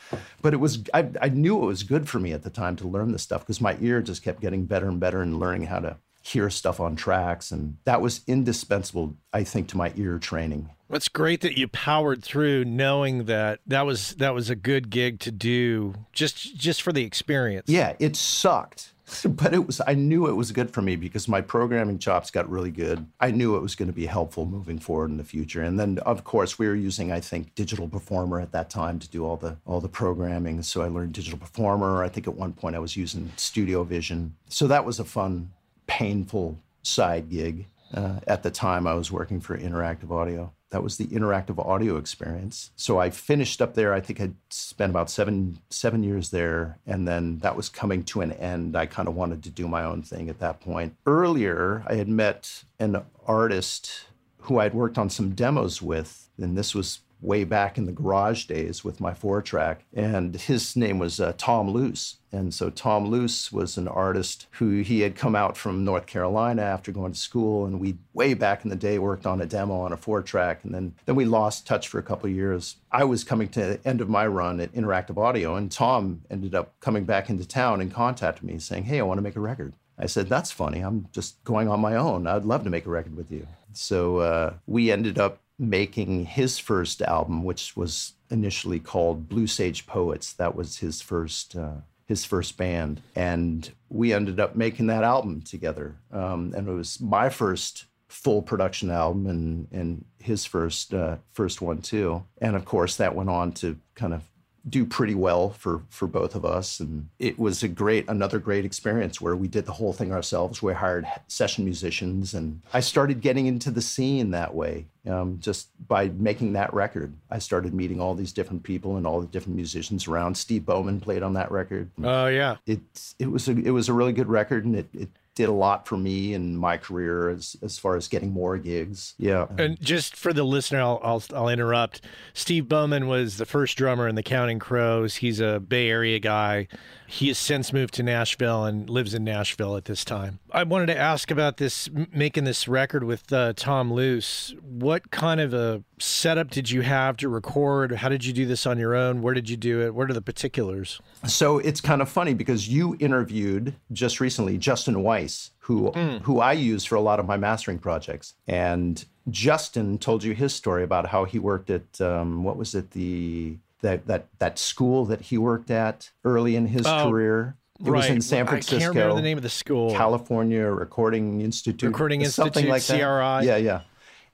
But 0.42 0.53
it 0.53 0.59
was, 0.59 0.85
I, 0.92 1.09
I 1.20 1.29
knew 1.31 1.62
it 1.62 1.66
was 1.66 1.83
good 1.83 2.09
for 2.09 2.20
me 2.20 2.33
at 2.33 2.42
the 2.42 2.51
time 2.51 2.77
to 2.77 2.88
learn 2.88 3.12
this 3.12 3.23
stuff 3.23 3.40
because 3.40 3.61
my 3.61 3.77
ear 3.81 4.03
just 4.03 4.23
kept 4.23 4.42
getting 4.42 4.66
better 4.66 4.87
and 4.87 5.01
better 5.01 5.23
and 5.23 5.40
learning 5.40 5.66
how 5.66 5.81
to 5.81 5.97
hear 6.24 6.48
stuff 6.50 6.80
on 6.80 6.96
tracks. 6.96 7.50
And 7.50 7.76
that 7.84 8.00
was 8.00 8.22
indispensable, 8.26 9.16
I 9.32 9.44
think, 9.44 9.68
to 9.68 9.76
my 9.76 9.92
ear 9.94 10.18
training. 10.18 10.70
It's 10.90 11.08
great 11.08 11.42
that 11.42 11.58
you 11.58 11.68
powered 11.68 12.22
through 12.22 12.64
knowing 12.64 13.24
that 13.24 13.60
that 13.66 13.84
was 13.84 14.14
that 14.16 14.34
was 14.34 14.50
a 14.50 14.54
good 14.54 14.90
gig 14.90 15.20
to 15.20 15.32
do 15.32 15.94
just 16.12 16.56
just 16.56 16.82
for 16.82 16.92
the 16.92 17.04
experience. 17.04 17.68
Yeah, 17.68 17.94
it 17.98 18.16
sucked 18.16 18.94
but 19.28 19.52
it 19.52 19.66
was 19.66 19.80
i 19.87 19.94
knew 19.94 20.26
it 20.26 20.32
was 20.32 20.52
good 20.52 20.70
for 20.70 20.82
me 20.82 20.96
because 20.96 21.28
my 21.28 21.40
programming 21.40 21.98
chops 21.98 22.30
got 22.30 22.48
really 22.48 22.70
good 22.70 23.06
i 23.20 23.30
knew 23.30 23.56
it 23.56 23.60
was 23.62 23.74
going 23.74 23.88
to 23.88 23.92
be 23.92 24.06
helpful 24.06 24.46
moving 24.46 24.78
forward 24.78 25.10
in 25.10 25.16
the 25.16 25.24
future 25.24 25.62
and 25.62 25.78
then 25.78 25.98
of 26.00 26.24
course 26.24 26.58
we 26.58 26.66
were 26.66 26.74
using 26.74 27.12
i 27.12 27.20
think 27.20 27.54
digital 27.54 27.88
performer 27.88 28.40
at 28.40 28.52
that 28.52 28.70
time 28.70 28.98
to 28.98 29.08
do 29.10 29.24
all 29.24 29.37
the 29.37 29.56
all 29.66 29.80
the 29.80 29.88
programming 29.88 30.62
so 30.62 30.82
i 30.82 30.88
learned 30.88 31.12
digital 31.12 31.38
performer 31.38 32.02
i 32.02 32.08
think 32.08 32.26
at 32.26 32.34
one 32.34 32.52
point 32.52 32.74
i 32.74 32.78
was 32.78 32.96
using 32.96 33.30
studio 33.37 33.84
vision 33.84 34.34
so 34.48 34.66
that 34.66 34.84
was 34.84 34.98
a 34.98 35.04
fun 35.04 35.50
painful 35.87 36.59
side 36.83 37.31
gig. 37.31 37.66
Uh, 37.92 38.20
at 38.27 38.42
the 38.42 38.51
time, 38.51 38.87
I 38.87 38.94
was 38.94 39.12
working 39.12 39.40
for 39.40 39.57
Interactive 39.57 40.11
Audio. 40.11 40.53
That 40.70 40.83
was 40.83 40.97
the 40.97 41.07
interactive 41.07 41.64
audio 41.64 41.97
experience. 41.97 42.73
So 42.75 42.99
I 42.99 43.11
finished 43.11 43.62
up 43.62 43.75
there. 43.75 43.94
I 43.94 44.01
think 44.01 44.20
I'd 44.20 44.35
spent 44.51 44.90
about 44.90 45.09
seven 45.09 45.61
seven 45.70 46.03
years 46.03 46.31
there, 46.31 46.79
and 46.85 47.07
then 47.07 47.38
that 47.40 47.55
was 47.57 47.68
coming 47.68 48.03
to 48.05 48.23
an 48.23 48.33
end. 48.33 48.75
I 48.75 48.87
kind 48.87 49.07
of 49.07 49.14
wanted 49.14 49.44
to 49.44 49.51
do 49.51 49.68
my 49.68 49.85
own 49.85 50.03
thing 50.03 50.29
at 50.29 50.40
that 50.40 50.61
point. 50.61 50.97
Earlier, 51.07 51.85
I 51.87 51.94
had 51.94 52.09
met 52.09 52.64
an 52.81 53.05
artist 53.25 54.07
who 54.38 54.59
I'd 54.59 54.75
worked 54.75 54.99
on 54.99 55.11
some 55.11 55.31
demos 55.31 55.81
with, 55.81 56.29
and 56.38 56.59
this 56.59 56.75
was 56.75 57.01
way 57.20 57.44
back 57.44 57.79
in 57.79 57.87
the 57.87 57.92
garage 57.92 58.44
days 58.44 58.85
with 58.85 59.00
my 59.00 59.14
four 59.14 59.40
track. 59.42 59.85
And 59.94 60.35
his 60.37 60.77
name 60.77 60.98
was 60.98 61.20
uh, 61.20 61.33
Tom 61.37 61.70
Luce. 61.70 62.18
And 62.33 62.53
so 62.53 62.68
Tom 62.68 63.07
Luce 63.07 63.53
was 63.53 63.77
an 63.77 63.87
artist 63.87 64.48
who 64.53 64.81
he 64.81 65.00
had 65.00 65.14
come 65.14 65.37
out 65.37 65.57
from 65.57 65.85
North 65.85 66.07
Carolina 66.07 66.62
after 66.62 66.90
going 66.90 67.12
to 67.12 67.18
school. 67.18 67.64
And 67.64 67.79
we, 67.79 67.96
way 68.12 68.35
back 68.35 68.64
in 68.64 68.70
the 68.70 68.77
day, 68.77 68.98
worked 68.98 69.24
on 69.24 69.40
a 69.40 69.46
demo 69.46 69.81
on 69.81 69.92
a 69.92 69.96
four 69.96 70.20
track. 70.20 70.64
And 70.64 70.74
then, 70.74 70.94
then 71.07 71.14
we 71.14 71.24
lost 71.24 71.66
touch 71.66 71.88
for 71.88 71.98
a 71.98 72.03
couple 72.03 72.29
years. 72.29 72.77
I 72.90 73.05
was 73.05 73.24
coming 73.24 73.48
to 73.48 73.61
the 73.61 73.88
end 73.88 74.00
of 74.00 74.09
my 74.09 74.27
run 74.27 74.61
at 74.61 74.72
Interactive 74.72 75.16
Audio, 75.16 75.55
and 75.55 75.70
Tom 75.70 76.22
ended 76.31 76.55
up 76.55 76.79
coming 76.81 77.05
back 77.05 77.31
into 77.31 77.46
town 77.46 77.81
and 77.81 77.92
contacted 77.92 78.44
me 78.44 78.59
saying, 78.59 78.85
Hey, 78.85 78.98
I 78.98 79.03
want 79.03 79.18
to 79.18 79.22
make 79.22 79.37
a 79.37 79.40
record. 79.40 79.74
I 79.98 80.07
said, 80.07 80.29
That's 80.29 80.50
funny. 80.50 80.81
I'm 80.81 81.09
just 81.12 81.42
going 81.44 81.68
on 81.68 81.81
my 81.81 81.94
own. 81.94 82.27
I'd 82.27 82.44
love 82.44 82.64
to 82.64 82.70
make 82.70 82.87
a 82.87 82.90
record 82.90 83.16
with 83.16 83.31
you. 83.31 83.46
So 83.72 84.18
uh, 84.18 84.55
we 84.66 84.90
ended 84.90 85.18
up 85.18 85.38
making 85.59 86.27
his 86.27 86.59
first 86.59 87.03
album, 87.03 87.45
which 87.45 87.77
was 87.77 88.14
initially 88.31 88.81
called 88.81 89.29
Blue 89.29 89.47
Sage 89.47 89.87
Poets. 89.87 90.33
That 90.33 90.55
was 90.55 90.79
his 90.79 91.01
first 91.01 91.57
uh, 91.57 91.77
his 92.07 92.25
first 92.25 92.57
band, 92.57 93.01
and 93.17 93.71
we 93.88 94.12
ended 94.12 94.38
up 94.38 94.57
making 94.57 94.88
that 94.88 95.05
album 95.05 95.40
together. 95.40 95.97
Um, 96.12 96.53
and 96.55 96.69
it 96.69 96.73
was 96.73 97.01
my 97.01 97.31
first 97.31 97.87
full 98.09 98.43
production 98.43 98.90
album, 98.90 99.27
and 99.27 99.69
and 99.73 100.05
his 100.19 100.45
first 100.45 100.93
uh, 100.93 101.17
first 101.33 101.62
one 101.62 101.79
too. 101.79 102.25
And 102.40 102.57
of 102.57 102.64
course, 102.64 102.97
that 102.97 103.14
went 103.14 103.31
on 103.31 103.53
to 103.53 103.79
kind 103.95 104.12
of 104.12 104.23
do 104.68 104.85
pretty 104.85 105.14
well 105.14 105.50
for 105.50 105.83
for 105.90 106.07
both 106.07 106.35
of 106.35 106.44
us. 106.44 106.81
And 106.81 107.09
it 107.18 107.38
was 107.38 107.62
a 107.62 107.68
great 107.68 108.09
another 108.09 108.38
great 108.38 108.64
experience 108.64 109.20
where 109.20 109.37
we 109.37 109.48
did 109.48 109.66
the 109.66 109.72
whole 109.72 109.92
thing 109.92 110.12
ourselves. 110.12 110.62
We 110.62 110.72
hired 110.72 111.07
session 111.29 111.64
musicians 111.64 112.35
and 112.35 112.62
i 112.72 112.81
started 112.81 113.20
getting 113.20 113.46
into 113.46 113.70
the 113.70 113.83
scene 113.83 114.31
that 114.31 114.55
way 114.55 114.87
um, 115.07 115.38
just 115.40 115.68
by 115.87 116.09
making 116.09 116.55
that 116.55 116.72
record. 116.72 117.14
I 117.31 117.38
started 117.38 117.74
meeting 117.74 118.00
all 118.00 118.14
these 118.14 118.33
different 118.33 118.62
people 118.62 118.96
and 118.96 119.07
all 119.07 119.20
the 119.20 119.27
different 119.27 119.57
musicians 119.57 120.09
around. 120.09 120.37
Steve 120.37 120.64
bowman 120.64 121.00
played 121.00 121.22
on 121.22 121.35
that 121.35 121.50
record. 121.50 121.90
Oh 122.03 122.27
yeah. 122.27 122.57
It 122.66 122.81
it 123.18 123.31
was 123.31 123.48
a, 123.48 123.53
it 123.53 123.70
was 123.70 123.88
a 123.88 123.92
really 123.92 124.12
good 124.12 124.29
record 124.29 124.64
and 124.64 124.77
it, 124.77 124.88
it 124.94 125.09
did 125.35 125.49
a 125.49 125.53
lot 125.53 125.87
for 125.88 125.97
me 125.97 126.35
and 126.35 126.59
my 126.59 126.77
career 126.77 127.29
as 127.29 127.57
as 127.62 127.79
far 127.79 127.97
as 127.97 128.09
getting 128.09 128.33
more 128.33 128.57
gigs. 128.57 129.14
Yeah. 129.18 129.47
And 129.59 129.81
just 129.81 130.16
for 130.16 130.33
the 130.33 130.44
listener, 130.44 130.81
I'll 130.81 131.01
I'll, 131.03 131.23
I'll 131.35 131.49
interrupt. 131.49 132.03
Steve 132.33 132.68
Bowman 132.68 133.07
was 133.09 133.37
the 133.37 133.47
first 133.47 133.77
drummer 133.77 134.09
in 134.09 134.14
the 134.14 134.23
Counting 134.23 134.59
Crows. 134.59 135.16
He's 135.16 135.40
a 135.40 135.61
Bay 135.61 135.88
Area 135.88 136.18
guy. 136.18 136.68
He 137.14 137.29
has 137.29 137.38
since 137.38 137.72
moved 137.72 137.94
to 137.94 138.03
Nashville 138.03 138.64
and 138.64 138.90
lives 138.90 139.14
in 139.14 139.22
Nashville 139.22 139.77
at 139.77 139.85
this 139.85 140.05
time. 140.05 140.40
I 140.50 140.64
wanted 140.64 140.87
to 140.87 140.98
ask 140.98 141.31
about 141.31 141.59
this 141.59 141.88
making 142.12 142.42
this 142.42 142.66
record 142.66 143.05
with 143.05 143.33
uh, 143.33 143.53
Tom 143.55 143.92
Luce. 143.92 144.53
What 144.61 145.12
kind 145.12 145.40
of 145.40 145.55
a 145.55 145.85
setup 146.00 146.50
did 146.50 146.72
you 146.72 146.81
have 146.81 147.16
to 147.18 147.29
record? 147.29 147.92
How 147.92 148.09
did 148.09 148.24
you 148.24 148.33
do 148.33 148.46
this 148.46 148.66
on 148.66 148.81
your 148.81 148.96
own? 148.96 149.22
Where 149.22 149.33
did 149.33 149.48
you 149.48 149.57
do 149.57 149.81
it? 149.83 149.94
What 149.94 150.11
are 150.11 150.12
the 150.12 150.20
particulars? 150.20 151.00
So 151.24 151.59
it's 151.61 151.81
kind 151.81 152.03
of 152.03 152.09
funny 152.09 152.35
because 152.35 152.68
you 152.68 152.96
interviewed 152.98 153.77
just 153.92 154.18
recently 154.18 154.59
Justin 154.59 155.05
Weiss, 155.05 155.53
who 155.61 155.92
mm. 155.92 156.20
who 156.22 156.40
I 156.40 156.55
use 156.55 156.85
for 156.85 156.96
a 156.96 157.00
lot 157.00 157.20
of 157.20 157.27
my 157.27 157.37
mastering 157.37 157.79
projects, 157.79 158.35
and 158.48 159.05
Justin 159.31 159.98
told 159.98 160.24
you 160.24 160.35
his 160.35 160.53
story 160.53 160.83
about 160.83 161.07
how 161.07 161.24
he 161.24 161.38
worked 161.38 161.70
at 161.70 162.00
um, 162.00 162.42
what 162.42 162.57
was 162.57 162.74
it 162.74 162.90
the 162.90 163.57
that 163.85 164.07
that 164.07 164.27
that 164.40 164.59
school 164.59 165.05
that 165.05 165.20
he 165.20 165.38
worked 165.38 165.70
at 165.70 166.11
early 166.25 166.57
in 166.57 166.66
his 166.66 166.87
oh, 166.87 167.09
career. 167.09 167.57
It 167.81 167.90
right. 167.90 167.99
was 167.99 168.07
in 168.07 168.20
San 168.20 168.47
Francisco. 168.47 168.77
I 168.77 168.79
can't 168.81 168.94
remember 168.94 169.16
the 169.16 169.23
name 169.23 169.37
of 169.37 169.42
the 169.42 169.49
school. 169.49 169.92
California 169.92 170.64
Recording 170.64 171.40
Institute. 171.40 171.88
Recording 171.88 172.23
Institute, 172.23 172.55
something 172.55 172.68
like 172.68 172.83
that. 172.85 172.99
CRI. 172.99 173.47
Yeah, 173.47 173.57
yeah. 173.57 173.81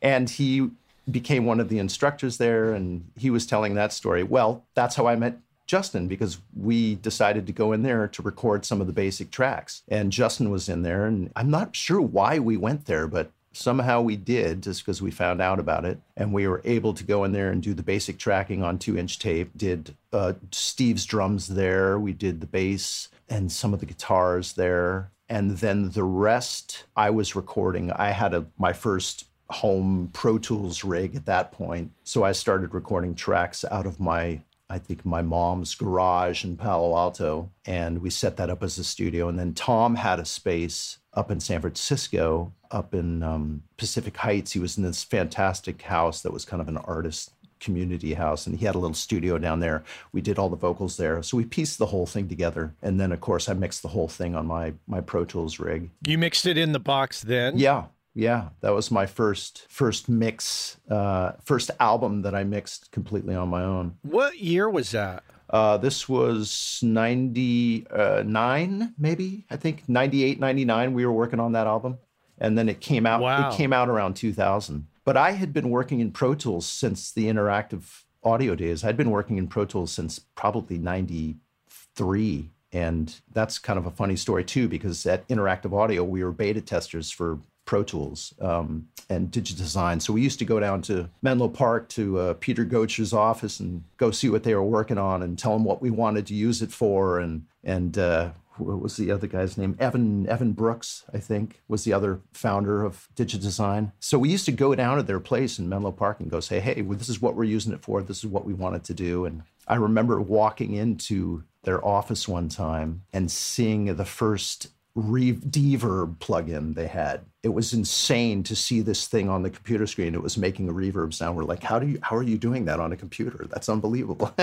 And 0.03 0.29
he 0.29 0.71
became 1.11 1.47
one 1.47 1.59
of 1.59 1.69
the 1.69 1.79
instructors 1.79 2.37
there, 2.37 2.73
and 2.73 3.11
he 3.17 3.31
was 3.31 3.47
telling 3.47 3.75
that 3.75 3.93
story. 3.93 4.23
Well, 4.23 4.65
that's 4.75 4.95
how 4.95 5.07
I 5.07 5.17
met 5.17 5.39
Justin 5.67 6.07
because 6.07 6.39
we 6.55 6.97
decided 6.97 7.47
to 7.47 7.53
go 7.53 7.73
in 7.73 7.83
there 7.83 8.07
to 8.09 8.23
record 8.23 8.65
some 8.65 8.81
of 8.81 8.87
the 8.87 8.93
basic 8.93 9.31
tracks. 9.31 9.83
And 9.89 10.13
Justin 10.13 10.51
was 10.51 10.69
in 10.69 10.83
there, 10.83 11.07
and 11.07 11.33
I'm 11.35 11.51
not 11.51 11.75
sure 11.75 12.01
why 12.01 12.39
we 12.39 12.57
went 12.57 12.85
there, 12.87 13.09
but 13.09 13.31
somehow 13.53 14.01
we 14.01 14.17
did 14.17 14.63
just 14.63 14.85
because 14.85 15.03
we 15.03 15.11
found 15.11 15.41
out 15.41 15.59
about 15.59 15.85
it 15.85 15.99
and 16.17 16.33
we 16.33 16.47
were 16.47 16.63
able 16.65 16.95
to 16.95 17.05
go 17.05 17.25
in 17.25 17.33
there 17.33 17.51
and 17.51 17.63
do 17.63 17.75
the 17.75 17.83
basic 17.83 18.19
tracking 18.19 18.63
on 18.63 18.79
two 18.79 18.97
inch 18.97 19.19
tape 19.19 19.51
did 19.57 19.97
uh, 20.13 20.33
steve's 20.53 21.05
drums 21.05 21.49
there 21.49 21.99
we 21.99 22.13
did 22.13 22.41
the 22.41 22.47
bass 22.47 23.09
and 23.29 23.51
some 23.51 23.75
of 23.75 23.81
the 23.81 23.87
guitars 23.87 24.53
there 24.53 25.11
and 25.29 25.59
then 25.59 25.91
the 25.91 26.05
rest 26.05 26.85
i 26.97 27.11
was 27.11 27.37
recording. 27.37 27.91
I 27.93 28.11
had 28.11 28.35
a 28.35 28.47
my 28.59 28.73
first 28.73 29.27
home 29.49 30.11
pro 30.13 30.39
tools 30.39 30.85
rig 30.85 31.17
at 31.17 31.27
that 31.27 31.51
point 31.51 31.91
so 32.05 32.23
i 32.23 32.31
started 32.31 32.73
recording 32.73 33.17
tracks 33.17 33.65
out 33.69 33.85
of 33.85 33.99
my 33.99 34.41
I 34.71 34.79
think 34.79 35.05
my 35.05 35.21
mom's 35.21 35.75
garage 35.75 36.45
in 36.45 36.57
Palo 36.57 36.97
Alto, 36.97 37.51
and 37.67 38.01
we 38.01 38.09
set 38.09 38.37
that 38.37 38.51
up 38.51 38.63
as 38.63 38.79
a 38.79 38.85
studio. 38.85 39.29
And 39.29 39.39
then 39.39 39.53
Tom 39.53 39.97
had 39.97 40.21
a 40.21 40.25
space 40.25 40.99
up 41.13 41.31
in 41.31 41.41
San 41.41 41.61
Francisco, 41.61 42.53
up 42.71 42.95
in 42.95 43.23
um, 43.23 43.63
Pacific 43.77 44.17
Heights. 44.17 44.53
He 44.53 44.61
was 44.61 44.79
in 44.79 44.85
this 44.85 45.03
fantastic 45.03 45.83
house 45.83 46.23
that 46.23 46.33
was 46.33 46.45
kind 46.45 46.63
of 46.63 46.69
an 46.69 46.77
artist 46.79 47.33
community 47.59 48.15
house, 48.15 48.47
and 48.47 48.59
he 48.59 48.65
had 48.65 48.75
a 48.75 48.79
little 48.79 48.95
studio 48.95 49.39
down 49.39 49.61
there. 49.61 49.85
We 50.13 50.21
did 50.21 50.39
all 50.39 50.49
the 50.49 50.57
vocals 50.57 50.97
there, 50.97 51.23
so 51.23 51.37
we 51.37 51.45
pieced 51.45 51.79
the 51.79 51.87
whole 51.87 52.07
thing 52.07 52.29
together. 52.29 52.75
And 52.83 52.99
then, 52.99 53.13
of 53.13 53.21
course, 53.21 53.49
I 53.49 53.55
mixed 53.55 53.83
the 53.83 53.89
whole 53.89 54.09
thing 54.09 54.35
on 54.35 54.47
my 54.47 54.73
my 54.87 55.01
Pro 55.01 55.25
Tools 55.25 55.59
rig. 55.59 55.91
You 56.07 56.17
mixed 56.17 56.47
it 56.47 56.57
in 56.57 56.73
the 56.73 56.81
box 56.81 57.23
then? 57.23 57.59
Yeah, 57.59 57.87
yeah, 58.15 58.49
that 58.61 58.71
was 58.71 58.91
my 58.91 59.07
first 59.07 59.67
first 59.69 60.09
mix, 60.09 60.77
uh, 60.91 61.33
first 61.45 61.71
album 61.79 62.23
that 62.23 62.35
I 62.35 62.45
mixed 62.45 62.91
completely 62.91 63.35
on 63.35 63.49
my 63.49 63.63
own. 63.63 63.97
What 64.03 64.39
year 64.39 64.69
was 64.69 64.91
that? 64.91 65.23
Uh, 65.49 65.77
this 65.77 66.09
was 66.09 66.81
99, 66.83 68.95
maybe, 68.97 69.47
I 69.51 69.57
think 69.57 69.89
98, 69.89 70.39
99. 70.39 70.95
We 70.95 71.05
were 71.05 71.13
working 71.13 71.41
on 71.41 71.53
that 71.53 71.67
album. 71.67 71.99
And 72.39 72.57
then 72.57 72.69
it 72.69 72.81
came 72.81 73.05
out, 73.05 73.21
wow. 73.21 73.51
it 73.51 73.57
came 73.57 73.73
out 73.73 73.89
around 73.89 74.15
2000. 74.15 74.87
But 75.05 75.17
I 75.17 75.33
had 75.33 75.53
been 75.53 75.71
working 75.71 76.01
in 76.01 76.13
Pro 76.13 76.35
Tools 76.35 76.67
since 76.67 77.13
the 77.13 77.27
interactive 77.27 78.05
audio 78.23 78.55
days. 78.55 78.85
I'd 78.85 78.97
been 78.97 79.11
working 79.11 79.39
in 79.39 79.49
Pro 79.49 79.65
Tools 79.65 79.93
since 79.93 80.19
probably 80.19 80.79
93. 80.79 82.51
And 82.73 83.21
that's 83.33 83.59
kind 83.59 83.79
of 83.79 83.87
a 83.87 83.91
funny 83.91 84.17
story 84.17 84.45
too, 84.45 84.69
because 84.69 85.05
at 85.05 85.27
Interactive 85.29 85.77
Audio, 85.77 86.05
we 86.05 86.23
were 86.23 86.31
beta 86.31 86.61
testers 86.61 87.11
for 87.11 87.41
Pro 87.71 87.85
Tools 87.85 88.35
um, 88.41 88.89
and 89.09 89.31
Digidesign. 89.31 90.03
So 90.03 90.13
we 90.13 90.23
used 90.23 90.41
to 90.41 90.45
go 90.45 90.59
down 90.59 90.83
to 90.83 91.09
Menlo 91.23 91.47
Park 91.47 91.89
to 91.91 92.19
uh, 92.19 92.35
Peter 92.35 92.65
Gotcher's 92.65 93.13
office 93.13 93.61
and 93.61 93.85
go 93.97 94.11
see 94.11 94.29
what 94.29 94.43
they 94.43 94.57
were 94.57 94.65
working 94.65 94.99
on 94.99 95.23
and 95.23 95.39
tell 95.39 95.53
them 95.53 95.63
what 95.63 95.81
we 95.81 95.89
wanted 95.89 96.27
to 96.27 96.35
use 96.35 96.63
it 96.63 96.73
for. 96.73 97.21
And 97.21 97.47
and 97.63 97.97
uh, 97.97 98.33
what 98.57 98.81
was 98.81 98.97
the 98.97 99.13
other 99.13 99.29
guy's 99.29 99.57
name? 99.57 99.77
Evan 99.79 100.29
Evan 100.29 100.51
Brooks, 100.51 101.05
I 101.15 101.19
think, 101.19 101.63
was 101.69 101.85
the 101.85 101.93
other 101.93 102.21
founder 102.33 102.83
of 102.83 103.07
Digidesign. 103.15 103.93
So 104.01 104.19
we 104.19 104.31
used 104.31 104.47
to 104.47 104.53
go 104.53 104.75
down 104.75 104.97
to 104.97 105.05
their 105.05 105.21
place 105.21 105.61
in 105.61 105.69
Menlo 105.69 105.93
Park 105.93 106.19
and 106.19 106.29
go 106.29 106.41
say, 106.41 106.59
"Hey, 106.59 106.83
well, 106.83 106.99
this 106.99 107.09
is 107.09 107.23
what 107.23 107.37
we're 107.37 107.45
using 107.45 107.73
it 107.73 107.85
for. 107.85 108.03
This 108.03 108.19
is 108.19 108.27
what 108.27 108.45
we 108.45 108.53
wanted 108.53 108.83
to 108.83 108.95
do." 108.95 109.27
And 109.27 109.45
I 109.69 109.77
remember 109.77 110.21
walking 110.21 110.75
into 110.75 111.45
their 111.63 111.87
office 111.87 112.27
one 112.27 112.49
time 112.49 113.03
and 113.13 113.31
seeing 113.31 113.85
the 113.95 114.05
first 114.05 114.71
re- 114.95 115.35
reverb 115.35 116.17
plugin 116.19 116.75
they 116.75 116.87
had. 116.87 117.21
It 117.43 117.51
was 117.51 117.73
insane 117.73 118.43
to 118.45 118.55
see 118.55 118.81
this 118.83 119.07
thing 119.07 119.29
on 119.31 119.43
the 119.43 119.51
computer 119.51 119.87
screen. 119.87 120.15
It 120.15 120.23
was 120.23 120.37
making 120.37 120.69
a 120.69 120.73
reverb 120.73 121.15
sound. 121.15 121.37
We're 121.37 121.45
like, 121.45 121.63
how 121.63 121.79
do 121.79 121.87
you 121.87 121.99
how 122.03 122.17
are 122.17 122.23
you 122.23 122.37
doing 122.37 122.67
that 122.67 122.81
on 122.81 122.93
a 122.93 122.97
computer? 122.97 123.47
That's 123.49 123.69
unbelievable. 123.69 124.33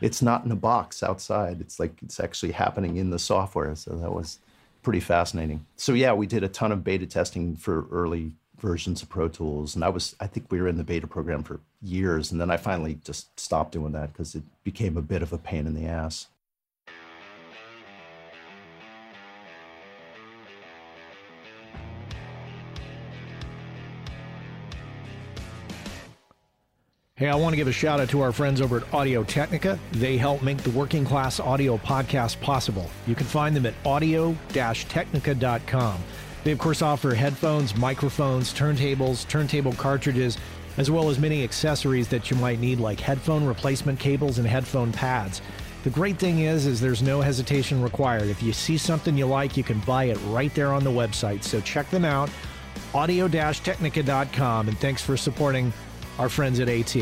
it's 0.00 0.22
not 0.22 0.44
in 0.44 0.50
a 0.50 0.56
box 0.56 1.02
outside. 1.02 1.60
It's 1.60 1.78
like 1.78 2.02
it's 2.02 2.18
actually 2.18 2.52
happening 2.52 2.96
in 2.96 3.10
the 3.10 3.18
software. 3.18 3.76
So 3.76 3.96
that 3.96 4.12
was 4.12 4.38
pretty 4.82 5.00
fascinating. 5.00 5.64
So 5.76 5.92
yeah, 5.92 6.12
we 6.12 6.26
did 6.26 6.42
a 6.42 6.48
ton 6.48 6.72
of 6.72 6.82
beta 6.82 7.06
testing 7.06 7.56
for 7.56 7.86
early 7.90 8.32
versions 8.58 9.02
of 9.02 9.08
Pro 9.08 9.28
Tools, 9.28 9.74
and 9.74 9.84
I 9.84 9.88
was 9.88 10.16
I 10.20 10.26
think 10.26 10.46
we 10.50 10.60
were 10.60 10.68
in 10.68 10.78
the 10.78 10.84
beta 10.84 11.06
program 11.06 11.42
for 11.42 11.60
years, 11.80 12.32
and 12.32 12.40
then 12.40 12.50
I 12.50 12.56
finally 12.56 12.98
just 13.04 13.38
stopped 13.38 13.72
doing 13.72 13.92
that 13.92 14.12
because 14.12 14.34
it 14.34 14.42
became 14.64 14.96
a 14.96 15.02
bit 15.02 15.22
of 15.22 15.32
a 15.32 15.38
pain 15.38 15.66
in 15.66 15.74
the 15.74 15.86
ass. 15.86 16.28
Hey, 27.22 27.28
I 27.28 27.36
want 27.36 27.52
to 27.52 27.56
give 27.56 27.68
a 27.68 27.72
shout 27.72 28.00
out 28.00 28.08
to 28.08 28.20
our 28.20 28.32
friends 28.32 28.60
over 28.60 28.78
at 28.78 28.92
Audio 28.92 29.22
Technica. 29.22 29.78
They 29.92 30.16
help 30.16 30.42
make 30.42 30.58
the 30.58 30.70
working 30.70 31.04
class 31.04 31.38
audio 31.38 31.76
podcast 31.76 32.40
possible. 32.40 32.90
You 33.06 33.14
can 33.14 33.26
find 33.26 33.54
them 33.54 33.64
at 33.64 33.74
audio 33.86 34.36
technica.com. 34.48 36.02
They, 36.42 36.50
of 36.50 36.58
course, 36.58 36.82
offer 36.82 37.14
headphones, 37.14 37.76
microphones, 37.76 38.52
turntables, 38.52 39.28
turntable 39.28 39.72
cartridges, 39.74 40.36
as 40.78 40.90
well 40.90 41.10
as 41.10 41.20
many 41.20 41.44
accessories 41.44 42.08
that 42.08 42.28
you 42.28 42.36
might 42.38 42.58
need, 42.58 42.80
like 42.80 42.98
headphone 42.98 43.46
replacement 43.46 44.00
cables 44.00 44.38
and 44.38 44.48
headphone 44.48 44.90
pads. 44.90 45.42
The 45.84 45.90
great 45.90 46.18
thing 46.18 46.40
is, 46.40 46.66
is 46.66 46.80
there's 46.80 47.02
no 47.04 47.20
hesitation 47.20 47.80
required. 47.80 48.30
If 48.30 48.42
you 48.42 48.52
see 48.52 48.76
something 48.76 49.16
you 49.16 49.26
like, 49.26 49.56
you 49.56 49.62
can 49.62 49.78
buy 49.82 50.06
it 50.06 50.18
right 50.30 50.52
there 50.56 50.72
on 50.72 50.82
the 50.82 50.90
website. 50.90 51.44
So 51.44 51.60
check 51.60 51.88
them 51.88 52.04
out, 52.04 52.30
audio-technica.com, 52.92 54.66
and 54.66 54.78
thanks 54.78 55.02
for 55.02 55.16
supporting 55.16 55.72
our 56.22 56.28
friends 56.28 56.60
at 56.60 56.68
AT. 56.68 56.94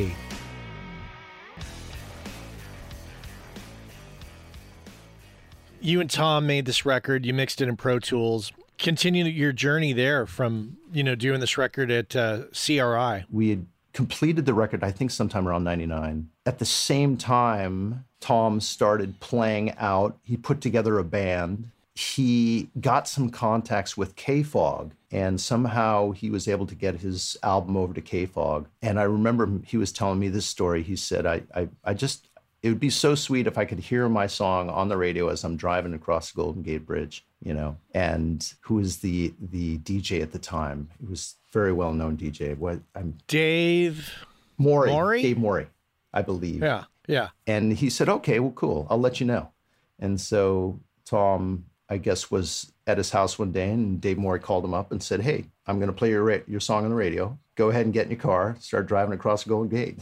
You 5.83 6.01
and 6.01 6.09
Tom 6.09 6.47
made 6.47 6.65
this 6.65 6.87
record. 6.87 7.27
You 7.27 7.35
mixed 7.35 7.61
it 7.61 7.69
in 7.69 7.77
Pro 7.77 7.99
Tools. 7.99 8.51
Continue 8.79 9.27
your 9.27 9.53
journey 9.53 9.93
there 9.93 10.25
from 10.25 10.79
you 10.91 11.05
know 11.05 11.15
doing 11.15 11.41
this 11.41 11.59
record 11.59 11.91
at 11.91 12.17
uh, 12.17 12.45
CRI. 12.55 13.27
We 13.31 13.51
had 13.51 13.67
completed 13.93 14.47
the 14.47 14.55
record, 14.55 14.83
I 14.83 14.91
think, 14.91 15.11
sometime 15.11 15.47
around 15.47 15.65
'99. 15.65 16.31
At 16.47 16.59
the 16.59 16.65
same 16.65 17.19
time, 17.19 18.07
Tom 18.21 18.59
started 18.59 19.21
playing 19.21 19.75
out. 19.77 20.17
He 20.23 20.39
put 20.39 20.63
together 20.63 20.99
a 20.99 21.05
band. 21.05 21.71
He 21.95 22.71
got 22.81 23.07
some 23.07 23.29
contacts 23.29 23.99
with 23.99 24.17
KFOG, 24.17 24.93
and 25.11 25.41
somehow 25.41 26.13
he 26.13 26.31
was 26.31 26.47
able 26.47 26.67
to 26.67 26.75
get 26.75 27.01
his 27.01 27.37
album 27.43 27.77
over 27.77 27.93
to 27.93 28.01
KFOG. 28.01 28.67
And 28.83 29.01
I 29.01 29.05
remember 29.05 29.51
he 29.65 29.77
was 29.77 29.93
telling 29.93 30.21
me 30.21 30.29
this 30.29 30.47
story. 30.47 30.83
He 30.83 30.97
said, 30.97 31.27
I, 31.27 31.43
I, 31.55 31.69
I 31.85 31.95
just, 31.95 32.29
it 32.63 32.69
would 32.69 32.81
be 32.81 32.91
so 32.91 33.15
sweet 33.15 33.47
if 33.47 33.59
I 33.59 33.65
could 33.65 33.81
hear 33.81 34.09
my 34.09 34.27
song 34.27 34.71
on 34.71 34.89
the 34.89 34.97
radio 34.97 35.29
as 35.29 35.43
I'm 35.45 35.57
driving 35.57 35.95
across 35.95 36.31
the 36.31 36.37
Golden 36.37 36.63
Gate 36.63 36.87
Bridge, 36.87 37.25
you 37.43 37.55
know. 37.55 37.77
And 37.93 38.53
who 38.61 38.75
was 38.75 38.99
the 38.99 39.33
the 39.41 39.79
DJ 39.79 40.23
at 40.23 40.33
the 40.33 40.39
time? 40.39 40.91
He 41.01 41.07
was 41.07 41.37
very 41.53 41.73
well 41.73 41.93
known 41.93 42.17
DJ. 42.17 42.57
What 42.57 42.81
I'm 42.95 43.17
Dave 43.27 44.13
Morey, 44.59 44.91
Morey? 44.91 45.23
Dave 45.23 45.39
Morey, 45.39 45.69
I 46.13 46.21
believe. 46.23 46.63
Yeah, 46.63 46.85
yeah. 47.09 47.29
And 47.47 47.73
he 47.73 47.89
said, 47.89 48.11
"Okay, 48.11 48.39
well, 48.41 48.53
cool. 48.53 48.87
I'll 48.91 49.01
let 49.01 49.21
you 49.21 49.27
know." 49.27 49.51
And 49.99 50.21
so 50.21 50.81
Tom, 51.07 51.65
I 51.91 51.99
guess, 51.99 52.31
was 52.31 52.73
at 52.87 52.99
his 52.99 53.11
house 53.11 53.39
one 53.39 53.51
day, 53.51 53.69
and 53.71 54.01
Dave 54.01 54.17
Morey 54.17 54.39
called 54.39 54.65
him 54.65 54.73
up 54.75 54.93
and 54.93 55.03
said, 55.03 55.21
"Hey, 55.21 55.47
I'm 55.67 55.79
going 55.79 55.89
to 55.89 55.97
play 55.97 56.11
your 56.11 56.23
ra- 56.23 56.47
your 56.47 56.61
song 56.61 56.85
on 56.85 56.91
the 56.91 56.97
radio. 56.97 57.37
Go 57.57 57.69
ahead 57.69 57.85
and 57.85 57.93
get 57.93 58.05
in 58.05 58.13
your 58.13 58.21
car, 58.21 58.57
start 58.61 58.87
driving 58.87 59.13
across 59.13 59.43
the 59.43 59.51
Golden 59.51 59.69
Gate." 59.69 59.99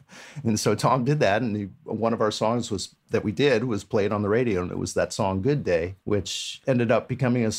and 0.44 0.58
so 0.58 0.76
Tom 0.76 1.04
did 1.04 1.18
that, 1.18 1.42
and 1.42 1.56
he, 1.56 1.68
one 1.82 2.12
of 2.12 2.20
our 2.20 2.30
songs 2.30 2.70
was 2.70 2.94
that 3.10 3.24
we 3.24 3.32
did 3.32 3.64
was 3.64 3.82
played 3.82 4.12
on 4.12 4.22
the 4.22 4.28
radio, 4.28 4.62
and 4.62 4.70
it 4.70 4.78
was 4.78 4.94
that 4.94 5.12
song 5.12 5.42
"Good 5.42 5.64
Day," 5.64 5.96
which 6.04 6.62
ended 6.68 6.92
up 6.92 7.08
becoming 7.08 7.44
a 7.44 7.52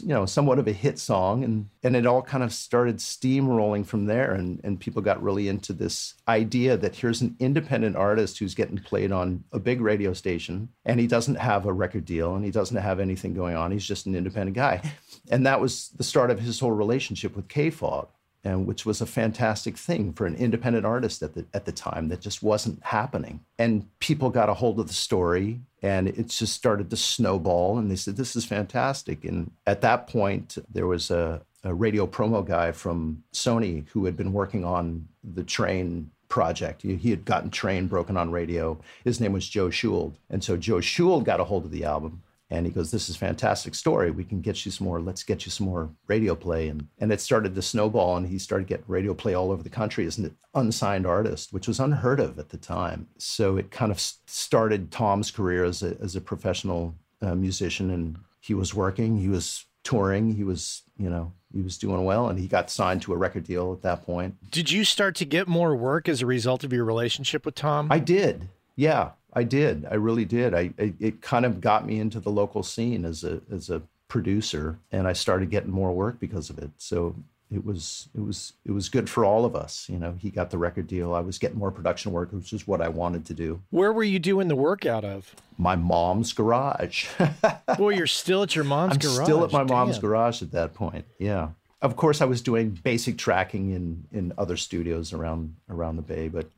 you 0.00 0.08
know 0.08 0.26
somewhat 0.26 0.58
of 0.58 0.66
a 0.66 0.72
hit 0.72 0.98
song, 0.98 1.44
and 1.44 1.68
and 1.82 1.96
it 1.96 2.06
all 2.06 2.22
kind 2.22 2.42
of 2.42 2.52
started 2.52 2.98
steamrolling 2.98 3.86
from 3.86 4.06
there, 4.06 4.32
and 4.32 4.60
and 4.64 4.80
people 4.80 5.02
got 5.02 5.22
really 5.22 5.48
into 5.48 5.72
this 5.72 6.14
idea 6.26 6.76
that 6.76 6.96
here's 6.96 7.20
an 7.20 7.36
independent 7.38 7.96
artist 7.96 8.38
who's 8.38 8.54
getting 8.54 8.78
played 8.78 9.12
on 9.12 9.44
a 9.52 9.58
big 9.58 9.80
radio 9.80 10.12
station, 10.12 10.68
and 10.84 11.00
he 11.00 11.06
doesn't 11.06 11.36
have 11.36 11.66
a 11.66 11.72
record 11.72 12.04
deal, 12.04 12.34
and 12.34 12.44
he 12.44 12.50
doesn't 12.50 12.76
have 12.76 13.00
anything 13.00 13.34
going 13.34 13.56
on. 13.56 13.70
He's 13.70 13.86
just 13.86 14.06
an 14.06 14.14
independent 14.14 14.56
guy, 14.56 14.82
and 15.30 15.46
that 15.46 15.60
was 15.60 15.90
the 15.90 16.04
start 16.04 16.30
of 16.30 16.40
his 16.40 16.60
whole 16.60 16.72
relationship 16.72 17.36
with 17.36 17.48
KFOG 17.48 18.08
and 18.44 18.66
which 18.66 18.86
was 18.86 19.00
a 19.00 19.06
fantastic 19.06 19.76
thing 19.76 20.12
for 20.12 20.26
an 20.26 20.36
independent 20.36 20.86
artist 20.86 21.22
at 21.22 21.34
the 21.34 21.44
at 21.52 21.64
the 21.64 21.72
time 21.72 22.08
that 22.08 22.20
just 22.20 22.42
wasn't 22.42 22.82
happening. 22.84 23.40
And 23.58 23.86
people 23.98 24.30
got 24.30 24.48
a 24.48 24.54
hold 24.54 24.78
of 24.78 24.86
the 24.86 24.94
story 24.94 25.60
and 25.82 26.08
it 26.08 26.28
just 26.28 26.54
started 26.54 26.90
to 26.90 26.96
snowball 26.96 27.78
and 27.78 27.90
they 27.90 27.96
said 27.96 28.16
this 28.16 28.36
is 28.36 28.44
fantastic 28.44 29.24
and 29.24 29.50
at 29.66 29.80
that 29.80 30.06
point 30.06 30.58
there 30.70 30.86
was 30.86 31.10
a, 31.10 31.40
a 31.64 31.72
radio 31.74 32.06
promo 32.06 32.44
guy 32.44 32.72
from 32.72 33.22
Sony 33.32 33.86
who 33.88 34.04
had 34.04 34.16
been 34.16 34.32
working 34.32 34.64
on 34.64 35.08
the 35.22 35.44
train 35.44 36.10
project. 36.28 36.82
He, 36.82 36.96
he 36.96 37.10
had 37.10 37.24
gotten 37.24 37.50
train 37.50 37.86
broken 37.86 38.16
on 38.16 38.30
radio. 38.30 38.78
His 39.04 39.20
name 39.20 39.32
was 39.32 39.48
Joe 39.48 39.70
Schuld. 39.70 40.16
And 40.30 40.44
so 40.44 40.56
Joe 40.56 40.80
Schuld 40.80 41.24
got 41.24 41.40
a 41.40 41.44
hold 41.44 41.64
of 41.64 41.70
the 41.70 41.84
album 41.84 42.22
and 42.50 42.64
he 42.64 42.72
goes, 42.72 42.90
"This 42.90 43.08
is 43.08 43.16
a 43.16 43.18
fantastic 43.18 43.74
story. 43.74 44.10
We 44.10 44.24
can 44.24 44.40
get 44.40 44.64
you 44.64 44.72
some 44.72 44.86
more. 44.86 45.00
Let's 45.00 45.22
get 45.22 45.44
you 45.44 45.50
some 45.50 45.66
more 45.66 45.90
radio 46.06 46.34
play." 46.34 46.68
And 46.68 46.88
and 46.98 47.12
it 47.12 47.20
started 47.20 47.54
to 47.54 47.62
snowball, 47.62 48.16
and 48.16 48.26
he 48.26 48.38
started 48.38 48.68
getting 48.68 48.84
radio 48.88 49.14
play 49.14 49.34
all 49.34 49.50
over 49.50 49.62
the 49.62 49.68
country 49.70 50.06
as 50.06 50.18
an 50.18 50.34
unsigned 50.54 51.06
artist, 51.06 51.52
which 51.52 51.68
was 51.68 51.80
unheard 51.80 52.20
of 52.20 52.38
at 52.38 52.48
the 52.48 52.56
time. 52.56 53.08
So 53.18 53.56
it 53.56 53.70
kind 53.70 53.92
of 53.92 54.00
started 54.00 54.90
Tom's 54.90 55.30
career 55.30 55.64
as 55.64 55.82
a 55.82 55.96
as 56.00 56.16
a 56.16 56.20
professional 56.20 56.94
uh, 57.20 57.34
musician, 57.34 57.90
and 57.90 58.18
he 58.40 58.54
was 58.54 58.74
working, 58.74 59.18
he 59.18 59.28
was 59.28 59.66
touring, 59.84 60.34
he 60.34 60.44
was 60.44 60.82
you 60.96 61.10
know 61.10 61.32
he 61.52 61.62
was 61.62 61.78
doing 61.78 62.04
well, 62.04 62.28
and 62.28 62.38
he 62.38 62.46
got 62.46 62.70
signed 62.70 63.02
to 63.02 63.12
a 63.12 63.16
record 63.16 63.44
deal 63.44 63.72
at 63.72 63.82
that 63.82 64.04
point. 64.04 64.36
Did 64.50 64.70
you 64.70 64.84
start 64.84 65.14
to 65.16 65.24
get 65.24 65.48
more 65.48 65.74
work 65.74 66.08
as 66.08 66.22
a 66.22 66.26
result 66.26 66.64
of 66.64 66.72
your 66.72 66.84
relationship 66.84 67.44
with 67.46 67.54
Tom? 67.54 67.88
I 67.90 67.98
did. 67.98 68.48
Yeah, 68.78 69.10
I 69.32 69.42
did. 69.42 69.86
I 69.90 69.94
really 69.96 70.24
did. 70.24 70.54
I, 70.54 70.70
I, 70.78 70.94
it 71.00 71.20
kind 71.20 71.44
of 71.44 71.60
got 71.60 71.84
me 71.84 71.98
into 71.98 72.20
the 72.20 72.30
local 72.30 72.62
scene 72.62 73.04
as 73.04 73.24
a 73.24 73.40
as 73.52 73.70
a 73.70 73.82
producer, 74.06 74.78
and 74.92 75.08
I 75.08 75.14
started 75.14 75.50
getting 75.50 75.72
more 75.72 75.92
work 75.92 76.20
because 76.20 76.48
of 76.48 76.58
it. 76.58 76.70
So 76.78 77.16
it 77.52 77.64
was 77.64 78.08
it 78.14 78.20
was 78.20 78.52
it 78.64 78.70
was 78.70 78.88
good 78.88 79.10
for 79.10 79.24
all 79.24 79.44
of 79.44 79.56
us. 79.56 79.88
You 79.88 79.98
know, 79.98 80.14
he 80.20 80.30
got 80.30 80.50
the 80.50 80.58
record 80.58 80.86
deal. 80.86 81.12
I 81.12 81.20
was 81.20 81.38
getting 81.38 81.58
more 81.58 81.72
production 81.72 82.12
work, 82.12 82.32
which 82.32 82.52
is 82.52 82.68
what 82.68 82.80
I 82.80 82.88
wanted 82.88 83.24
to 83.26 83.34
do. 83.34 83.60
Where 83.70 83.92
were 83.92 84.04
you 84.04 84.20
doing 84.20 84.46
the 84.46 84.54
work 84.56 84.86
out 84.86 85.04
of? 85.04 85.34
My 85.58 85.74
mom's 85.74 86.32
garage. 86.32 87.08
Boy, 87.76 87.94
you're 87.94 88.06
still 88.06 88.44
at 88.44 88.54
your 88.54 88.64
mom's 88.64 88.92
I'm 88.92 88.98
garage. 89.00 89.24
still 89.24 89.42
at 89.42 89.50
my 89.50 89.64
mom's 89.64 89.98
garage 89.98 90.40
at 90.40 90.52
that 90.52 90.74
point. 90.74 91.04
Yeah. 91.18 91.48
Of 91.82 91.96
course, 91.96 92.20
I 92.20 92.26
was 92.26 92.42
doing 92.42 92.70
basic 92.70 93.18
tracking 93.18 93.70
in 93.70 94.04
in 94.12 94.32
other 94.38 94.56
studios 94.56 95.12
around 95.12 95.56
around 95.68 95.96
the 95.96 96.02
bay, 96.02 96.28
but 96.28 96.48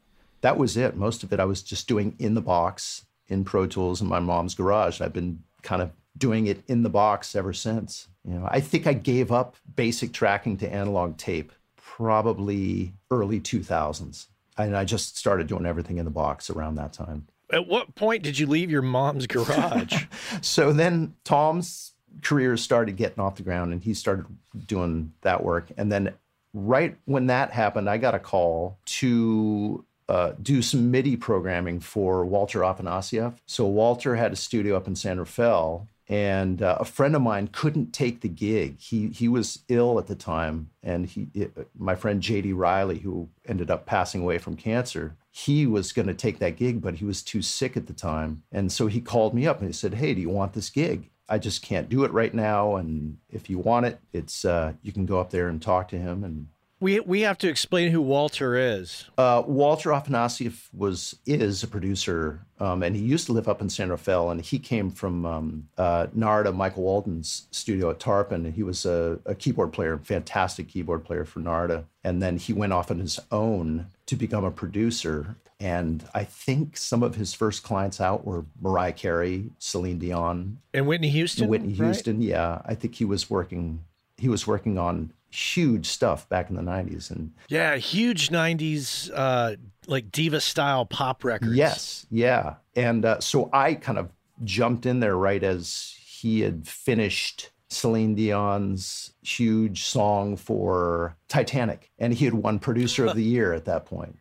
that 0.41 0.57
was 0.57 0.77
it. 0.77 0.97
Most 0.97 1.23
of 1.23 1.33
it 1.33 1.41
I 1.41 1.45
was 1.45 1.63
just 1.63 1.89
doing 1.89 2.15
in 2.19 2.35
the 2.35 2.41
box 2.41 3.05
in 3.29 3.45
Pro 3.45 3.67
Tools 3.67 4.01
in 4.01 4.09
my 4.09 4.21
mom's 4.21 4.55
garage. 4.55 5.01
I've 5.01 5.13
been 5.13 5.43
kind 5.63 5.83
of 5.83 5.93
doing 6.17 6.47
it 6.47 6.63
in 6.67 6.83
the 6.83 6.91
box 6.91 7.35
ever 7.37 7.53
since. 7.53 8.09
You 8.27 8.35
know, 8.35 8.49
I 8.51 8.61
think 8.61 8.87
I 8.87 8.93
gave 8.93 9.33
up 9.33 9.57
basic 9.77 10.13
tracking 10.13 10.57
to 10.59 10.73
analog 10.73 11.17
tape 11.17 11.53
probably 11.77 12.95
early 13.11 13.41
2000s. 13.41 14.27
And 14.59 14.77
I 14.77 14.85
just 14.85 15.17
started 15.17 15.47
doing 15.47 15.65
everything 15.65 15.99
in 15.99 16.05
the 16.05 16.11
box 16.11 16.51
around 16.51 16.75
that 16.75 16.93
time. 16.93 17.27
At 17.53 17.67
what 17.67 17.95
point 17.95 18.23
did 18.23 18.39
you 18.39 18.47
leave 18.47 18.71
your 18.71 18.83
mom's 18.83 19.27
garage? 19.27 20.05
So 20.43 20.73
then 20.73 21.15
Tom's 21.25 21.93
career 22.23 22.57
started 22.57 22.97
getting 22.97 23.21
off 23.21 23.37
the 23.37 23.43
ground 23.43 23.73
and 23.73 23.83
he 23.83 23.95
started 23.95 24.27
doing 24.67 25.13
that 25.23 25.43
work. 25.43 25.71
And 25.77 25.91
then 25.91 26.15
right 26.53 26.97
when 27.05 27.27
that 27.27 27.53
happened, 27.53 27.89
I 27.89 27.99
got 27.99 28.15
a 28.15 28.19
call 28.19 28.79
to 28.87 29.85
uh, 30.11 30.35
do 30.43 30.61
some 30.61 30.91
MIDI 30.91 31.17
programming 31.17 31.79
for 31.79 32.25
Walter 32.25 32.61
Afanasieff. 32.61 33.35
So 33.47 33.65
Walter 33.65 34.17
had 34.17 34.33
a 34.33 34.37
studio 34.37 34.77
up 34.77 34.89
in 34.89 34.97
San 34.97 35.21
Rafael, 35.21 35.87
and 36.09 36.61
uh, 36.61 36.79
a 36.81 36.85
friend 36.85 37.15
of 37.15 37.23
mine 37.23 37.49
couldn't 37.53 37.93
take 37.93 38.21
the 38.21 38.29
gig. 38.29 38.81
He 38.81 39.11
he 39.11 39.29
was 39.29 39.61
ill 39.69 40.01
at 40.01 40.09
the 40.09 40.17
time, 40.17 40.71
and 40.83 41.07
he 41.07 41.29
it, 41.33 41.53
my 41.79 41.95
friend 41.95 42.21
J.D. 42.21 42.53
Riley, 42.53 42.99
who 42.99 43.29
ended 43.47 43.71
up 43.71 43.87
passing 43.87 44.21
away 44.21 44.39
from 44.39 44.57
cancer, 44.57 45.15
he 45.31 45.65
was 45.65 45.93
going 45.93 46.09
to 46.09 46.15
take 46.15 46.41
that 46.41 46.57
gig, 46.57 46.81
but 46.81 46.97
he 46.97 47.05
was 47.05 47.23
too 47.23 47.41
sick 47.41 47.77
at 47.77 47.87
the 47.87 47.93
time, 47.93 48.43
and 48.51 48.73
so 48.73 48.89
he 48.89 49.01
called 49.01 49.33
me 49.33 49.47
up 49.47 49.61
and 49.61 49.69
he 49.69 49.73
said, 49.73 49.95
"Hey, 49.95 50.13
do 50.13 50.21
you 50.21 50.31
want 50.31 50.55
this 50.55 50.71
gig?" 50.71 51.09
I 51.29 51.39
just 51.39 51.63
can't 51.63 51.89
do 51.89 52.03
it 52.03 52.13
right 52.13 52.35
now, 52.35 52.75
and 52.75 53.19
if 53.31 53.49
you 53.49 53.61
want 53.61 53.87
it, 53.87 54.01
it's 54.13 54.45
uh, 54.45 54.73
you 54.83 54.91
can 54.91 55.07
go 55.07 55.21
up 55.21 55.31
there 55.31 55.47
and 55.47 55.63
talk 55.63 55.87
to 55.91 55.99
him 55.99 56.25
and 56.25 56.49
we 56.81 56.99
we 57.01 57.21
have 57.21 57.39
to 57.39 57.49
explain 57.49 57.93
who 57.93 58.01
Walter 58.01 58.57
is. 58.57 59.09
uh, 59.19 59.43
Walter 59.47 59.91
Afanasieff 59.91 60.69
was 60.75 61.17
is 61.27 61.63
a 61.63 61.69
producer, 61.69 62.41
um, 62.59 62.83
and 62.83 62.97
he 62.97 63.03
used 63.03 63.27
to 63.27 63.33
live 63.33 63.49
up 63.49 63.61
in 63.61 63.69
San 63.69 63.91
Rafael. 63.91 64.31
And 64.31 64.41
he 64.41 64.59
came 64.59 64.91
from 64.91 65.27
um, 65.27 65.69
uh, 65.79 66.07
Narada, 66.15 66.53
Michael 66.53 66.83
Walden's 66.83 67.47
studio 67.51 67.91
at 67.91 67.99
Tarpan. 67.99 68.47
And 68.47 68.55
he 68.55 68.63
was 68.63 68.87
a, 68.87 69.19
a 69.27 69.35
keyboard 69.35 69.73
player, 69.73 69.99
fantastic 69.99 70.69
keyboard 70.69 71.05
player 71.05 71.25
for 71.25 71.41
Narada. 71.41 71.85
And 72.03 72.23
then 72.23 72.39
he 72.39 72.53
went 72.53 72.73
off 72.73 72.91
on 72.91 72.99
his 72.99 73.21
own 73.31 73.87
to 74.07 74.17
become 74.17 74.45
a 74.45 74.51
producer. 74.51 75.37
And 75.59 76.09
I 76.15 76.25
think 76.25 76.79
some 76.79 77.03
of 77.03 77.17
his 77.17 77.35
first 77.35 77.63
clients 77.63 78.01
out 78.01 78.25
were 78.25 78.47
Mariah 78.61 78.93
Carey, 78.95 79.51
Celine 79.59 79.99
Dion, 79.99 80.59
And 80.73 80.87
Whitney 80.87 81.11
Houston. 81.11 81.49
Whitney 81.49 81.75
right? 81.75 81.85
Houston. 81.85 82.23
Yeah, 82.23 82.63
I 82.65 82.75
think 82.75 82.95
he 82.95 83.05
was 83.05 83.29
working. 83.29 83.85
He 84.17 84.31
was 84.31 84.47
working 84.47 84.79
on 84.79 85.13
huge 85.31 85.87
stuff 85.87 86.29
back 86.29 86.51
in 86.51 86.57
the 86.57 86.63
'90s, 86.63 87.11
and 87.11 87.33
Yeah, 87.49 87.77
huge 87.77 88.29
'90s 88.29 89.11
uh, 89.15 89.57
like 89.87 90.11
diva 90.11 90.41
style 90.41 90.85
pop 90.87 91.25
records. 91.25 91.55
Yes, 91.55 92.07
yeah. 92.11 92.55
And 92.77 93.05
uh, 93.05 93.21
so 93.21 93.51
I 93.53 93.75
kind 93.75 93.99
of 93.99 94.11
jumped 94.45 94.87
in 94.87 95.01
there 95.01 95.17
right 95.17 95.43
as 95.43 95.95
he 96.07 96.41
had 96.41 96.67
finished 96.67 97.51
Celine 97.69 98.15
Dion's 98.15 99.13
huge 99.23 99.85
song 99.85 100.37
for 100.37 101.17
Titanic, 101.29 101.91
and 101.99 102.13
he 102.13 102.25
had 102.25 102.35
won 102.35 102.59
Producer 102.59 103.07
of 103.07 103.17
the 103.17 103.23
Year 103.37 103.53
at 103.53 103.65
that 103.67 103.87
point. 103.87 104.19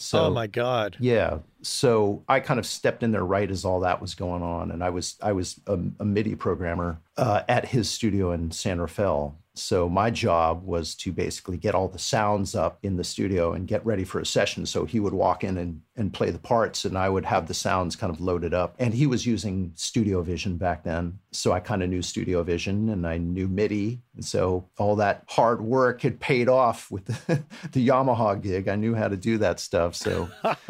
So, 0.00 0.26
oh 0.26 0.30
my 0.30 0.46
God. 0.46 0.96
Yeah. 0.98 1.40
So 1.60 2.24
I 2.26 2.40
kind 2.40 2.58
of 2.58 2.64
stepped 2.64 3.02
in 3.02 3.12
there 3.12 3.24
right 3.24 3.50
as 3.50 3.66
all 3.66 3.80
that 3.80 4.00
was 4.00 4.14
going 4.14 4.42
on, 4.42 4.70
and 4.70 4.82
I 4.82 4.88
was 4.88 5.16
I 5.22 5.32
was 5.32 5.60
a, 5.66 5.78
a 6.00 6.04
MIDI 6.04 6.34
programmer 6.34 7.00
uh, 7.18 7.42
at 7.48 7.66
his 7.66 7.90
studio 7.90 8.32
in 8.32 8.50
San 8.50 8.80
Rafael. 8.80 9.36
So 9.60 9.88
my 9.88 10.10
job 10.10 10.64
was 10.64 10.94
to 10.96 11.12
basically 11.12 11.56
get 11.56 11.74
all 11.74 11.88
the 11.88 11.98
sounds 11.98 12.54
up 12.54 12.78
in 12.82 12.96
the 12.96 13.04
studio 13.04 13.52
and 13.52 13.68
get 13.68 13.84
ready 13.84 14.04
for 14.04 14.20
a 14.20 14.26
session. 14.26 14.64
So 14.66 14.84
he 14.84 15.00
would 15.00 15.12
walk 15.12 15.44
in 15.44 15.58
and, 15.58 15.82
and 15.96 16.12
play 16.12 16.30
the 16.30 16.38
parts, 16.38 16.84
and 16.84 16.96
I 16.96 17.08
would 17.08 17.24
have 17.24 17.46
the 17.46 17.54
sounds 17.54 17.96
kind 17.96 18.12
of 18.12 18.20
loaded 18.20 18.54
up. 18.54 18.74
And 18.78 18.94
he 18.94 19.06
was 19.06 19.26
using 19.26 19.72
Studio 19.74 20.22
Vision 20.22 20.56
back 20.56 20.82
then. 20.82 21.18
So 21.32 21.52
I 21.52 21.60
kind 21.60 21.82
of 21.82 21.90
knew 21.90 22.02
Studio 22.02 22.42
Vision 22.42 22.88
and 22.88 23.06
I 23.06 23.18
knew 23.18 23.48
MIDI. 23.48 24.00
And 24.14 24.24
so 24.24 24.68
all 24.78 24.96
that 24.96 25.24
hard 25.28 25.60
work 25.60 26.02
had 26.02 26.18
paid 26.18 26.48
off 26.48 26.90
with 26.90 27.04
the, 27.04 27.42
the 27.72 27.86
Yamaha 27.86 28.40
gig. 28.40 28.68
I 28.68 28.76
knew 28.76 28.94
how 28.94 29.08
to 29.08 29.16
do 29.16 29.38
that 29.38 29.60
stuff. 29.60 29.94
So. 29.94 30.28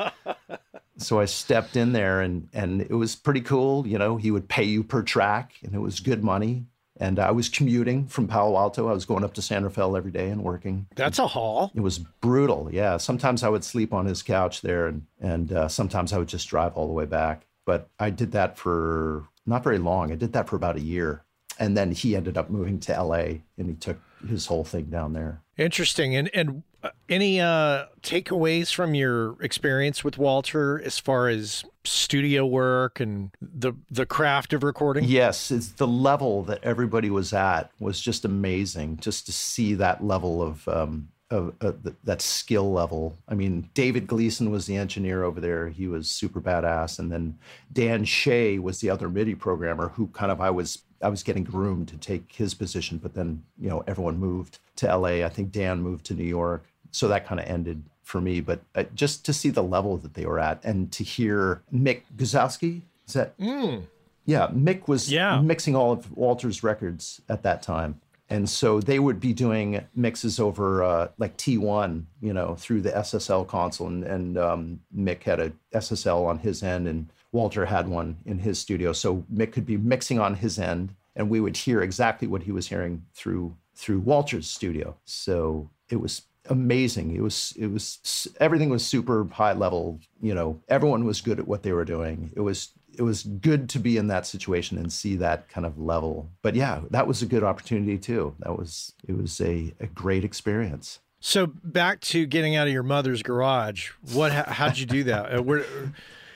so 0.96 1.18
I 1.18 1.24
stepped 1.24 1.76
in 1.76 1.92
there 1.92 2.20
and 2.20 2.48
and 2.52 2.82
it 2.82 2.90
was 2.90 3.16
pretty 3.16 3.40
cool. 3.40 3.86
You 3.86 3.98
know, 3.98 4.16
he 4.16 4.30
would 4.30 4.48
pay 4.48 4.64
you 4.64 4.84
per 4.84 5.02
track 5.02 5.54
and 5.62 5.74
it 5.74 5.78
was 5.78 6.00
good 6.00 6.22
money. 6.22 6.66
And 7.00 7.18
I 7.18 7.30
was 7.30 7.48
commuting 7.48 8.06
from 8.06 8.28
Palo 8.28 8.58
Alto. 8.58 8.88
I 8.88 8.92
was 8.92 9.06
going 9.06 9.24
up 9.24 9.32
to 9.34 9.42
San 9.42 9.64
Rafael 9.64 9.96
every 9.96 10.10
day 10.10 10.28
and 10.28 10.44
working. 10.44 10.86
That's 10.94 11.18
a 11.18 11.26
haul. 11.26 11.72
It 11.74 11.80
was 11.80 11.98
brutal. 11.98 12.68
Yeah. 12.70 12.98
Sometimes 12.98 13.42
I 13.42 13.48
would 13.48 13.64
sleep 13.64 13.94
on 13.94 14.04
his 14.04 14.22
couch 14.22 14.60
there, 14.60 14.86
and 14.86 15.06
and 15.18 15.52
uh, 15.52 15.68
sometimes 15.68 16.12
I 16.12 16.18
would 16.18 16.28
just 16.28 16.48
drive 16.48 16.74
all 16.74 16.86
the 16.86 16.92
way 16.92 17.06
back. 17.06 17.46
But 17.64 17.88
I 17.98 18.10
did 18.10 18.32
that 18.32 18.58
for 18.58 19.24
not 19.46 19.64
very 19.64 19.78
long. 19.78 20.12
I 20.12 20.16
did 20.16 20.34
that 20.34 20.48
for 20.48 20.56
about 20.56 20.76
a 20.76 20.80
year, 20.80 21.24
and 21.58 21.74
then 21.74 21.92
he 21.92 22.14
ended 22.14 22.36
up 22.36 22.50
moving 22.50 22.78
to 22.80 22.94
L.A. 22.94 23.42
and 23.56 23.68
he 23.68 23.74
took 23.74 23.98
his 24.28 24.46
whole 24.46 24.64
thing 24.64 24.84
down 24.84 25.14
there. 25.14 25.40
Interesting. 25.56 26.14
And 26.14 26.30
and 26.34 26.62
uh, 26.82 26.90
any 27.08 27.40
uh, 27.40 27.86
takeaways 28.02 28.72
from 28.72 28.94
your 28.94 29.40
experience 29.42 30.02
with 30.02 30.18
Walter 30.18 30.80
as 30.82 30.98
far 30.98 31.28
as 31.28 31.64
studio 31.84 32.46
work 32.46 33.00
and 33.00 33.30
the 33.40 33.72
the 33.90 34.06
craft 34.06 34.52
of 34.52 34.62
recording? 34.62 35.04
Yes, 35.04 35.50
it's 35.50 35.68
the 35.68 35.86
level 35.86 36.42
that 36.44 36.62
everybody 36.62 37.10
was 37.10 37.32
at 37.32 37.70
was 37.78 38.00
just 38.00 38.24
amazing. 38.24 38.98
Just 38.98 39.26
to 39.26 39.32
see 39.32 39.74
that 39.74 40.04
level 40.04 40.42
of 40.42 40.66
um, 40.68 41.08
of 41.30 41.54
uh, 41.60 41.72
th- 41.82 41.96
that 42.04 42.22
skill 42.22 42.72
level. 42.72 43.16
I 43.28 43.34
mean, 43.34 43.70
David 43.74 44.06
Gleason 44.06 44.50
was 44.50 44.66
the 44.66 44.76
engineer 44.76 45.22
over 45.22 45.40
there. 45.40 45.68
He 45.68 45.86
was 45.86 46.10
super 46.10 46.40
badass, 46.40 46.98
and 46.98 47.10
then 47.10 47.38
Dan 47.72 48.04
Shea 48.04 48.58
was 48.58 48.80
the 48.80 48.90
other 48.90 49.08
MIDI 49.08 49.34
programmer 49.34 49.88
who 49.88 50.08
kind 50.08 50.32
of 50.32 50.40
I 50.40 50.50
was 50.50 50.82
I 51.02 51.08
was 51.08 51.22
getting 51.22 51.44
groomed 51.44 51.88
to 51.88 51.96
take 51.96 52.32
his 52.32 52.54
position, 52.54 52.98
but 52.98 53.14
then 53.14 53.42
you 53.58 53.68
know 53.68 53.84
everyone 53.86 54.18
moved 54.18 54.58
to 54.76 54.94
LA. 54.94 55.24
I 55.24 55.28
think 55.28 55.52
Dan 55.52 55.82
moved 55.82 56.06
to 56.06 56.14
New 56.14 56.24
York, 56.24 56.64
so 56.90 57.08
that 57.08 57.26
kind 57.26 57.40
of 57.40 57.46
ended 57.46 57.82
for 58.02 58.20
me. 58.20 58.40
But 58.40 58.60
uh, 58.74 58.84
just 58.94 59.24
to 59.26 59.32
see 59.32 59.50
the 59.50 59.62
level 59.62 59.96
that 59.98 60.14
they 60.14 60.26
were 60.26 60.38
at, 60.40 60.64
and 60.64 60.90
to 60.92 61.04
hear 61.04 61.62
Mick 61.72 62.02
Guzauski, 62.16 62.82
is 63.06 63.14
that? 63.14 63.36
Mm. 63.38 63.84
Yeah, 64.26 64.48
Mick 64.48 64.86
was 64.88 65.10
Yeah. 65.10 65.40
mixing 65.40 65.74
all 65.74 65.92
of 65.92 66.16
Walter's 66.16 66.62
records 66.62 67.20
at 67.28 67.42
that 67.42 67.62
time. 67.62 68.00
And 68.28 68.48
so 68.48 68.80
they 68.80 69.00
would 69.00 69.18
be 69.18 69.32
doing 69.32 69.84
mixes 69.96 70.38
over 70.38 70.84
uh, 70.84 71.08
like 71.18 71.36
T1, 71.36 72.04
you 72.20 72.32
know, 72.32 72.54
through 72.54 72.82
the 72.82 72.90
SSL 72.92 73.48
console. 73.48 73.88
And, 73.88 74.04
and 74.04 74.38
um, 74.38 74.80
Mick 74.96 75.24
had 75.24 75.40
a 75.40 75.52
SSL 75.74 76.26
on 76.26 76.38
his 76.38 76.62
end, 76.62 76.86
and 76.86 77.10
Walter 77.32 77.66
had 77.66 77.88
one 77.88 78.18
in 78.24 78.38
his 78.38 78.60
studio. 78.60 78.92
So 78.92 79.24
Mick 79.34 79.50
could 79.50 79.66
be 79.66 79.76
mixing 79.76 80.20
on 80.20 80.36
his 80.36 80.60
end, 80.60 80.94
and 81.16 81.28
we 81.28 81.40
would 81.40 81.56
hear 81.56 81.82
exactly 81.82 82.28
what 82.28 82.44
he 82.44 82.52
was 82.52 82.68
hearing 82.68 83.04
through 83.14 83.56
through 83.74 83.98
Walter's 84.00 84.48
studio. 84.48 84.94
So 85.06 85.68
it 85.88 85.96
was 86.00 86.22
amazing. 86.48 87.14
It 87.14 87.22
was 87.22 87.54
it 87.56 87.68
was 87.68 88.28
everything 88.40 88.70
was 88.70 88.84
super 88.84 89.26
high 89.32 89.52
level. 89.52 90.00
You 90.20 90.34
know, 90.34 90.60
everyone 90.68 91.04
was 91.04 91.20
good 91.20 91.38
at 91.38 91.48
what 91.48 91.62
they 91.62 91.72
were 91.72 91.84
doing. 91.84 92.30
It 92.34 92.40
was 92.40 92.70
it 92.96 93.02
was 93.02 93.22
good 93.22 93.68
to 93.70 93.78
be 93.78 93.96
in 93.96 94.08
that 94.08 94.26
situation 94.26 94.76
and 94.78 94.92
see 94.92 95.16
that 95.16 95.48
kind 95.48 95.66
of 95.66 95.78
level. 95.78 96.30
But 96.42 96.54
yeah, 96.54 96.80
that 96.90 97.06
was 97.06 97.22
a 97.22 97.26
good 97.26 97.44
opportunity 97.44 97.98
too. 97.98 98.34
That 98.40 98.58
was 98.58 98.92
it 99.06 99.16
was 99.16 99.40
a, 99.40 99.72
a 99.80 99.86
great 99.86 100.24
experience. 100.24 101.00
So 101.20 101.46
back 101.46 102.00
to 102.00 102.26
getting 102.26 102.56
out 102.56 102.66
of 102.66 102.72
your 102.72 102.82
mother's 102.82 103.22
garage. 103.22 103.90
What? 104.12 104.32
How, 104.32 104.44
how'd 104.44 104.78
you 104.78 104.86
do 104.86 105.04
that? 105.04 105.32
Uh, 105.38 105.42
where? 105.42 105.64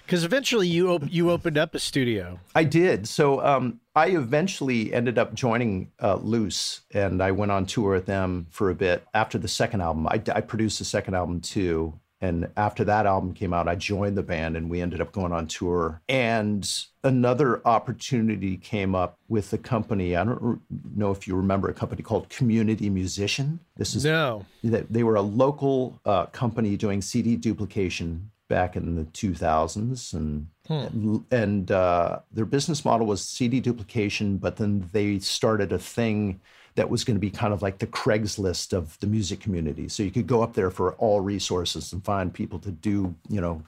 Because 0.04 0.24
eventually 0.24 0.68
you 0.68 0.90
op- 0.90 1.10
you 1.10 1.30
opened 1.30 1.56
up 1.56 1.74
a 1.74 1.78
studio. 1.78 2.38
I 2.54 2.64
did. 2.64 3.08
So 3.08 3.42
um, 3.42 3.80
I 3.96 4.08
eventually 4.08 4.92
ended 4.92 5.18
up 5.18 5.34
joining 5.34 5.92
uh, 6.02 6.16
Luce, 6.16 6.80
and 6.92 7.22
I 7.22 7.30
went 7.30 7.52
on 7.52 7.64
tour 7.64 7.92
with 7.94 8.06
them 8.06 8.46
for 8.50 8.70
a 8.70 8.74
bit 8.74 9.06
after 9.14 9.38
the 9.38 9.48
second 9.48 9.82
album. 9.82 10.08
I, 10.08 10.20
I 10.34 10.40
produced 10.40 10.78
the 10.80 10.84
second 10.84 11.14
album 11.14 11.40
too. 11.40 11.98
And 12.20 12.48
after 12.56 12.84
that 12.84 13.04
album 13.04 13.34
came 13.34 13.52
out, 13.52 13.68
I 13.68 13.74
joined 13.74 14.16
the 14.16 14.22
band 14.22 14.56
and 14.56 14.70
we 14.70 14.80
ended 14.80 15.02
up 15.02 15.12
going 15.12 15.32
on 15.32 15.46
tour. 15.46 16.00
And 16.08 16.66
another 17.02 17.60
opportunity 17.66 18.56
came 18.56 18.94
up 18.94 19.18
with 19.28 19.52
a 19.52 19.58
company. 19.58 20.16
I 20.16 20.24
don't 20.24 20.62
know 20.96 21.10
if 21.10 21.28
you 21.28 21.36
remember 21.36 21.68
a 21.68 21.74
company 21.74 22.02
called 22.02 22.30
Community 22.30 22.88
Musician. 22.88 23.60
This 23.76 23.94
is 23.94 24.06
No. 24.06 24.46
they 24.62 24.80
they 24.88 25.02
were 25.02 25.16
a 25.16 25.22
local 25.22 26.00
uh, 26.06 26.26
company 26.26 26.78
doing 26.78 27.02
CD 27.02 27.36
duplication 27.36 28.30
back 28.48 28.74
in 28.74 28.94
the 28.94 29.04
2000s 29.04 30.14
and 30.14 30.46
and 30.68 31.70
uh, 31.70 32.18
their 32.32 32.44
business 32.44 32.84
model 32.84 33.06
was 33.06 33.22
CD 33.22 33.60
duplication 33.60 34.36
but 34.36 34.56
then 34.56 34.88
they 34.92 35.18
started 35.18 35.72
a 35.72 35.78
thing 35.78 36.40
that 36.76 36.90
was 36.90 37.04
going 37.04 37.14
to 37.14 37.20
be 37.20 37.30
kind 37.30 37.52
of 37.52 37.62
like 37.62 37.78
the 37.78 37.86
Craigslist 37.86 38.72
of 38.72 38.98
the 39.00 39.06
music 39.06 39.40
community 39.40 39.88
so 39.88 40.02
you 40.02 40.10
could 40.10 40.26
go 40.26 40.42
up 40.42 40.54
there 40.54 40.70
for 40.70 40.94
all 40.94 41.20
resources 41.20 41.92
and 41.92 42.04
find 42.04 42.32
people 42.32 42.58
to 42.60 42.70
do 42.70 43.14
you 43.28 43.40
know 43.40 43.62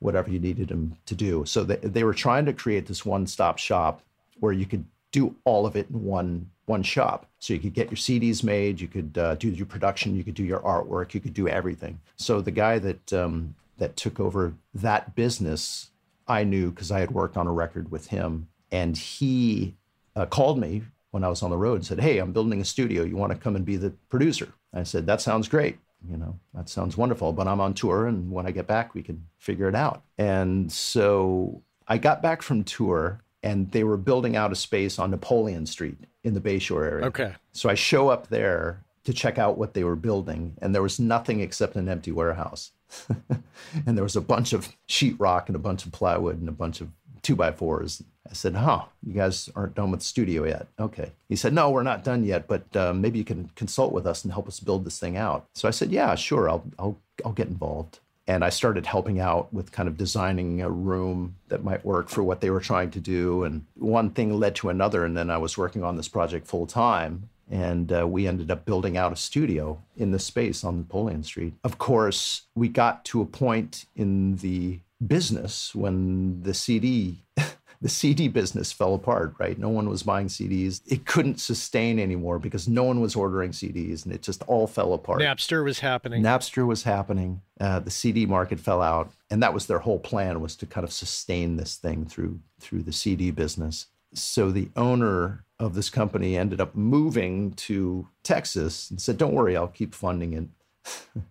whatever 0.00 0.30
you 0.30 0.38
needed 0.38 0.68
them 0.68 0.96
to 1.06 1.14
do 1.14 1.44
so 1.44 1.62
they, 1.62 1.76
they 1.76 2.04
were 2.04 2.14
trying 2.14 2.44
to 2.46 2.52
create 2.52 2.86
this 2.86 3.04
one-stop 3.04 3.58
shop 3.58 4.02
where 4.40 4.52
you 4.52 4.66
could 4.66 4.84
do 5.12 5.34
all 5.44 5.66
of 5.66 5.76
it 5.76 5.88
in 5.90 6.04
one 6.04 6.50
one 6.70 6.82
shop. 6.82 7.26
So 7.40 7.52
you 7.52 7.60
could 7.60 7.74
get 7.74 7.90
your 7.90 7.96
CDs 7.96 8.42
made, 8.42 8.80
you 8.80 8.88
could 8.88 9.18
uh, 9.18 9.34
do 9.34 9.48
your 9.48 9.66
production, 9.66 10.14
you 10.14 10.24
could 10.24 10.34
do 10.34 10.44
your 10.44 10.60
artwork, 10.60 11.12
you 11.12 11.20
could 11.20 11.34
do 11.34 11.48
everything. 11.48 11.98
So 12.16 12.40
the 12.40 12.52
guy 12.52 12.78
that 12.78 13.12
um, 13.12 13.54
that 13.78 13.96
took 13.96 14.20
over 14.20 14.54
that 14.74 15.14
business, 15.14 15.89
I 16.30 16.44
knew 16.44 16.70
because 16.70 16.90
I 16.92 17.00
had 17.00 17.10
worked 17.10 17.36
on 17.36 17.46
a 17.48 17.52
record 17.52 17.90
with 17.90 18.06
him, 18.06 18.48
and 18.70 18.96
he 18.96 19.74
uh, 20.14 20.26
called 20.26 20.58
me 20.58 20.82
when 21.10 21.24
I 21.24 21.28
was 21.28 21.42
on 21.42 21.50
the 21.50 21.56
road 21.56 21.74
and 21.74 21.86
said, 21.86 22.00
"Hey, 22.00 22.18
I'm 22.18 22.32
building 22.32 22.60
a 22.60 22.64
studio. 22.64 23.02
You 23.02 23.16
want 23.16 23.32
to 23.32 23.38
come 23.38 23.56
and 23.56 23.64
be 23.64 23.76
the 23.76 23.90
producer?" 24.08 24.48
I 24.72 24.84
said, 24.84 25.06
"That 25.06 25.20
sounds 25.20 25.48
great." 25.48 25.78
You 26.08 26.16
know, 26.16 26.38
that 26.54 26.68
sounds 26.68 26.96
wonderful, 26.96 27.32
but 27.32 27.46
I'm 27.46 27.60
on 27.60 27.74
tour, 27.74 28.06
and 28.06 28.30
when 28.30 28.46
I 28.46 28.52
get 28.52 28.66
back, 28.66 28.94
we 28.94 29.02
can 29.02 29.26
figure 29.38 29.68
it 29.68 29.74
out. 29.74 30.02
And 30.16 30.70
so 30.72 31.62
I 31.88 31.98
got 31.98 32.22
back 32.22 32.42
from 32.42 32.64
tour, 32.64 33.20
and 33.42 33.70
they 33.72 33.84
were 33.84 33.96
building 33.96 34.36
out 34.36 34.52
a 34.52 34.56
space 34.56 34.98
on 34.98 35.10
Napoleon 35.10 35.66
Street 35.66 35.98
in 36.22 36.34
the 36.34 36.40
Bayshore 36.40 36.86
area. 36.86 37.06
Okay. 37.06 37.32
So 37.52 37.68
I 37.68 37.74
show 37.74 38.08
up 38.08 38.28
there 38.28 38.84
to 39.04 39.12
check 39.12 39.38
out 39.38 39.58
what 39.58 39.74
they 39.74 39.84
were 39.84 39.96
building, 39.96 40.54
and 40.62 40.74
there 40.74 40.82
was 40.82 41.00
nothing 41.00 41.40
except 41.40 41.76
an 41.76 41.88
empty 41.88 42.12
warehouse. 42.12 42.70
and 43.86 43.96
there 43.96 44.04
was 44.04 44.16
a 44.16 44.20
bunch 44.20 44.52
of 44.52 44.68
sheetrock 44.88 45.46
and 45.46 45.56
a 45.56 45.60
bunch 45.60 45.84
of 45.84 45.92
plywood 45.92 46.40
and 46.40 46.48
a 46.48 46.52
bunch 46.52 46.80
of 46.80 46.88
two 47.22 47.36
by 47.36 47.52
fours. 47.52 48.02
I 48.28 48.32
said, 48.32 48.54
"Huh, 48.54 48.84
you 49.04 49.12
guys 49.14 49.50
aren't 49.54 49.74
done 49.74 49.90
with 49.90 50.00
the 50.00 50.06
studio 50.06 50.44
yet?" 50.44 50.68
Okay. 50.78 51.12
He 51.28 51.36
said, 51.36 51.52
"No, 51.52 51.70
we're 51.70 51.82
not 51.82 52.04
done 52.04 52.24
yet, 52.24 52.46
but 52.46 52.64
uh, 52.76 52.92
maybe 52.92 53.18
you 53.18 53.24
can 53.24 53.50
consult 53.56 53.92
with 53.92 54.06
us 54.06 54.24
and 54.24 54.32
help 54.32 54.48
us 54.48 54.60
build 54.60 54.84
this 54.84 54.98
thing 54.98 55.16
out." 55.16 55.46
So 55.54 55.68
I 55.68 55.72
said, 55.72 55.90
"Yeah, 55.90 56.14
sure. 56.14 56.48
I'll 56.48 56.64
I'll 56.78 56.98
I'll 57.24 57.32
get 57.32 57.48
involved." 57.48 58.00
And 58.26 58.44
I 58.44 58.50
started 58.50 58.86
helping 58.86 59.18
out 59.18 59.52
with 59.52 59.72
kind 59.72 59.88
of 59.88 59.96
designing 59.96 60.62
a 60.62 60.70
room 60.70 61.34
that 61.48 61.64
might 61.64 61.84
work 61.84 62.08
for 62.08 62.22
what 62.22 62.40
they 62.40 62.50
were 62.50 62.60
trying 62.60 62.92
to 62.92 63.00
do. 63.00 63.42
And 63.42 63.66
one 63.74 64.10
thing 64.10 64.38
led 64.38 64.54
to 64.56 64.68
another, 64.68 65.04
and 65.04 65.16
then 65.16 65.30
I 65.30 65.38
was 65.38 65.58
working 65.58 65.82
on 65.82 65.96
this 65.96 66.06
project 66.06 66.46
full 66.46 66.66
time. 66.66 67.28
And 67.50 67.92
uh, 67.92 68.06
we 68.06 68.28
ended 68.28 68.50
up 68.50 68.64
building 68.64 68.96
out 68.96 69.12
a 69.12 69.16
studio 69.16 69.82
in 69.96 70.12
the 70.12 70.18
space 70.18 70.62
on 70.62 70.78
Napoleon 70.78 71.24
Street. 71.24 71.54
Of 71.64 71.78
course, 71.78 72.42
we 72.54 72.68
got 72.68 73.04
to 73.06 73.20
a 73.20 73.26
point 73.26 73.86
in 73.96 74.36
the 74.36 74.78
business 75.04 75.74
when 75.74 76.42
the 76.42 76.54
CD 76.54 77.18
the 77.80 77.88
CD 77.88 78.28
business 78.28 78.72
fell 78.72 78.94
apart, 78.94 79.34
right? 79.38 79.58
No 79.58 79.70
one 79.70 79.88
was 79.88 80.02
buying 80.02 80.26
CDs. 80.26 80.82
It 80.86 81.06
couldn't 81.06 81.40
sustain 81.40 81.98
anymore 81.98 82.38
because 82.38 82.68
no 82.68 82.84
one 82.84 83.00
was 83.00 83.16
ordering 83.16 83.52
CDs 83.52 84.04
and 84.04 84.14
it 84.14 84.22
just 84.22 84.42
all 84.46 84.66
fell 84.66 84.92
apart. 84.92 85.20
Napster 85.20 85.64
was 85.64 85.80
happening. 85.80 86.22
Napster 86.22 86.66
was 86.66 86.82
happening. 86.82 87.40
Uh, 87.58 87.78
the 87.80 87.90
CD 87.90 88.26
market 88.26 88.60
fell 88.60 88.82
out, 88.82 89.10
and 89.30 89.42
that 89.42 89.54
was 89.54 89.66
their 89.66 89.78
whole 89.78 89.98
plan 89.98 90.40
was 90.40 90.56
to 90.56 90.66
kind 90.66 90.84
of 90.84 90.92
sustain 90.92 91.56
this 91.56 91.76
thing 91.76 92.04
through 92.04 92.40
through 92.58 92.82
the 92.82 92.92
CD 92.92 93.30
business. 93.30 93.86
So 94.12 94.50
the 94.50 94.68
owner 94.76 95.44
of 95.60 95.74
this 95.74 95.90
company 95.90 96.36
ended 96.36 96.60
up 96.60 96.74
moving 96.74 97.52
to 97.52 98.08
Texas 98.22 98.90
and 98.90 99.00
said, 99.00 99.18
"Don't 99.18 99.34
worry, 99.34 99.56
I'll 99.56 99.68
keep 99.68 99.94
funding 99.94 100.50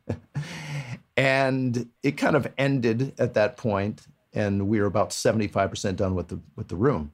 it." 0.08 0.18
and 1.18 1.90
it 2.04 2.12
kind 2.12 2.36
of 2.36 2.48
ended 2.58 3.14
at 3.20 3.34
that 3.34 3.58
point, 3.58 4.08
and 4.34 4.70
we 4.70 4.80
were 4.80 4.86
about 4.86 5.12
seventy 5.12 5.48
five 5.48 5.70
percent 5.70 5.98
done 5.98 6.16
with 6.16 6.30
the 6.30 6.40
with 6.56 6.68
the 6.70 6.76
room, 6.76 7.12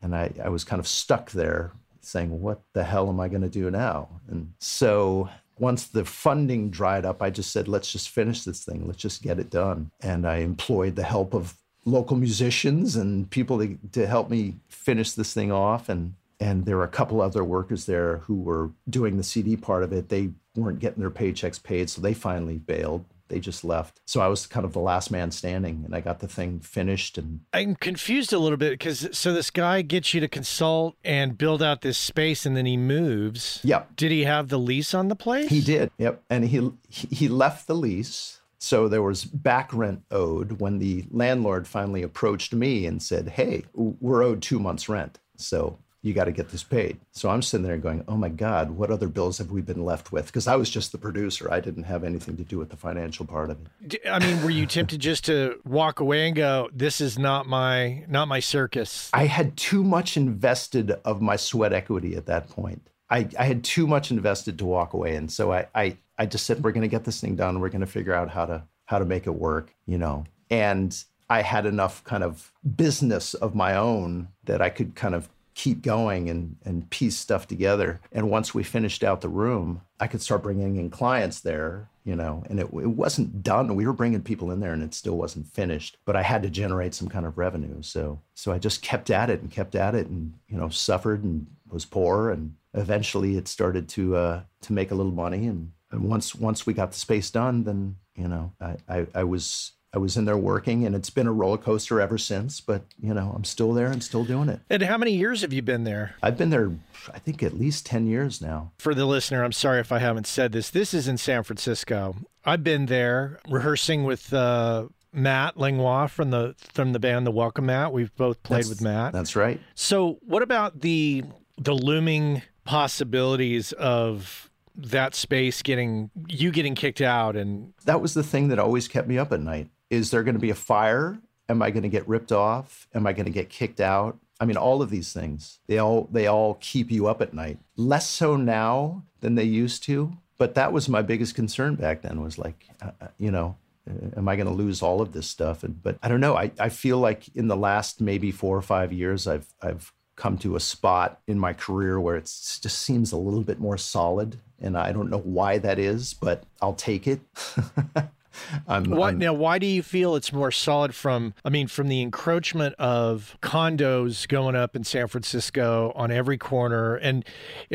and 0.00 0.14
I, 0.14 0.32
I 0.42 0.48
was 0.48 0.64
kind 0.64 0.80
of 0.80 0.88
stuck 0.88 1.32
there 1.32 1.72
saying, 2.00 2.40
"What 2.40 2.62
the 2.72 2.84
hell 2.84 3.08
am 3.08 3.20
I 3.20 3.28
going 3.28 3.42
to 3.42 3.48
do 3.50 3.70
now?" 3.70 4.08
And 4.28 4.54
so 4.60 5.28
once 5.58 5.88
the 5.88 6.04
funding 6.06 6.70
dried 6.70 7.04
up, 7.04 7.20
I 7.20 7.28
just 7.28 7.52
said, 7.52 7.68
let's 7.68 7.92
just 7.92 8.08
finish 8.08 8.44
this 8.44 8.64
thing. 8.64 8.86
Let's 8.86 8.98
just 8.98 9.22
get 9.22 9.38
it 9.38 9.50
done. 9.50 9.90
And 10.00 10.26
I 10.26 10.36
employed 10.38 10.96
the 10.96 11.02
help 11.02 11.34
of 11.34 11.54
local 11.84 12.16
musicians 12.16 12.96
and 12.96 13.28
people 13.30 13.58
to, 13.58 13.78
to 13.92 14.06
help 14.06 14.30
me 14.30 14.56
finish 14.68 15.12
this 15.12 15.34
thing 15.34 15.52
off. 15.52 15.90
And 15.90 16.14
and 16.40 16.64
there 16.64 16.76
were 16.76 16.84
a 16.84 16.88
couple 16.88 17.20
other 17.20 17.44
workers 17.44 17.86
there 17.86 18.18
who 18.18 18.40
were 18.40 18.70
doing 18.88 19.16
the 19.16 19.22
CD 19.22 19.56
part 19.56 19.82
of 19.82 19.92
it. 19.92 20.08
They 20.08 20.30
weren't 20.56 20.80
getting 20.80 21.00
their 21.00 21.10
paychecks 21.10 21.62
paid, 21.62 21.90
so 21.90 22.00
they 22.00 22.14
finally 22.14 22.58
bailed 22.58 23.04
they 23.30 23.40
just 23.40 23.64
left. 23.64 24.00
So 24.04 24.20
I 24.20 24.26
was 24.26 24.46
kind 24.46 24.66
of 24.66 24.74
the 24.74 24.80
last 24.80 25.10
man 25.10 25.30
standing 25.30 25.82
and 25.86 25.94
I 25.94 26.00
got 26.00 26.18
the 26.18 26.28
thing 26.28 26.60
finished 26.60 27.16
and 27.16 27.40
I'm 27.54 27.76
confused 27.76 28.32
a 28.32 28.38
little 28.38 28.58
bit 28.58 28.72
because 28.72 29.08
so 29.16 29.32
this 29.32 29.50
guy 29.50 29.80
gets 29.80 30.12
you 30.12 30.20
to 30.20 30.28
consult 30.28 30.96
and 31.02 31.38
build 31.38 31.62
out 31.62 31.80
this 31.80 31.96
space 31.96 32.44
and 32.44 32.56
then 32.56 32.66
he 32.66 32.76
moves. 32.76 33.60
Yep. 33.62 33.96
Did 33.96 34.10
he 34.10 34.24
have 34.24 34.48
the 34.48 34.58
lease 34.58 34.92
on 34.92 35.08
the 35.08 35.16
place? 35.16 35.48
He 35.48 35.62
did. 35.62 35.90
Yep. 35.96 36.22
And 36.28 36.44
he 36.44 36.70
he 36.90 37.28
left 37.28 37.66
the 37.66 37.74
lease. 37.74 38.40
So 38.58 38.88
there 38.88 39.02
was 39.02 39.24
back 39.24 39.72
rent 39.72 40.02
owed 40.10 40.60
when 40.60 40.80
the 40.80 41.06
landlord 41.10 41.66
finally 41.66 42.02
approached 42.02 42.52
me 42.52 42.84
and 42.84 43.02
said, 43.02 43.30
"Hey, 43.30 43.64
we're 43.72 44.22
owed 44.22 44.42
2 44.42 44.58
months 44.58 44.86
rent." 44.86 45.18
So 45.36 45.78
you 46.02 46.14
got 46.14 46.24
to 46.24 46.32
get 46.32 46.48
this 46.48 46.62
paid. 46.62 46.98
So 47.12 47.28
I'm 47.28 47.42
sitting 47.42 47.66
there 47.66 47.76
going, 47.76 48.04
oh 48.08 48.16
my 48.16 48.30
God, 48.30 48.70
what 48.70 48.90
other 48.90 49.08
bills 49.08 49.38
have 49.38 49.50
we 49.50 49.60
been 49.60 49.84
left 49.84 50.12
with? 50.12 50.26
Because 50.26 50.46
I 50.46 50.56
was 50.56 50.70
just 50.70 50.92
the 50.92 50.98
producer. 50.98 51.52
I 51.52 51.60
didn't 51.60 51.84
have 51.84 52.04
anything 52.04 52.36
to 52.38 52.42
do 52.42 52.58
with 52.58 52.70
the 52.70 52.76
financial 52.76 53.26
part 53.26 53.50
of 53.50 53.58
it. 53.84 54.00
I 54.08 54.18
mean, 54.18 54.42
were 54.42 54.50
you 54.50 54.66
tempted 54.66 55.00
just 55.00 55.26
to 55.26 55.60
walk 55.64 56.00
away 56.00 56.26
and 56.26 56.34
go, 56.34 56.70
this 56.72 57.00
is 57.00 57.18
not 57.18 57.46
my 57.46 58.04
not 58.08 58.28
my 58.28 58.40
circus? 58.40 59.10
I 59.12 59.26
had 59.26 59.56
too 59.56 59.84
much 59.84 60.16
invested 60.16 60.92
of 61.04 61.20
my 61.20 61.36
sweat 61.36 61.72
equity 61.72 62.16
at 62.16 62.26
that 62.26 62.48
point. 62.48 62.88
I, 63.10 63.28
I 63.38 63.44
had 63.44 63.64
too 63.64 63.86
much 63.86 64.10
invested 64.10 64.58
to 64.58 64.64
walk 64.64 64.92
away. 64.92 65.16
And 65.16 65.30
so 65.30 65.52
I, 65.52 65.66
I, 65.74 65.96
I 66.16 66.26
just 66.26 66.46
said, 66.46 66.62
we're 66.62 66.72
going 66.72 66.82
to 66.82 66.88
get 66.88 67.04
this 67.04 67.20
thing 67.20 67.34
done. 67.34 67.60
We're 67.60 67.68
going 67.68 67.80
to 67.80 67.86
figure 67.86 68.14
out 68.14 68.30
how 68.30 68.46
to 68.46 68.62
how 68.86 68.98
to 68.98 69.04
make 69.04 69.26
it 69.26 69.34
work, 69.34 69.74
you 69.86 69.98
know. 69.98 70.24
And 70.50 71.04
I 71.28 71.42
had 71.42 71.64
enough 71.64 72.02
kind 72.02 72.24
of 72.24 72.52
business 72.76 73.34
of 73.34 73.54
my 73.54 73.76
own 73.76 74.28
that 74.44 74.60
I 74.60 74.68
could 74.68 74.96
kind 74.96 75.14
of 75.14 75.28
keep 75.54 75.82
going 75.82 76.30
and, 76.30 76.56
and 76.64 76.88
piece 76.90 77.16
stuff 77.16 77.46
together. 77.46 78.00
And 78.12 78.30
once 78.30 78.54
we 78.54 78.62
finished 78.62 79.02
out 79.02 79.20
the 79.20 79.28
room, 79.28 79.82
I 79.98 80.06
could 80.06 80.22
start 80.22 80.42
bringing 80.42 80.76
in 80.76 80.90
clients 80.90 81.40
there, 81.40 81.88
you 82.04 82.16
know, 82.16 82.44
and 82.48 82.60
it, 82.60 82.66
it 82.66 82.90
wasn't 82.90 83.42
done. 83.42 83.74
We 83.74 83.86
were 83.86 83.92
bringing 83.92 84.22
people 84.22 84.50
in 84.50 84.60
there 84.60 84.72
and 84.72 84.82
it 84.82 84.94
still 84.94 85.16
wasn't 85.16 85.48
finished, 85.48 85.98
but 86.04 86.16
I 86.16 86.22
had 86.22 86.42
to 86.42 86.50
generate 86.50 86.94
some 86.94 87.08
kind 87.08 87.26
of 87.26 87.36
revenue. 87.38 87.82
So, 87.82 88.20
so 88.34 88.52
I 88.52 88.58
just 88.58 88.82
kept 88.82 89.10
at 89.10 89.30
it 89.30 89.40
and 89.40 89.50
kept 89.50 89.74
at 89.74 89.94
it 89.94 90.06
and, 90.06 90.34
you 90.48 90.56
know, 90.56 90.68
suffered 90.68 91.24
and 91.24 91.46
was 91.70 91.84
poor. 91.84 92.30
And 92.30 92.54
eventually 92.74 93.36
it 93.36 93.48
started 93.48 93.88
to, 93.90 94.16
uh, 94.16 94.42
to 94.62 94.72
make 94.72 94.90
a 94.90 94.94
little 94.94 95.12
money. 95.12 95.46
And, 95.46 95.72
and 95.90 96.04
once, 96.04 96.34
once 96.34 96.64
we 96.64 96.72
got 96.72 96.92
the 96.92 96.98
space 96.98 97.30
done, 97.30 97.64
then, 97.64 97.96
you 98.14 98.28
know, 98.28 98.52
I, 98.60 98.76
I, 98.88 99.06
I 99.14 99.24
was 99.24 99.72
I 99.92 99.98
was 99.98 100.16
in 100.16 100.24
there 100.24 100.36
working, 100.36 100.86
and 100.86 100.94
it's 100.94 101.10
been 101.10 101.26
a 101.26 101.32
roller 101.32 101.58
coaster 101.58 102.00
ever 102.00 102.16
since. 102.16 102.60
But 102.60 102.82
you 103.00 103.12
know, 103.12 103.32
I'm 103.34 103.44
still 103.44 103.72
there 103.72 103.90
and 103.90 104.02
still 104.02 104.24
doing 104.24 104.48
it. 104.48 104.60
And 104.70 104.82
how 104.82 104.96
many 104.96 105.12
years 105.12 105.42
have 105.42 105.52
you 105.52 105.62
been 105.62 105.84
there? 105.84 106.14
I've 106.22 106.38
been 106.38 106.50
there, 106.50 106.72
I 107.12 107.18
think, 107.18 107.42
at 107.42 107.58
least 107.58 107.86
ten 107.86 108.06
years 108.06 108.40
now. 108.40 108.70
For 108.78 108.94
the 108.94 109.06
listener, 109.06 109.42
I'm 109.42 109.52
sorry 109.52 109.80
if 109.80 109.90
I 109.90 109.98
haven't 109.98 110.26
said 110.26 110.52
this. 110.52 110.70
This 110.70 110.94
is 110.94 111.08
in 111.08 111.18
San 111.18 111.42
Francisco. 111.42 112.16
I've 112.44 112.64
been 112.64 112.86
there 112.86 113.40
rehearsing 113.48 114.04
with. 114.04 114.32
Uh, 114.32 114.88
Matt 115.12 115.56
Langlois 115.56 116.06
from 116.06 116.30
the 116.30 116.54
from 116.72 116.92
the 116.92 117.00
band 117.00 117.26
The 117.26 117.32
Welcome 117.32 117.66
Mat. 117.66 117.92
We've 117.92 118.14
both 118.14 118.40
played 118.44 118.58
that's, 118.58 118.68
with 118.68 118.80
Matt. 118.80 119.12
That's 119.12 119.34
right. 119.34 119.60
So, 119.74 120.20
what 120.22 120.40
about 120.40 120.82
the 120.82 121.24
the 121.58 121.74
looming 121.74 122.42
possibilities 122.64 123.72
of 123.72 124.48
that 124.76 125.16
space 125.16 125.62
getting 125.62 126.10
you 126.28 126.52
getting 126.52 126.76
kicked 126.76 127.00
out 127.00 127.34
and 127.34 127.74
that 127.86 128.00
was 128.00 128.14
the 128.14 128.22
thing 128.22 128.48
that 128.48 128.58
always 128.60 128.86
kept 128.86 129.08
me 129.08 129.18
up 129.18 129.32
at 129.32 129.40
night 129.40 129.68
is 129.90 130.10
there 130.10 130.22
going 130.22 130.36
to 130.36 130.40
be 130.40 130.50
a 130.50 130.54
fire? 130.54 131.18
Am 131.48 131.60
I 131.60 131.70
going 131.70 131.82
to 131.82 131.88
get 131.88 132.08
ripped 132.08 132.32
off? 132.32 132.88
Am 132.94 133.06
I 133.06 133.12
going 133.12 133.26
to 133.26 133.32
get 133.32 133.50
kicked 133.50 133.80
out? 133.80 134.18
I 134.40 134.46
mean, 134.46 134.56
all 134.56 134.80
of 134.80 134.88
these 134.88 135.12
things, 135.12 135.58
they 135.66 135.76
all 135.78 136.08
they 136.10 136.26
all 136.26 136.56
keep 136.60 136.90
you 136.90 137.08
up 137.08 137.20
at 137.20 137.34
night. 137.34 137.58
Less 137.76 138.08
so 138.08 138.36
now 138.36 139.02
than 139.20 139.34
they 139.34 139.44
used 139.44 139.82
to, 139.84 140.16
but 140.38 140.54
that 140.54 140.72
was 140.72 140.88
my 140.88 141.02
biggest 141.02 141.34
concern 141.34 141.74
back 141.74 142.00
then. 142.00 142.22
Was 142.22 142.38
like, 142.38 142.68
uh, 142.80 142.92
uh 143.02 143.08
you 143.18 143.30
know, 143.30 143.56
uh, 143.88 144.16
am 144.16 144.28
I 144.28 144.36
going 144.36 144.48
to 144.48 144.54
lose 144.54 144.80
all 144.80 145.02
of 145.02 145.12
this 145.12 145.26
stuff? 145.26 145.62
And 145.62 145.82
but 145.82 145.98
I 146.02 146.08
don't 146.08 146.20
know. 146.20 146.36
I, 146.36 146.52
I 146.58 146.70
feel 146.70 146.98
like 146.98 147.28
in 147.34 147.48
the 147.48 147.56
last 147.56 148.00
maybe 148.00 148.30
four 148.30 148.56
or 148.56 148.62
five 148.62 148.94
years, 148.94 149.26
I've 149.26 149.52
I've 149.60 149.92
come 150.16 150.38
to 150.38 150.56
a 150.56 150.60
spot 150.60 151.20
in 151.26 151.38
my 151.38 151.52
career 151.52 152.00
where 152.00 152.16
it 152.16 152.24
just 152.24 152.78
seems 152.78 153.12
a 153.12 153.18
little 153.18 153.42
bit 153.42 153.60
more 153.60 153.76
solid, 153.76 154.38
and 154.58 154.78
I 154.78 154.92
don't 154.92 155.10
know 155.10 155.18
why 155.18 155.58
that 155.58 155.78
is, 155.78 156.14
but 156.14 156.44
I'll 156.62 156.74
take 156.74 157.06
it. 157.06 157.20
Um, 158.52 158.62
I'm, 158.68 158.90
what, 158.90 159.08
I'm, 159.10 159.18
now, 159.18 159.32
why 159.32 159.58
do 159.58 159.66
you 159.66 159.82
feel 159.82 160.16
it's 160.16 160.32
more 160.32 160.50
solid 160.50 160.94
from, 160.94 161.34
I 161.44 161.50
mean, 161.50 161.66
from 161.66 161.88
the 161.88 162.02
encroachment 162.02 162.74
of 162.76 163.36
condos 163.42 164.26
going 164.28 164.56
up 164.56 164.76
in 164.76 164.84
San 164.84 165.08
Francisco 165.08 165.92
on 165.94 166.10
every 166.10 166.38
corner? 166.38 166.96
And 166.96 167.24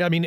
I 0.00 0.08
mean, 0.08 0.26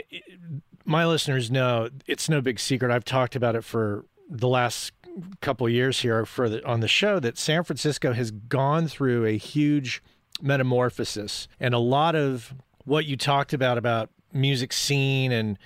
my 0.85 1.05
listeners 1.05 1.51
know 1.51 1.89
it's 2.07 2.29
no 2.29 2.41
big 2.41 2.59
secret. 2.59 2.91
I've 2.91 3.05
talked 3.05 3.35
about 3.35 3.55
it 3.55 3.63
for 3.63 4.05
the 4.29 4.47
last 4.47 4.93
couple 5.41 5.67
years 5.67 6.01
here 6.01 6.25
for 6.25 6.49
the, 6.49 6.65
on 6.65 6.79
the 6.79 6.87
show 6.87 7.19
that 7.19 7.37
San 7.37 7.63
Francisco 7.63 8.13
has 8.13 8.31
gone 8.31 8.87
through 8.87 9.25
a 9.25 9.37
huge 9.37 10.01
metamorphosis 10.41 11.47
and 11.59 11.73
a 11.73 11.79
lot 11.79 12.15
of 12.15 12.53
what 12.85 13.05
you 13.05 13.17
talked 13.17 13.53
about 13.53 13.77
about 13.77 14.09
music 14.33 14.71
scene 14.71 15.31
and 15.31 15.57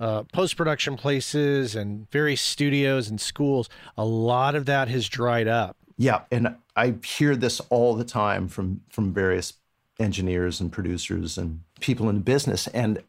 uh, 0.00 0.24
post 0.24 0.56
production 0.56 0.96
places 0.96 1.74
and 1.74 2.10
various 2.10 2.40
studios 2.40 3.08
and 3.08 3.20
schools, 3.20 3.68
a 3.96 4.04
lot 4.04 4.54
of 4.54 4.66
that 4.66 4.88
has 4.88 5.08
dried 5.08 5.48
up. 5.48 5.76
Yeah, 5.96 6.22
and 6.30 6.56
I 6.74 6.94
hear 7.04 7.36
this 7.36 7.60
all 7.70 7.94
the 7.94 8.04
time 8.04 8.48
from 8.48 8.80
from 8.90 9.12
various 9.12 9.54
engineers 10.00 10.60
and 10.60 10.72
producers 10.72 11.38
and 11.38 11.60
people 11.80 12.08
in 12.08 12.20
business. 12.20 12.66
And 12.68 13.02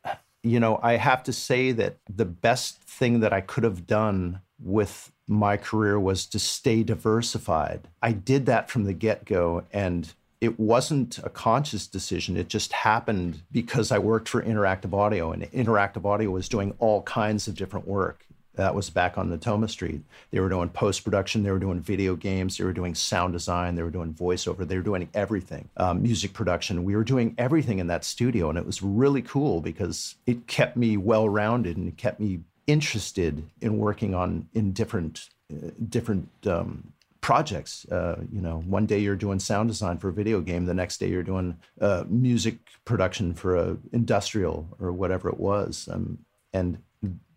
you 0.43 0.59
know, 0.59 0.79
I 0.83 0.97
have 0.97 1.23
to 1.23 1.33
say 1.33 1.71
that 1.71 1.97
the 2.13 2.25
best 2.25 2.81
thing 2.83 3.21
that 3.21 3.33
I 3.33 3.41
could 3.41 3.63
have 3.63 3.87
done 3.87 4.41
with 4.59 5.11
my 5.27 5.57
career 5.57 5.99
was 5.99 6.27
to 6.27 6.39
stay 6.39 6.83
diversified. 6.83 7.87
I 8.01 8.11
did 8.11 8.45
that 8.45 8.69
from 8.69 8.83
the 8.83 8.93
get 8.93 9.25
go, 9.25 9.63
and 9.73 10.13
it 10.41 10.59
wasn't 10.59 11.17
a 11.19 11.29
conscious 11.29 11.87
decision. 11.87 12.37
It 12.37 12.49
just 12.49 12.73
happened 12.73 13.41
because 13.51 13.91
I 13.91 13.99
worked 13.99 14.29
for 14.29 14.41
Interactive 14.41 14.93
Audio, 14.93 15.31
and 15.31 15.43
Interactive 15.51 16.05
Audio 16.05 16.29
was 16.29 16.49
doing 16.49 16.73
all 16.79 17.01
kinds 17.03 17.47
of 17.47 17.55
different 17.55 17.87
work. 17.87 18.25
That 18.55 18.73
was 18.73 18.89
back 18.89 19.17
on 19.17 19.29
the 19.29 19.37
Natoma 19.37 19.69
Street. 19.69 20.01
They 20.31 20.39
were 20.39 20.49
doing 20.49 20.69
post 20.69 21.03
production, 21.03 21.43
they 21.43 21.51
were 21.51 21.59
doing 21.59 21.81
video 21.81 22.15
games, 22.15 22.57
they 22.57 22.63
were 22.63 22.73
doing 22.73 22.95
sound 22.95 23.33
design, 23.33 23.75
they 23.75 23.83
were 23.83 23.89
doing 23.89 24.13
voiceover, 24.13 24.65
they 24.67 24.77
were 24.77 24.83
doing 24.83 25.09
everything, 25.13 25.69
um, 25.77 26.01
music 26.01 26.33
production. 26.33 26.85
We 26.85 26.95
were 26.95 27.03
doing 27.03 27.35
everything 27.37 27.79
in 27.79 27.87
that 27.87 28.05
studio, 28.05 28.49
and 28.49 28.57
it 28.57 28.65
was 28.65 28.81
really 28.81 29.21
cool 29.21 29.59
because 29.59 30.15
it 30.25 30.47
kept 30.47 30.77
me 30.77 30.95
well 30.95 31.27
rounded 31.27 31.75
and 31.77 31.87
it 31.87 31.97
kept 31.97 32.19
me 32.19 32.39
interested 32.67 33.43
in 33.61 33.77
working 33.77 34.15
on 34.15 34.47
in 34.53 34.71
different 34.71 35.29
uh, 35.53 35.69
different 35.89 36.29
um, 36.47 36.91
projects. 37.25 37.85
Uh, 37.85 38.21
you 38.31 38.39
know, 38.39 38.61
one 38.67 38.85
day 38.85 38.99
you're 38.99 39.15
doing 39.15 39.39
sound 39.39 39.67
design 39.67 39.97
for 39.97 40.09
a 40.09 40.13
video 40.13 40.39
game, 40.39 40.67
the 40.67 40.75
next 40.75 40.99
day 40.99 41.09
you're 41.09 41.23
doing 41.23 41.57
uh, 41.81 42.03
music 42.07 42.59
production 42.85 43.33
for 43.33 43.55
a 43.55 43.75
industrial 43.93 44.67
or 44.79 44.91
whatever 44.91 45.27
it 45.29 45.39
was. 45.39 45.89
Um, 45.91 46.19
and 46.53 46.77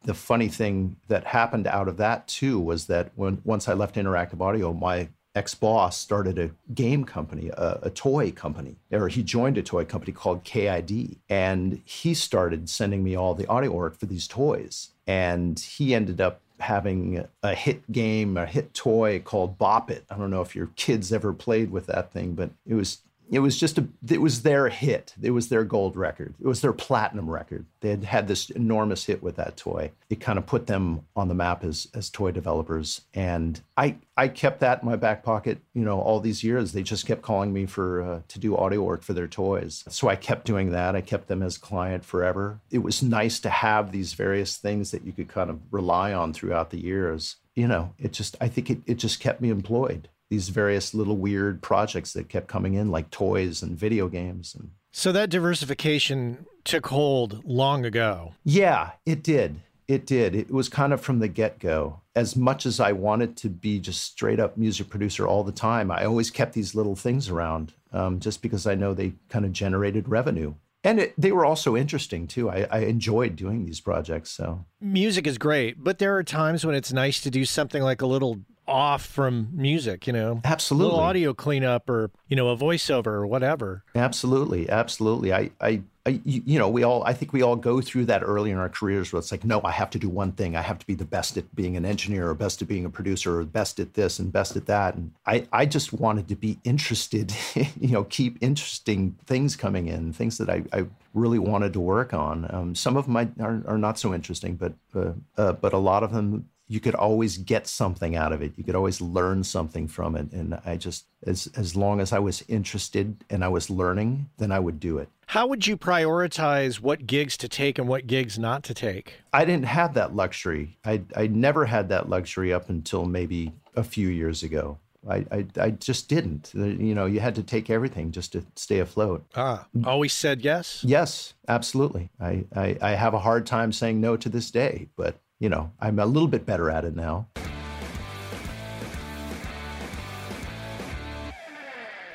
the 0.04 0.12
funny 0.12 0.48
thing 0.48 0.96
that 1.08 1.24
happened 1.24 1.66
out 1.66 1.88
of 1.88 1.96
that 1.96 2.28
too 2.28 2.60
was 2.60 2.86
that 2.88 3.12
when 3.14 3.40
once 3.44 3.66
I 3.66 3.72
left 3.72 3.94
Interactive 3.94 4.42
Audio, 4.42 4.74
my 4.74 5.08
ex 5.34 5.54
boss 5.54 5.96
started 5.96 6.38
a 6.38 6.50
game 6.74 7.04
company, 7.04 7.48
a, 7.48 7.78
a, 7.84 7.90
toy 7.90 8.30
company, 8.30 8.76
or 8.90 9.08
he 9.08 9.22
joined 9.22 9.56
a 9.56 9.62
toy 9.62 9.86
company 9.86 10.12
called 10.12 10.44
KID. 10.44 11.16
And 11.30 11.80
he 11.86 12.12
started 12.12 12.68
sending 12.68 13.02
me 13.02 13.14
all 13.14 13.32
the 13.32 13.46
audio 13.46 13.70
work 13.70 13.98
for 13.98 14.04
these 14.04 14.28
toys. 14.28 14.90
And 15.06 15.58
he 15.58 15.94
ended 15.94 16.20
up 16.20 16.42
having 16.60 17.26
a 17.42 17.54
hit 17.54 17.90
game, 17.90 18.36
a 18.36 18.46
hit 18.46 18.74
toy 18.74 19.20
called 19.20 19.58
Bop 19.58 19.90
It. 19.90 20.04
I 20.10 20.16
don't 20.16 20.30
know 20.30 20.42
if 20.42 20.56
your 20.56 20.70
kids 20.76 21.12
ever 21.12 21.32
played 21.32 21.70
with 21.70 21.86
that 21.86 22.12
thing, 22.12 22.34
but 22.34 22.50
it 22.66 22.74
was 22.74 23.02
it 23.30 23.40
was 23.40 23.58
just 23.58 23.78
a 23.78 23.86
it 24.08 24.20
was 24.20 24.42
their 24.42 24.68
hit. 24.68 25.14
It 25.20 25.30
was 25.32 25.48
their 25.48 25.64
gold 25.64 25.96
record. 25.96 26.34
It 26.40 26.46
was 26.46 26.60
their 26.60 26.72
platinum 26.72 27.28
record. 27.28 27.66
They 27.80 27.90
had 27.90 28.04
had 28.04 28.28
this 28.28 28.50
enormous 28.50 29.04
hit 29.04 29.22
with 29.22 29.36
that 29.36 29.56
toy. 29.56 29.92
It 30.08 30.20
kind 30.20 30.38
of 30.38 30.46
put 30.46 30.66
them 30.66 31.02
on 31.14 31.28
the 31.28 31.34
map 31.34 31.64
as 31.64 31.88
as 31.94 32.10
toy 32.10 32.30
developers. 32.30 33.02
And 33.14 33.60
i 33.76 33.96
i 34.16 34.28
kept 34.28 34.60
that 34.60 34.82
in 34.82 34.88
my 34.88 34.96
back 34.96 35.22
pocket 35.22 35.58
you 35.74 35.84
know 35.84 36.00
all 36.00 36.20
these 36.20 36.42
years. 36.42 36.72
They 36.72 36.82
just 36.82 37.06
kept 37.06 37.22
calling 37.22 37.52
me 37.52 37.66
for 37.66 38.02
uh, 38.02 38.20
to 38.28 38.38
do 38.38 38.56
audio 38.56 38.82
work 38.82 39.02
for 39.02 39.12
their 39.12 39.28
toys. 39.28 39.84
So 39.88 40.08
i 40.08 40.16
kept 40.16 40.46
doing 40.46 40.70
that. 40.72 40.96
I 40.96 41.00
kept 41.00 41.28
them 41.28 41.42
as 41.42 41.58
client 41.58 42.04
forever. 42.04 42.60
It 42.70 42.78
was 42.78 43.02
nice 43.02 43.40
to 43.40 43.50
have 43.50 43.92
these 43.92 44.14
various 44.14 44.56
things 44.56 44.90
that 44.90 45.04
you 45.04 45.12
could 45.12 45.28
kind 45.28 45.50
of 45.50 45.60
rely 45.70 46.12
on 46.12 46.32
throughout 46.32 46.70
the 46.70 46.80
years. 46.80 47.36
You 47.54 47.66
know 47.66 47.92
it 47.98 48.12
just 48.12 48.36
i 48.40 48.46
think 48.46 48.70
it, 48.70 48.78
it 48.86 48.94
just 48.94 49.18
kept 49.18 49.40
me 49.40 49.50
employed 49.50 50.08
these 50.30 50.48
various 50.50 50.94
little 50.94 51.16
weird 51.16 51.62
projects 51.62 52.12
that 52.12 52.28
kept 52.28 52.48
coming 52.48 52.74
in, 52.74 52.90
like 52.90 53.10
toys 53.10 53.62
and 53.62 53.78
video 53.78 54.08
games. 54.08 54.54
And 54.54 54.70
so 54.92 55.12
that 55.12 55.30
diversification 55.30 56.46
took 56.64 56.86
hold 56.88 57.44
long 57.44 57.84
ago. 57.84 58.34
Yeah, 58.44 58.92
it 59.06 59.22
did. 59.22 59.60
It 59.86 60.04
did. 60.04 60.34
It 60.34 60.50
was 60.50 60.68
kind 60.68 60.92
of 60.92 61.00
from 61.00 61.18
the 61.18 61.28
get 61.28 61.58
go. 61.58 62.00
As 62.14 62.36
much 62.36 62.66
as 62.66 62.78
I 62.78 62.92
wanted 62.92 63.38
to 63.38 63.48
be 63.48 63.80
just 63.80 64.02
straight 64.02 64.38
up 64.38 64.58
music 64.58 64.90
producer 64.90 65.26
all 65.26 65.44
the 65.44 65.52
time, 65.52 65.90
I 65.90 66.04
always 66.04 66.30
kept 66.30 66.52
these 66.52 66.74
little 66.74 66.94
things 66.94 67.30
around 67.30 67.72
um, 67.92 68.20
just 68.20 68.42
because 68.42 68.66
I 68.66 68.74
know 68.74 68.92
they 68.92 69.14
kind 69.30 69.46
of 69.46 69.52
generated 69.52 70.08
revenue. 70.08 70.54
And 70.84 71.00
it, 71.00 71.14
they 71.18 71.32
were 71.32 71.44
also 71.44 71.76
interesting 71.76 72.26
too. 72.26 72.50
I, 72.50 72.66
I 72.70 72.78
enjoyed 72.80 73.34
doing 73.34 73.64
these 73.64 73.80
projects. 73.80 74.30
So 74.30 74.64
music 74.80 75.26
is 75.26 75.38
great, 75.38 75.82
but 75.82 75.98
there 75.98 76.16
are 76.16 76.22
times 76.22 76.66
when 76.66 76.74
it's 76.74 76.92
nice 76.92 77.20
to 77.22 77.30
do 77.30 77.44
something 77.44 77.82
like 77.82 78.02
a 78.02 78.06
little 78.06 78.40
off 78.68 79.04
from 79.04 79.48
music, 79.52 80.06
you 80.06 80.12
know. 80.12 80.40
Absolutely. 80.44 80.84
A 80.84 80.88
little 80.90 81.04
audio 81.04 81.34
cleanup 81.34 81.88
or, 81.88 82.10
you 82.28 82.36
know, 82.36 82.48
a 82.48 82.56
voiceover 82.56 83.08
or 83.08 83.26
whatever. 83.26 83.82
Absolutely. 83.94 84.68
Absolutely. 84.68 85.32
I, 85.32 85.50
I, 85.60 85.82
I, 86.06 86.20
you 86.24 86.58
know, 86.58 86.68
we 86.68 86.84
all, 86.84 87.04
I 87.04 87.12
think 87.12 87.34
we 87.34 87.42
all 87.42 87.56
go 87.56 87.82
through 87.82 88.06
that 88.06 88.22
early 88.22 88.50
in 88.50 88.56
our 88.56 88.70
careers 88.70 89.12
where 89.12 89.18
it's 89.18 89.30
like, 89.30 89.44
no, 89.44 89.60
I 89.62 89.72
have 89.72 89.90
to 89.90 89.98
do 89.98 90.08
one 90.08 90.32
thing. 90.32 90.56
I 90.56 90.62
have 90.62 90.78
to 90.78 90.86
be 90.86 90.94
the 90.94 91.04
best 91.04 91.36
at 91.36 91.54
being 91.54 91.76
an 91.76 91.84
engineer 91.84 92.28
or 92.28 92.34
best 92.34 92.62
at 92.62 92.68
being 92.68 92.86
a 92.86 92.90
producer 92.90 93.40
or 93.40 93.44
best 93.44 93.78
at 93.78 93.92
this 93.94 94.18
and 94.18 94.32
best 94.32 94.56
at 94.56 94.66
that. 94.66 94.94
And 94.94 95.12
I, 95.26 95.46
I 95.52 95.66
just 95.66 95.92
wanted 95.92 96.28
to 96.28 96.36
be 96.36 96.58
interested, 96.64 97.34
you 97.54 97.88
know, 97.88 98.04
keep 98.04 98.38
interesting 98.40 99.16
things 99.26 99.54
coming 99.54 99.88
in, 99.88 100.12
things 100.12 100.38
that 100.38 100.48
I, 100.48 100.62
I 100.72 100.86
really 101.12 101.38
wanted 101.38 101.74
to 101.74 101.80
work 101.80 102.14
on. 102.14 102.46
Um, 102.54 102.74
some 102.74 102.96
of 102.96 103.06
them 103.06 103.16
are, 103.40 103.62
are 103.66 103.78
not 103.78 103.98
so 103.98 104.14
interesting, 104.14 104.56
but, 104.56 104.72
uh, 104.94 105.12
uh, 105.36 105.52
but 105.52 105.74
a 105.74 105.78
lot 105.78 106.02
of 106.02 106.12
them 106.12 106.48
you 106.68 106.80
could 106.80 106.94
always 106.94 107.38
get 107.38 107.66
something 107.66 108.14
out 108.14 108.32
of 108.32 108.42
it. 108.42 108.52
You 108.56 108.62
could 108.62 108.74
always 108.74 109.00
learn 109.00 109.42
something 109.42 109.88
from 109.88 110.14
it. 110.14 110.30
And 110.32 110.60
I 110.66 110.76
just, 110.76 111.06
as 111.26 111.48
as 111.56 111.74
long 111.74 112.00
as 112.00 112.12
I 112.12 112.18
was 112.18 112.44
interested 112.46 113.24
and 113.30 113.42
I 113.42 113.48
was 113.48 113.70
learning, 113.70 114.28
then 114.36 114.52
I 114.52 114.58
would 114.60 114.78
do 114.78 114.98
it. 114.98 115.08
How 115.26 115.46
would 115.46 115.66
you 115.66 115.76
prioritize 115.76 116.80
what 116.80 117.06
gigs 117.06 117.36
to 117.38 117.48
take 117.48 117.78
and 117.78 117.88
what 117.88 118.06
gigs 118.06 118.38
not 118.38 118.62
to 118.64 118.74
take? 118.74 119.14
I 119.32 119.44
didn't 119.44 119.66
have 119.66 119.94
that 119.94 120.14
luxury. 120.14 120.78
I 120.84 121.02
I 121.16 121.26
never 121.26 121.64
had 121.64 121.88
that 121.88 122.08
luxury 122.08 122.52
up 122.52 122.68
until 122.68 123.06
maybe 123.06 123.52
a 123.74 123.82
few 123.82 124.08
years 124.08 124.42
ago. 124.42 124.78
I, 125.08 125.24
I, 125.30 125.46
I 125.58 125.70
just 125.70 126.08
didn't. 126.08 126.50
You 126.54 126.94
know, 126.94 127.06
you 127.06 127.20
had 127.20 127.36
to 127.36 127.42
take 127.42 127.70
everything 127.70 128.10
just 128.10 128.32
to 128.32 128.44
stay 128.56 128.80
afloat. 128.80 129.24
Ah, 129.36 129.66
always 129.84 130.12
said 130.12 130.42
yes? 130.42 130.84
Yes, 130.86 131.34
absolutely. 131.46 132.10
I, 132.20 132.44
I, 132.54 132.76
I 132.82 132.90
have 132.90 133.14
a 133.14 133.20
hard 133.20 133.46
time 133.46 133.72
saying 133.72 134.00
no 134.00 134.16
to 134.16 134.28
this 134.28 134.50
day, 134.50 134.88
but 134.96 135.18
you 135.40 135.48
know, 135.48 135.70
I'm 135.80 135.98
a 135.98 136.06
little 136.06 136.28
bit 136.28 136.44
better 136.44 136.70
at 136.70 136.84
it 136.84 136.96
now. 136.96 137.28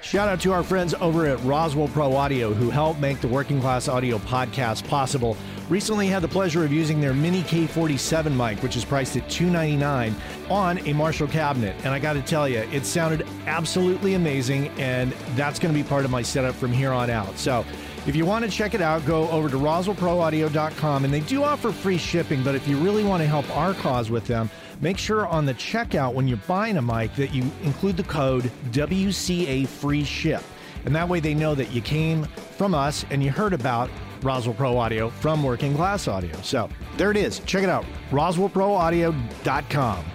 Shout 0.02 0.28
out 0.28 0.42
to 0.42 0.52
our 0.52 0.62
friends 0.62 0.94
over 0.96 1.26
at 1.26 1.44
Roswell 1.44 1.88
Pro 1.88 2.16
Audio 2.16 2.54
who 2.54 2.70
help 2.70 3.00
make 3.00 3.20
the 3.20 3.28
Working 3.28 3.60
Class 3.60 3.88
Audio 3.88 4.20
podcast 4.20 4.88
possible. 4.88 5.36
Recently 5.70 6.08
had 6.08 6.22
the 6.22 6.28
pleasure 6.28 6.64
of 6.64 6.72
using 6.72 7.00
their 7.00 7.14
Mini 7.14 7.42
K47 7.44 8.36
mic, 8.36 8.62
which 8.62 8.76
is 8.76 8.86
priced 8.86 9.16
at 9.16 9.28
299 9.30 10.14
on 10.52 10.78
a 10.86 10.94
Marshall 10.94 11.28
cabinet. 11.28 11.76
And 11.84 11.96
I 11.96 12.00
got 12.00 12.14
to 12.14 12.22
tell 12.22 12.48
you, 12.48 12.60
it 12.60 12.86
sounded 12.86 13.26
absolutely 13.48 14.14
amazing, 14.14 14.68
and 14.78 15.14
that's 15.36 15.58
going 15.58 15.74
to 15.74 15.82
be 15.82 15.88
part 15.88 16.06
of 16.06 16.12
my 16.12 16.22
setup 16.22 16.54
from 16.54 16.72
here 16.72 16.92
on 16.92 17.10
out. 17.10 17.40
So 17.40 17.66
if 18.06 18.16
you 18.16 18.26
want 18.26 18.44
to 18.44 18.52
check 18.52 18.74
it 18.74 18.82
out, 18.82 19.06
go 19.06 19.30
over 19.30 19.50
to 19.50 19.56
roswellproaudio.com 19.56 21.06
and 21.06 21.14
they 21.14 21.22
do 21.22 21.44
offer 21.44 21.72
free 21.72 21.98
shipping, 21.98 22.44
but 22.44 22.54
if 22.54 22.68
you 22.68 22.78
really 22.78 23.04
want 23.04 23.22
to 23.22 23.28
help 23.28 23.50
our 23.56 23.74
cause 23.74 24.10
with 24.10 24.28
them, 24.28 24.50
make 24.82 24.98
sure 24.98 25.26
on 25.28 25.46
the 25.46 25.54
checkout 25.54 26.14
when 26.14 26.28
you're 26.28 26.38
buying 26.46 26.76
a 26.78 26.82
mic 26.82 27.16
that 27.16 27.34
you 27.34 27.50
include 27.64 27.96
the 27.96 28.04
code 28.04 28.52
WCA 28.72 29.68
free 29.68 30.04
ship. 30.04 30.44
And 30.86 30.94
that 30.94 31.08
way 31.08 31.22
they 31.22 31.34
know 31.34 31.56
that 31.56 31.72
you 31.72 31.82
came 31.82 32.26
from 32.58 32.76
us 32.76 33.06
and 33.10 33.24
you 33.24 33.32
heard 33.32 33.54
about 33.54 33.90
Roswell 34.22 34.56
Pro 34.56 34.78
Audio 34.78 35.10
from 35.10 35.42
Working 35.42 35.74
Class 35.74 36.08
Audio. 36.08 36.36
So 36.42 36.70
there 36.98 37.12
it 37.12 37.18
is. 37.18 37.40
Check 37.40 37.64
it 37.64 37.70
out. 37.70 37.86
RoswellProAudio.com. 38.12 40.06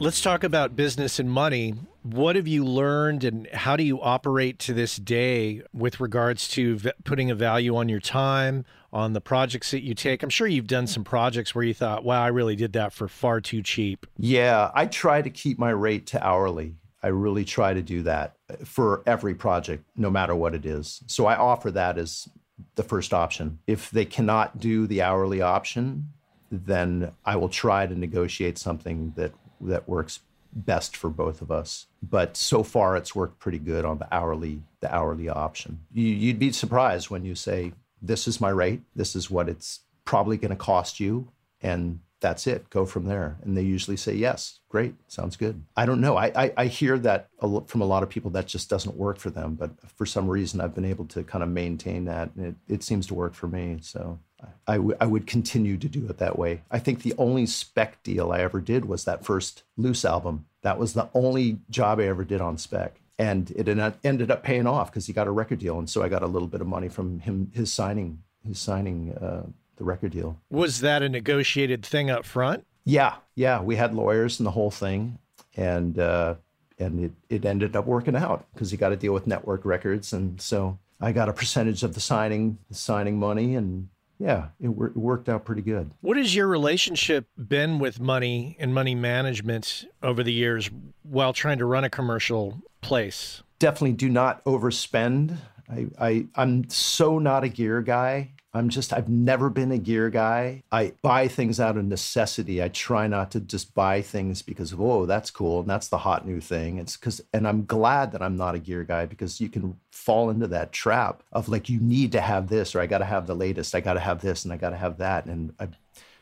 Let's 0.00 0.20
talk 0.20 0.44
about 0.44 0.76
business 0.76 1.18
and 1.18 1.30
money. 1.30 1.74
What 2.04 2.36
have 2.36 2.46
you 2.46 2.66
learned 2.66 3.24
and 3.24 3.46
how 3.46 3.76
do 3.76 3.82
you 3.82 3.98
operate 3.98 4.58
to 4.58 4.74
this 4.74 4.98
day 4.98 5.62
with 5.72 6.00
regards 6.00 6.48
to 6.48 6.76
v- 6.76 6.92
putting 7.04 7.30
a 7.30 7.34
value 7.34 7.74
on 7.76 7.88
your 7.88 7.98
time, 7.98 8.66
on 8.92 9.14
the 9.14 9.22
projects 9.22 9.70
that 9.70 9.82
you 9.82 9.94
take? 9.94 10.22
I'm 10.22 10.28
sure 10.28 10.46
you've 10.46 10.66
done 10.66 10.86
some 10.86 11.02
projects 11.02 11.54
where 11.54 11.64
you 11.64 11.72
thought, 11.72 12.04
wow, 12.04 12.22
I 12.22 12.26
really 12.26 12.56
did 12.56 12.74
that 12.74 12.92
for 12.92 13.08
far 13.08 13.40
too 13.40 13.62
cheap. 13.62 14.04
Yeah, 14.18 14.70
I 14.74 14.84
try 14.84 15.22
to 15.22 15.30
keep 15.30 15.58
my 15.58 15.70
rate 15.70 16.06
to 16.08 16.22
hourly. 16.22 16.74
I 17.02 17.06
really 17.06 17.42
try 17.42 17.72
to 17.72 17.80
do 17.80 18.02
that 18.02 18.36
uh, 18.50 18.56
for 18.66 19.02
every 19.06 19.34
project, 19.34 19.82
no 19.96 20.10
matter 20.10 20.34
what 20.34 20.54
it 20.54 20.66
is. 20.66 21.02
So 21.06 21.24
I 21.24 21.36
offer 21.36 21.70
that 21.70 21.96
as 21.96 22.28
the 22.74 22.82
first 22.82 23.14
option. 23.14 23.60
If 23.66 23.90
they 23.90 24.04
cannot 24.04 24.60
do 24.60 24.86
the 24.86 25.00
hourly 25.00 25.40
option, 25.40 26.12
then 26.50 27.12
I 27.24 27.36
will 27.36 27.48
try 27.48 27.86
to 27.86 27.98
negotiate 27.98 28.58
something 28.58 29.14
that 29.16 29.32
that 29.62 29.88
works 29.88 30.20
best 30.54 30.96
for 30.96 31.10
both 31.10 31.42
of 31.42 31.50
us. 31.50 31.86
But 32.02 32.36
so 32.36 32.62
far, 32.62 32.96
it's 32.96 33.14
worked 33.14 33.38
pretty 33.38 33.58
good 33.58 33.84
on 33.84 33.98
the 33.98 34.08
hourly 34.14 34.62
the 34.80 34.94
hourly 34.94 35.28
option. 35.28 35.80
You, 35.92 36.06
you'd 36.06 36.38
be 36.38 36.52
surprised 36.52 37.10
when 37.10 37.24
you 37.24 37.34
say, 37.34 37.72
"This 38.00 38.28
is 38.28 38.40
my 38.40 38.50
rate. 38.50 38.82
This 38.94 39.16
is 39.16 39.30
what 39.30 39.48
it's 39.48 39.80
probably 40.04 40.36
going 40.36 40.50
to 40.50 40.56
cost 40.56 41.00
you," 41.00 41.28
and 41.60 42.00
that's 42.20 42.46
it. 42.46 42.70
Go 42.70 42.86
from 42.86 43.04
there. 43.04 43.36
And 43.42 43.56
they 43.56 43.62
usually 43.62 43.96
say, 43.96 44.14
"Yes, 44.14 44.60
great, 44.68 44.94
sounds 45.08 45.36
good." 45.36 45.62
I 45.76 45.86
don't 45.86 46.00
know. 46.00 46.16
I 46.16 46.32
I, 46.34 46.52
I 46.56 46.66
hear 46.66 46.98
that 46.98 47.28
from 47.66 47.80
a 47.80 47.86
lot 47.86 48.02
of 48.02 48.08
people 48.08 48.30
that 48.32 48.46
just 48.46 48.70
doesn't 48.70 48.96
work 48.96 49.18
for 49.18 49.30
them. 49.30 49.54
But 49.54 49.70
for 49.96 50.06
some 50.06 50.28
reason, 50.28 50.60
I've 50.60 50.74
been 50.74 50.84
able 50.84 51.06
to 51.06 51.22
kind 51.24 51.42
of 51.42 51.48
maintain 51.50 52.04
that, 52.04 52.30
and 52.36 52.46
it, 52.46 52.74
it 52.74 52.82
seems 52.82 53.06
to 53.08 53.14
work 53.14 53.34
for 53.34 53.48
me. 53.48 53.78
So 53.82 54.18
I, 54.66 54.76
w- 54.76 54.96
I 55.00 55.06
would 55.06 55.26
continue 55.26 55.76
to 55.76 55.88
do 55.88 56.06
it 56.08 56.18
that 56.18 56.38
way. 56.38 56.62
I 56.70 56.78
think 56.78 57.02
the 57.02 57.14
only 57.18 57.46
spec 57.46 58.02
deal 58.02 58.32
I 58.32 58.40
ever 58.40 58.60
did 58.60 58.84
was 58.84 59.04
that 59.04 59.24
first 59.24 59.62
Luce 59.76 60.04
album. 60.04 60.46
That 60.62 60.78
was 60.78 60.94
the 60.94 61.08
only 61.14 61.58
job 61.70 62.00
I 62.00 62.04
ever 62.04 62.24
did 62.24 62.40
on 62.40 62.58
spec. 62.58 63.00
And 63.18 63.50
it 63.52 63.68
ended 64.02 64.30
up 64.30 64.42
paying 64.42 64.66
off 64.66 64.90
because 64.90 65.06
he 65.06 65.12
got 65.12 65.28
a 65.28 65.30
record 65.30 65.60
deal. 65.60 65.78
And 65.78 65.88
so 65.88 66.02
I 66.02 66.08
got 66.08 66.22
a 66.22 66.26
little 66.26 66.48
bit 66.48 66.60
of 66.60 66.66
money 66.66 66.88
from 66.88 67.20
him, 67.20 67.52
his 67.54 67.72
signing, 67.72 68.22
his 68.44 68.58
signing 68.58 69.12
uh, 69.14 69.44
the 69.76 69.84
record 69.84 70.12
deal. 70.12 70.40
Was 70.50 70.80
that 70.80 71.02
a 71.02 71.08
negotiated 71.08 71.86
thing 71.86 72.10
up 72.10 72.24
front? 72.24 72.66
Yeah. 72.84 73.16
Yeah. 73.36 73.62
We 73.62 73.76
had 73.76 73.94
lawyers 73.94 74.40
and 74.40 74.46
the 74.46 74.50
whole 74.50 74.70
thing. 74.70 75.18
And, 75.56 75.98
uh, 75.98 76.34
and 76.78 77.04
it, 77.04 77.12
it 77.28 77.44
ended 77.44 77.76
up 77.76 77.86
working 77.86 78.16
out 78.16 78.46
because 78.52 78.72
he 78.72 78.76
got 78.76 78.90
a 78.90 78.96
deal 78.96 79.12
with 79.12 79.26
Nettwerk 79.26 79.64
Records. 79.64 80.12
And 80.12 80.40
so 80.40 80.78
I 81.00 81.12
got 81.12 81.28
a 81.28 81.32
percentage 81.32 81.84
of 81.84 81.94
the 81.94 82.00
signing, 82.00 82.58
the 82.68 82.74
signing 82.74 83.18
money 83.18 83.54
and 83.54 83.90
yeah, 84.24 84.46
it, 84.58 84.68
it, 84.68 84.96
worked 84.96 85.28
out 85.28 85.44
pretty 85.44 85.60
good. 85.60 85.90
What 86.00 86.16
has 86.16 86.34
your 86.34 86.46
relationship 86.46 87.26
been 87.36 87.78
with 87.78 88.00
money 88.00 88.56
and 88.58 88.72
money 88.72 88.94
management 88.94 89.84
over 90.02 90.22
the 90.22 90.32
years 90.32 90.70
while 91.02 91.34
trying 91.34 91.58
to 91.58 91.66
run 91.66 91.84
a 91.84 91.90
commercial 91.90 92.62
place? 92.80 93.42
Definitely 93.58 93.92
do 93.92 94.08
not 94.08 94.42
overspend. 94.44 95.36
I, 95.68 95.86
I 96.00 96.26
I'm 96.36 96.70
so 96.70 97.18
not 97.18 97.44
a 97.44 97.50
gear 97.50 97.82
guy. 97.82 98.32
I'm 98.54 98.68
just, 98.68 98.92
I've 98.92 99.08
never 99.08 99.50
been 99.50 99.72
a 99.72 99.78
gear 99.78 100.10
guy. 100.10 100.62
I 100.70 100.92
buy 101.02 101.26
things 101.26 101.58
out 101.58 101.76
of 101.76 101.84
necessity. 101.84 102.62
I 102.62 102.68
try 102.68 103.08
not 103.08 103.32
to 103.32 103.40
just 103.40 103.74
buy 103.74 104.00
things 104.00 104.42
because, 104.42 104.72
oh, 104.78 105.06
that's 105.06 105.30
cool. 105.30 105.60
And 105.60 105.68
that's 105.68 105.88
the 105.88 105.98
hot 105.98 106.24
new 106.24 106.40
thing. 106.40 106.78
It's 106.78 106.96
because, 106.96 107.20
and 107.32 107.48
I'm 107.48 107.64
glad 107.64 108.12
that 108.12 108.22
I'm 108.22 108.36
not 108.36 108.54
a 108.54 108.60
gear 108.60 108.84
guy 108.84 109.06
because 109.06 109.40
you 109.40 109.48
can 109.48 109.80
fall 109.90 110.30
into 110.30 110.46
that 110.46 110.70
trap 110.70 111.24
of 111.32 111.48
like, 111.48 111.68
you 111.68 111.80
need 111.80 112.12
to 112.12 112.20
have 112.20 112.48
this, 112.48 112.76
or 112.76 112.80
I 112.80 112.86
got 112.86 112.98
to 112.98 113.04
have 113.04 113.26
the 113.26 113.34
latest. 113.34 113.74
I 113.74 113.80
got 113.80 113.94
to 113.94 114.00
have 114.00 114.20
this 114.20 114.44
and 114.44 114.52
I 114.52 114.56
got 114.56 114.70
to 114.70 114.76
have 114.76 114.98
that. 114.98 115.26
And 115.26 115.52
I'm 115.58 115.74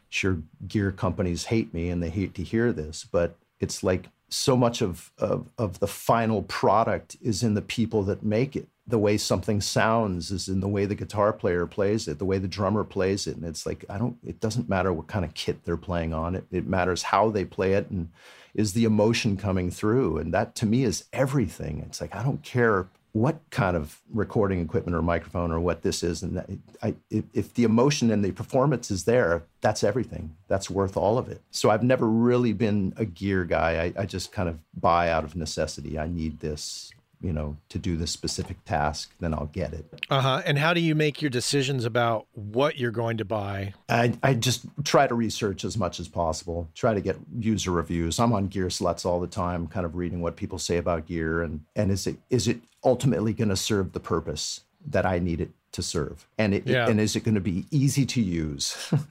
sure 0.08 0.38
gear 0.66 0.90
companies 0.90 1.44
hate 1.44 1.74
me 1.74 1.90
and 1.90 2.02
they 2.02 2.10
hate 2.10 2.34
to 2.34 2.42
hear 2.42 2.72
this, 2.72 3.06
but 3.10 3.36
it's 3.60 3.82
like 3.82 4.08
so 4.30 4.56
much 4.56 4.80
of, 4.80 5.12
of, 5.18 5.46
of 5.58 5.80
the 5.80 5.86
final 5.86 6.42
product 6.42 7.16
is 7.20 7.42
in 7.42 7.52
the 7.52 7.62
people 7.62 8.02
that 8.04 8.22
make 8.22 8.56
it 8.56 8.68
the 8.86 8.98
way 8.98 9.16
something 9.16 9.60
sounds 9.60 10.30
is 10.30 10.48
in 10.48 10.60
the 10.60 10.68
way 10.68 10.86
the 10.86 10.94
guitar 10.94 11.32
player 11.32 11.66
plays 11.66 12.08
it, 12.08 12.18
the 12.18 12.24
way 12.24 12.38
the 12.38 12.48
drummer 12.48 12.82
plays 12.82 13.26
it. 13.26 13.36
And 13.36 13.44
it's 13.44 13.64
like, 13.64 13.84
I 13.88 13.96
don't, 13.96 14.16
it 14.24 14.40
doesn't 14.40 14.68
matter 14.68 14.92
what 14.92 15.06
kind 15.06 15.24
of 15.24 15.34
kit 15.34 15.64
they're 15.64 15.76
playing 15.76 16.12
on 16.12 16.34
it. 16.34 16.44
It 16.50 16.66
matters 16.66 17.04
how 17.04 17.30
they 17.30 17.44
play 17.44 17.74
it 17.74 17.90
and 17.90 18.08
is 18.54 18.72
the 18.72 18.84
emotion 18.84 19.36
coming 19.36 19.70
through. 19.70 20.18
And 20.18 20.34
that 20.34 20.54
to 20.56 20.66
me 20.66 20.82
is 20.82 21.04
everything. 21.12 21.82
It's 21.86 22.00
like, 22.00 22.14
I 22.14 22.22
don't 22.22 22.42
care 22.42 22.88
what 23.12 23.38
kind 23.50 23.76
of 23.76 24.00
recording 24.10 24.60
equipment 24.60 24.96
or 24.96 25.02
microphone 25.02 25.52
or 25.52 25.60
what 25.60 25.82
this 25.82 26.02
is. 26.02 26.22
And 26.22 26.36
that, 26.36 26.50
I, 26.82 26.94
if 27.10 27.54
the 27.54 27.64
emotion 27.64 28.10
and 28.10 28.24
the 28.24 28.32
performance 28.32 28.90
is 28.90 29.04
there, 29.04 29.44
that's 29.60 29.84
everything. 29.84 30.34
That's 30.48 30.70
worth 30.70 30.96
all 30.96 31.18
of 31.18 31.28
it. 31.28 31.40
So 31.50 31.70
I've 31.70 31.82
never 31.82 32.08
really 32.08 32.52
been 32.52 32.94
a 32.96 33.04
gear 33.04 33.44
guy. 33.44 33.92
I, 33.96 34.02
I 34.02 34.06
just 34.06 34.32
kind 34.32 34.48
of 34.48 34.58
buy 34.74 35.10
out 35.10 35.24
of 35.24 35.36
necessity. 35.36 35.98
I 35.98 36.08
need 36.08 36.40
this 36.40 36.90
you 37.22 37.32
know, 37.32 37.56
to 37.68 37.78
do 37.78 37.96
this 37.96 38.10
specific 38.10 38.64
task, 38.64 39.12
then 39.20 39.32
I'll 39.32 39.46
get 39.46 39.72
it. 39.72 39.86
Uh 40.10 40.20
huh. 40.20 40.42
And 40.44 40.58
how 40.58 40.74
do 40.74 40.80
you 40.80 40.94
make 40.94 41.22
your 41.22 41.30
decisions 41.30 41.84
about 41.84 42.26
what 42.32 42.78
you're 42.78 42.90
going 42.90 43.18
to 43.18 43.24
buy? 43.24 43.74
I, 43.88 44.14
I 44.22 44.34
just 44.34 44.64
try 44.84 45.06
to 45.06 45.14
research 45.14 45.64
as 45.64 45.78
much 45.78 46.00
as 46.00 46.08
possible, 46.08 46.68
try 46.74 46.94
to 46.94 47.00
get 47.00 47.16
user 47.38 47.70
reviews. 47.70 48.18
I'm 48.18 48.32
on 48.32 48.48
gear 48.48 48.66
Gearslutz 48.66 49.04
all 49.04 49.20
the 49.20 49.26
time, 49.26 49.66
kind 49.66 49.86
of 49.86 49.96
reading 49.96 50.20
what 50.20 50.36
people 50.36 50.58
say 50.58 50.76
about 50.76 51.06
gear 51.06 51.42
and, 51.42 51.60
and 51.76 51.90
is 51.90 52.06
it 52.06 52.16
is 52.30 52.48
it 52.48 52.60
ultimately 52.84 53.32
going 53.32 53.48
to 53.48 53.56
serve 53.56 53.92
the 53.92 54.00
purpose 54.00 54.60
that 54.86 55.06
I 55.06 55.18
need 55.18 55.40
it 55.40 55.50
to 55.72 55.82
serve? 55.82 56.26
And 56.38 56.54
it, 56.54 56.66
Yeah. 56.66 56.88
and 56.88 57.00
is 57.00 57.16
it 57.16 57.24
going 57.24 57.34
to 57.34 57.40
be 57.40 57.64
easy 57.70 58.06
to 58.06 58.20
use? 58.22 58.76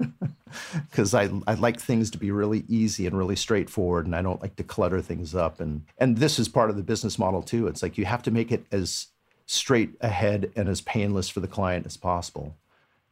Because 0.89 1.13
I, 1.13 1.29
I 1.47 1.53
like 1.53 1.79
things 1.79 2.11
to 2.11 2.17
be 2.17 2.29
really 2.29 2.65
easy 2.67 3.07
and 3.07 3.17
really 3.17 3.37
straightforward, 3.37 4.05
and 4.05 4.13
I 4.13 4.21
don't 4.21 4.41
like 4.41 4.57
to 4.57 4.63
clutter 4.63 5.01
things 5.01 5.33
up. 5.33 5.61
And 5.61 5.83
and 5.97 6.17
this 6.17 6.37
is 6.39 6.49
part 6.49 6.69
of 6.69 6.75
the 6.75 6.83
business 6.83 7.17
model 7.17 7.41
too. 7.41 7.67
It's 7.67 7.81
like 7.81 7.97
you 7.97 8.03
have 8.03 8.21
to 8.23 8.31
make 8.31 8.51
it 8.51 8.65
as 8.69 9.07
straight 9.45 9.91
ahead 10.01 10.51
and 10.57 10.67
as 10.67 10.81
painless 10.81 11.29
for 11.29 11.39
the 11.39 11.47
client 11.47 11.85
as 11.85 11.95
possible. 11.95 12.55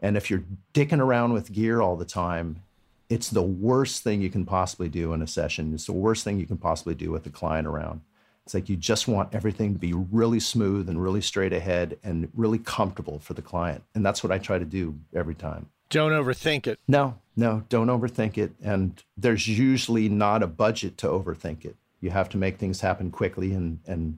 And 0.01 0.17
if 0.17 0.29
you're 0.29 0.43
dicking 0.73 0.99
around 0.99 1.31
with 1.31 1.53
gear 1.53 1.79
all 1.79 1.95
the 1.95 2.03
time, 2.03 2.61
it's 3.09 3.29
the 3.29 3.41
worst 3.41 4.03
thing 4.03 4.21
you 4.21 4.29
can 4.29 4.45
possibly 4.45 4.89
do 4.89 5.13
in 5.13 5.21
a 5.21 5.27
session. 5.27 5.73
It's 5.73 5.85
the 5.85 5.93
worst 5.93 6.25
thing 6.25 6.39
you 6.39 6.45
can 6.45 6.57
possibly 6.57 6.93
do 6.93 7.09
with 7.09 7.23
the 7.23 7.29
client 7.29 7.67
around. 7.67 8.01
It's 8.49 8.55
like 8.55 8.67
you 8.67 8.77
just 8.77 9.07
want 9.07 9.35
everything 9.35 9.73
to 9.73 9.79
be 9.79 9.93
really 9.93 10.39
smooth 10.39 10.89
and 10.89 10.99
really 10.99 11.21
straight 11.21 11.53
ahead 11.53 11.99
and 12.03 12.31
really 12.33 12.57
comfortable 12.57 13.19
for 13.19 13.35
the 13.35 13.43
client. 13.43 13.83
And 13.93 14.03
that's 14.03 14.23
what 14.23 14.31
I 14.31 14.39
try 14.39 14.57
to 14.57 14.65
do 14.65 14.97
every 15.13 15.35
time. 15.35 15.69
Don't 15.91 16.13
overthink 16.13 16.65
it. 16.65 16.79
No, 16.87 17.19
no, 17.35 17.61
don't 17.69 17.89
overthink 17.89 18.39
it. 18.39 18.53
And 18.63 19.03
there's 19.15 19.47
usually 19.47 20.09
not 20.09 20.41
a 20.41 20.47
budget 20.47 20.97
to 20.97 21.07
overthink 21.07 21.63
it. 21.63 21.75
You 22.01 22.09
have 22.09 22.27
to 22.29 22.37
make 22.37 22.57
things 22.57 22.81
happen 22.81 23.11
quickly 23.11 23.53
and 23.53 23.81
and 23.85 24.17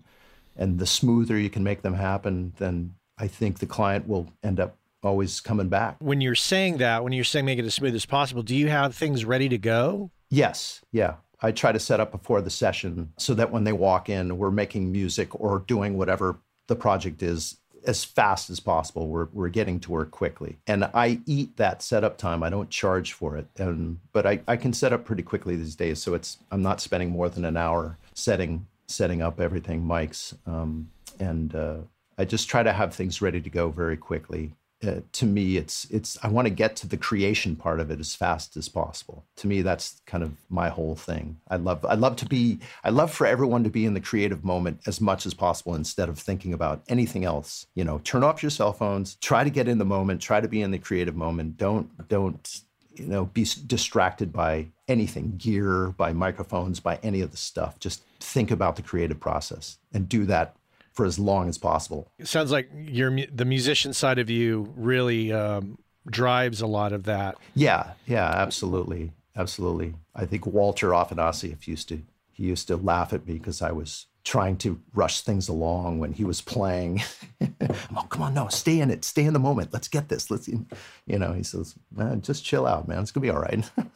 and 0.55 0.79
the 0.79 0.87
smoother 0.87 1.37
you 1.37 1.49
can 1.49 1.65
make 1.65 1.81
them 1.81 1.95
happen, 1.95 2.53
then 2.57 2.95
I 3.17 3.27
think 3.27 3.59
the 3.59 3.65
client 3.65 4.07
will 4.07 4.27
end 4.41 4.61
up 4.61 4.77
always 5.03 5.41
coming 5.41 5.67
back. 5.67 5.97
When 5.99 6.21
you're 6.21 6.35
saying 6.35 6.77
that, 6.77 7.03
when 7.03 7.11
you're 7.11 7.25
saying 7.25 7.43
make 7.43 7.59
it 7.59 7.65
as 7.65 7.75
smooth 7.75 7.95
as 7.95 8.05
possible, 8.05 8.43
do 8.43 8.55
you 8.55 8.69
have 8.69 8.95
things 8.95 9.25
ready 9.25 9.49
to 9.49 9.57
go? 9.57 10.09
Yes, 10.29 10.79
yeah. 10.93 11.15
I 11.41 11.51
try 11.51 11.71
to 11.71 11.79
set 11.79 11.99
up 11.99 12.11
before 12.11 12.41
the 12.41 12.49
session 12.49 13.13
so 13.17 13.33
that 13.33 13.51
when 13.51 13.63
they 13.63 13.73
walk 13.73 14.09
in, 14.09 14.37
we're 14.37 14.51
making 14.51 14.91
music 14.91 15.39
or 15.39 15.59
doing 15.59 15.97
whatever 15.97 16.37
the 16.67 16.75
project 16.75 17.23
is 17.23 17.57
as 17.85 18.03
fast 18.03 18.49
as 18.49 18.59
possible. 18.59 19.07
We're, 19.07 19.27
we're 19.33 19.49
getting 19.49 19.79
to 19.81 19.91
work 19.91 20.11
quickly. 20.11 20.59
And 20.67 20.85
I 20.93 21.19
eat 21.25 21.57
that 21.57 21.81
setup 21.81 22.17
time. 22.17 22.43
I 22.43 22.49
don't 22.49 22.69
charge 22.69 23.13
for 23.13 23.37
it. 23.37 23.47
And 23.57 23.99
but 24.11 24.25
I, 24.25 24.41
I 24.47 24.55
can 24.55 24.73
set 24.73 24.93
up 24.93 25.05
pretty 25.05 25.23
quickly 25.23 25.55
these 25.55 25.75
days. 25.75 26.01
So 26.01 26.13
it's 26.13 26.37
I'm 26.51 26.61
not 26.61 26.81
spending 26.81 27.09
more 27.09 27.29
than 27.29 27.45
an 27.45 27.57
hour 27.57 27.97
setting 28.13 28.67
setting 28.87 29.21
up 29.21 29.39
everything, 29.39 29.83
mics. 29.83 30.35
Um, 30.45 30.89
and 31.19 31.55
uh, 31.55 31.77
I 32.17 32.25
just 32.25 32.49
try 32.49 32.61
to 32.61 32.73
have 32.73 32.93
things 32.93 33.21
ready 33.21 33.41
to 33.41 33.49
go 33.49 33.69
very 33.69 33.97
quickly. 33.97 34.53
Uh, 34.85 35.01
to 35.11 35.25
me, 35.25 35.57
it's 35.57 35.85
it's 35.91 36.17
I 36.23 36.27
want 36.27 36.47
to 36.47 36.53
get 36.53 36.75
to 36.77 36.87
the 36.87 36.97
creation 36.97 37.55
part 37.55 37.79
of 37.79 37.91
it 37.91 37.99
as 37.99 38.15
fast 38.15 38.57
as 38.57 38.67
possible. 38.67 39.23
To 39.37 39.47
me, 39.47 39.61
that's 39.61 40.01
kind 40.07 40.23
of 40.23 40.31
my 40.49 40.69
whole 40.69 40.95
thing. 40.95 41.37
I 41.49 41.57
love 41.57 41.85
I 41.85 41.93
love 41.93 42.15
to 42.17 42.25
be 42.25 42.59
I 42.83 42.89
love 42.89 43.11
for 43.11 43.27
everyone 43.27 43.63
to 43.63 43.69
be 43.69 43.85
in 43.85 43.93
the 43.93 44.01
creative 44.01 44.43
moment 44.43 44.81
as 44.87 44.99
much 44.99 45.25
as 45.25 45.33
possible 45.33 45.75
instead 45.75 46.09
of 46.09 46.17
thinking 46.17 46.53
about 46.53 46.81
anything 46.89 47.25
else. 47.25 47.67
You 47.75 47.83
know, 47.83 47.99
turn 48.03 48.23
off 48.23 48.41
your 48.41 48.49
cell 48.49 48.73
phones, 48.73 49.15
try 49.15 49.43
to 49.43 49.49
get 49.49 49.67
in 49.67 49.77
the 49.77 49.85
moment, 49.85 50.21
try 50.21 50.41
to 50.41 50.47
be 50.47 50.61
in 50.61 50.71
the 50.71 50.79
creative 50.79 51.15
moment. 51.15 51.57
Don't 51.57 52.07
don't 52.07 52.61
you 52.95 53.05
know 53.05 53.25
be 53.25 53.45
distracted 53.67 54.33
by 54.33 54.67
anything, 54.87 55.35
gear, 55.37 55.89
by 55.89 56.11
microphones, 56.11 56.79
by 56.79 56.99
any 57.03 57.21
of 57.21 57.31
the 57.31 57.37
stuff. 57.37 57.79
Just 57.79 58.03
think 58.19 58.51
about 58.51 58.75
the 58.75 58.81
creative 58.81 59.19
process 59.19 59.77
and 59.93 60.09
do 60.09 60.25
that 60.25 60.55
for 60.93 61.05
as 61.05 61.17
long 61.17 61.49
as 61.49 61.57
possible. 61.57 62.11
It 62.17 62.27
sounds 62.27 62.51
like 62.51 62.69
your 62.73 63.15
the 63.33 63.45
musician 63.45 63.93
side 63.93 64.19
of 64.19 64.29
you 64.29 64.73
really 64.75 65.31
um, 65.31 65.77
drives 66.09 66.61
a 66.61 66.67
lot 66.67 66.93
of 66.93 67.03
that. 67.03 67.35
Yeah, 67.55 67.93
yeah, 68.05 68.27
absolutely, 68.27 69.13
absolutely. 69.35 69.95
I 70.15 70.25
think 70.25 70.45
Walter 70.45 70.89
Afanasieff 70.89 71.67
used 71.67 71.89
to 71.89 72.01
he 72.31 72.43
used 72.43 72.67
to 72.67 72.77
laugh 72.77 73.13
at 73.13 73.27
me 73.27 73.33
because 73.33 73.61
I 73.61 73.71
was 73.71 74.07
trying 74.23 74.57
to 74.57 74.79
rush 74.93 75.21
things 75.21 75.47
along 75.47 75.99
when 75.99 76.13
he 76.13 76.23
was 76.23 76.41
playing. 76.41 77.01
oh, 77.41 78.05
come 78.09 78.21
on, 78.21 78.33
no, 78.33 78.47
stay 78.49 78.79
in 78.79 78.91
it, 78.91 79.03
stay 79.03 79.23
in 79.23 79.33
the 79.33 79.39
moment. 79.39 79.73
Let's 79.73 79.87
get 79.87 80.09
this. 80.09 80.29
Let's, 80.29 80.47
you 80.47 80.65
know, 81.07 81.33
he 81.33 81.43
says, 81.43 81.75
man, 81.91 82.21
just 82.21 82.45
chill 82.45 82.67
out, 82.67 82.87
man. 82.87 82.99
It's 82.99 83.11
gonna 83.11 83.23
be 83.23 83.29
all 83.29 83.41
right. 83.41 83.69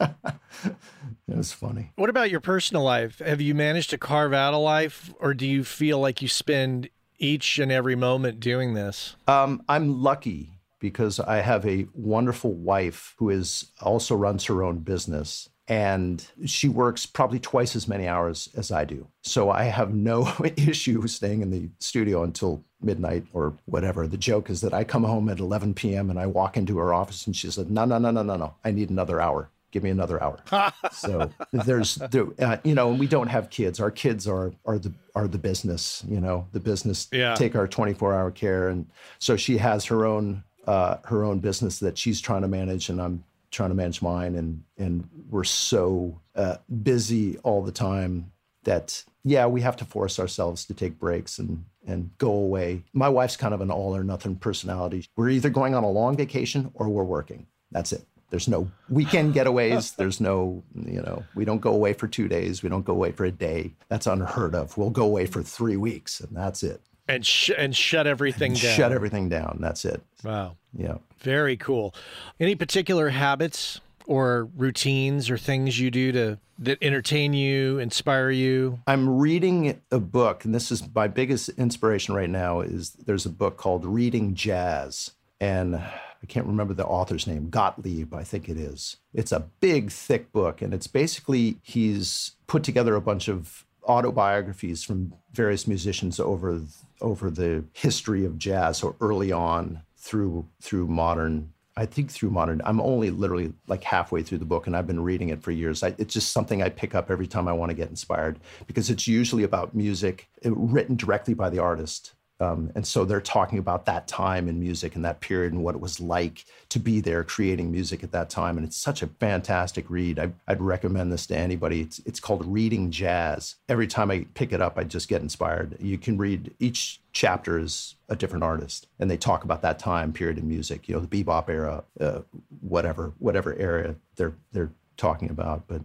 it 0.64 1.36
was 1.36 1.52
funny. 1.52 1.92
What 1.96 2.10
about 2.10 2.30
your 2.30 2.40
personal 2.40 2.82
life? 2.82 3.20
Have 3.20 3.40
you 3.40 3.54
managed 3.54 3.90
to 3.90 3.98
carve 3.98 4.32
out 4.32 4.54
a 4.54 4.58
life, 4.58 5.14
or 5.20 5.34
do 5.34 5.46
you 5.46 5.64
feel 5.64 5.98
like 5.98 6.20
you 6.20 6.28
spend 6.28 6.88
each 7.18 7.58
and 7.58 7.70
every 7.70 7.96
moment 7.96 8.40
doing 8.40 8.74
this? 8.74 9.16
Um, 9.28 9.62
I'm 9.68 10.02
lucky 10.02 10.56
because 10.78 11.18
I 11.20 11.36
have 11.36 11.66
a 11.66 11.86
wonderful 11.94 12.52
wife 12.52 13.14
who 13.18 13.30
is 13.30 13.72
also 13.80 14.14
runs 14.14 14.44
her 14.46 14.62
own 14.62 14.80
business. 14.80 15.48
And 15.68 16.24
she 16.44 16.68
works 16.68 17.06
probably 17.06 17.40
twice 17.40 17.74
as 17.74 17.88
many 17.88 18.06
hours 18.06 18.48
as 18.56 18.70
I 18.70 18.84
do. 18.84 19.08
So 19.22 19.50
I 19.50 19.64
have 19.64 19.92
no 19.92 20.32
issue 20.56 21.06
staying 21.08 21.42
in 21.42 21.50
the 21.50 21.68
studio 21.80 22.22
until 22.22 22.62
midnight 22.80 23.24
or 23.32 23.54
whatever. 23.64 24.06
The 24.06 24.16
joke 24.16 24.48
is 24.48 24.60
that 24.60 24.72
I 24.72 24.84
come 24.84 25.02
home 25.02 25.28
at 25.28 25.40
11 25.40 25.74
p.m. 25.74 26.08
and 26.10 26.18
I 26.20 26.26
walk 26.26 26.56
into 26.56 26.78
her 26.78 26.94
office 26.94 27.26
and 27.26 27.34
she 27.34 27.50
said, 27.50 27.70
No, 27.70 27.84
no, 27.84 27.98
no, 27.98 28.10
no, 28.12 28.22
no, 28.22 28.36
no. 28.36 28.54
I 28.64 28.70
need 28.70 28.90
another 28.90 29.20
hour. 29.20 29.50
Give 29.72 29.82
me 29.82 29.90
another 29.90 30.22
hour. 30.22 30.38
so 30.92 31.30
there's, 31.52 31.96
there, 31.96 32.26
uh, 32.38 32.58
you 32.62 32.74
know, 32.74 32.90
and 32.90 33.00
we 33.00 33.08
don't 33.08 33.26
have 33.28 33.50
kids. 33.50 33.80
Our 33.80 33.90
kids 33.90 34.26
are 34.28 34.52
are 34.64 34.78
the 34.78 34.92
are 35.16 35.26
the 35.26 35.38
business. 35.38 36.04
You 36.08 36.20
know, 36.20 36.46
the 36.52 36.60
business 36.60 37.08
Yeah. 37.12 37.34
take 37.34 37.56
our 37.56 37.66
24 37.66 38.14
hour 38.14 38.30
care, 38.30 38.68
and 38.68 38.86
so 39.18 39.36
she 39.36 39.58
has 39.58 39.84
her 39.86 40.06
own 40.06 40.44
uh, 40.66 40.98
her 41.04 41.24
own 41.24 41.40
business 41.40 41.80
that 41.80 41.98
she's 41.98 42.20
trying 42.20 42.42
to 42.42 42.48
manage, 42.48 42.88
and 42.88 43.02
I'm 43.02 43.24
trying 43.56 43.70
to 43.70 43.74
manage 43.74 44.02
mine, 44.02 44.36
and 44.36 44.62
and 44.76 45.08
we're 45.30 45.44
so 45.44 46.20
uh, 46.36 46.56
busy 46.82 47.38
all 47.38 47.62
the 47.62 47.72
time 47.72 48.30
that 48.64 49.02
yeah, 49.24 49.46
we 49.46 49.62
have 49.62 49.76
to 49.76 49.84
force 49.84 50.20
ourselves 50.20 50.64
to 50.66 50.74
take 50.74 50.98
breaks 50.98 51.38
and 51.38 51.64
and 51.86 52.10
go 52.18 52.30
away. 52.30 52.82
My 52.92 53.08
wife's 53.08 53.36
kind 53.36 53.54
of 53.54 53.60
an 53.60 53.70
all 53.70 53.96
or 53.96 54.04
nothing 54.04 54.36
personality. 54.36 55.06
We're 55.16 55.30
either 55.30 55.50
going 55.50 55.74
on 55.74 55.84
a 55.84 55.90
long 55.90 56.16
vacation 56.16 56.70
or 56.74 56.88
we're 56.88 57.04
working. 57.04 57.46
That's 57.70 57.92
it. 57.92 58.04
There's 58.30 58.48
no 58.48 58.68
weekend 58.88 59.34
getaways. 59.34 59.94
There's 59.96 60.20
no, 60.20 60.64
you 60.74 61.00
know, 61.00 61.24
we 61.36 61.44
don't 61.44 61.60
go 61.60 61.72
away 61.72 61.92
for 61.92 62.08
two 62.08 62.26
days. 62.26 62.62
We 62.62 62.68
don't 62.68 62.84
go 62.84 62.92
away 62.92 63.12
for 63.12 63.24
a 63.24 63.30
day. 63.30 63.74
That's 63.88 64.08
unheard 64.08 64.56
of. 64.56 64.76
We'll 64.76 64.90
go 64.90 65.04
away 65.04 65.26
for 65.26 65.42
three 65.42 65.76
weeks 65.76 66.18
and 66.20 66.36
that's 66.36 66.64
it. 66.64 66.80
And 67.08 67.24
sh- 67.24 67.50
and 67.56 67.74
shut 67.76 68.06
everything 68.06 68.52
down. 68.54 68.76
Shut 68.76 68.92
everything 68.92 69.28
down. 69.28 69.58
That's 69.60 69.84
it. 69.84 70.02
Wow, 70.24 70.56
Yeah. 70.76 70.96
very 71.20 71.56
cool. 71.56 71.94
Any 72.40 72.54
particular 72.56 73.10
habits 73.10 73.80
or 74.06 74.48
routines 74.56 75.30
or 75.30 75.38
things 75.38 75.78
you 75.78 75.90
do 75.90 76.10
to 76.12 76.38
that 76.58 76.78
entertain 76.82 77.32
you, 77.34 77.78
inspire 77.78 78.30
you? 78.30 78.80
I'm 78.86 79.18
reading 79.18 79.80
a 79.92 79.98
book, 80.00 80.44
and 80.44 80.54
this 80.54 80.72
is 80.72 80.82
my 80.94 81.06
biggest 81.06 81.48
inspiration 81.50 82.14
right 82.14 82.30
now. 82.30 82.60
Is 82.60 82.90
there's 82.92 83.26
a 83.26 83.30
book 83.30 83.56
called 83.56 83.84
Reading 83.84 84.34
Jazz, 84.34 85.10
and 85.40 85.76
I 85.76 86.26
can't 86.28 86.46
remember 86.46 86.72
the 86.74 86.86
author's 86.86 87.26
name. 87.26 87.50
Gottlieb, 87.50 88.14
I 88.14 88.24
think 88.24 88.48
it 88.48 88.56
is. 88.56 88.96
It's 89.12 89.32
a 89.32 89.40
big, 89.60 89.90
thick 89.90 90.32
book, 90.32 90.62
and 90.62 90.72
it's 90.72 90.86
basically 90.86 91.58
he's 91.62 92.32
put 92.46 92.62
together 92.64 92.94
a 92.96 93.00
bunch 93.02 93.28
of 93.28 93.65
autobiographies 93.86 94.82
from 94.82 95.14
various 95.32 95.66
musicians 95.66 96.20
over 96.20 96.60
over 97.00 97.30
the 97.30 97.64
history 97.72 98.24
of 98.24 98.38
jazz, 98.38 98.78
so 98.78 98.96
early 99.00 99.32
on 99.32 99.82
through 99.96 100.46
through 100.60 100.86
modern 100.86 101.52
I 101.78 101.84
think 101.84 102.10
through 102.10 102.30
modern, 102.30 102.62
I'm 102.64 102.80
only 102.80 103.10
literally 103.10 103.52
like 103.66 103.84
halfway 103.84 104.22
through 104.22 104.38
the 104.38 104.46
book 104.46 104.66
and 104.66 104.74
I've 104.74 104.86
been 104.86 105.02
reading 105.02 105.28
it 105.28 105.42
for 105.42 105.50
years. 105.50 105.82
I, 105.82 105.94
it's 105.98 106.14
just 106.14 106.32
something 106.32 106.62
I 106.62 106.70
pick 106.70 106.94
up 106.94 107.10
every 107.10 107.26
time 107.26 107.48
I 107.48 107.52
want 107.52 107.68
to 107.68 107.76
get 107.76 107.90
inspired 107.90 108.40
because 108.66 108.88
it's 108.88 109.06
usually 109.06 109.42
about 109.42 109.74
music 109.74 110.28
written 110.42 110.96
directly 110.96 111.34
by 111.34 111.50
the 111.50 111.58
artist. 111.58 112.14
Um, 112.38 112.70
and 112.74 112.86
so 112.86 113.04
they're 113.04 113.20
talking 113.20 113.58
about 113.58 113.86
that 113.86 114.06
time 114.06 114.46
in 114.48 114.60
music 114.60 114.94
and 114.94 115.04
that 115.04 115.20
period 115.20 115.52
and 115.52 115.64
what 115.64 115.74
it 115.74 115.80
was 115.80 116.00
like 116.00 116.44
to 116.68 116.78
be 116.78 117.00
there 117.00 117.24
creating 117.24 117.70
music 117.70 118.02
at 118.02 118.12
that 118.12 118.28
time. 118.28 118.58
And 118.58 118.66
it's 118.66 118.76
such 118.76 119.02
a 119.02 119.06
fantastic 119.06 119.88
read. 119.88 120.18
I, 120.18 120.32
I'd 120.46 120.60
recommend 120.60 121.10
this 121.10 121.26
to 121.28 121.36
anybody. 121.36 121.80
It's, 121.80 121.98
it's 122.00 122.20
called 122.20 122.44
Reading 122.44 122.90
Jazz. 122.90 123.56
Every 123.68 123.86
time 123.86 124.10
I 124.10 124.26
pick 124.34 124.52
it 124.52 124.60
up, 124.60 124.76
I 124.76 124.84
just 124.84 125.08
get 125.08 125.22
inspired. 125.22 125.76
You 125.80 125.96
can 125.96 126.18
read 126.18 126.54
each 126.58 127.00
chapter 127.12 127.58
is 127.58 127.94
a 128.10 128.16
different 128.16 128.44
artist 128.44 128.86
and 128.98 129.10
they 129.10 129.16
talk 129.16 129.44
about 129.44 129.62
that 129.62 129.78
time 129.78 130.12
period 130.12 130.36
in 130.36 130.46
music, 130.46 130.88
you 130.88 130.94
know, 130.94 131.00
the 131.00 131.24
bebop 131.24 131.48
era, 131.48 131.84
uh, 131.98 132.20
whatever, 132.60 133.14
whatever 133.18 133.54
era 133.54 133.96
they're, 134.16 134.34
they're 134.52 134.72
talking 134.98 135.30
about. 135.30 135.66
But 135.66 135.80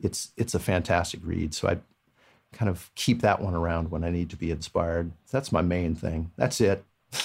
it's, 0.00 0.32
it's 0.36 0.54
a 0.54 0.58
fantastic 0.58 1.20
read. 1.22 1.54
So 1.54 1.68
I 1.68 1.78
kind 2.52 2.68
of 2.68 2.90
keep 2.94 3.22
that 3.22 3.40
one 3.40 3.54
around 3.54 3.90
when 3.90 4.04
I 4.04 4.10
need 4.10 4.30
to 4.30 4.36
be 4.36 4.50
inspired. 4.50 5.12
That's 5.30 5.52
my 5.52 5.62
main 5.62 5.94
thing. 5.94 6.30
That's 6.36 6.60
it. 6.60 6.84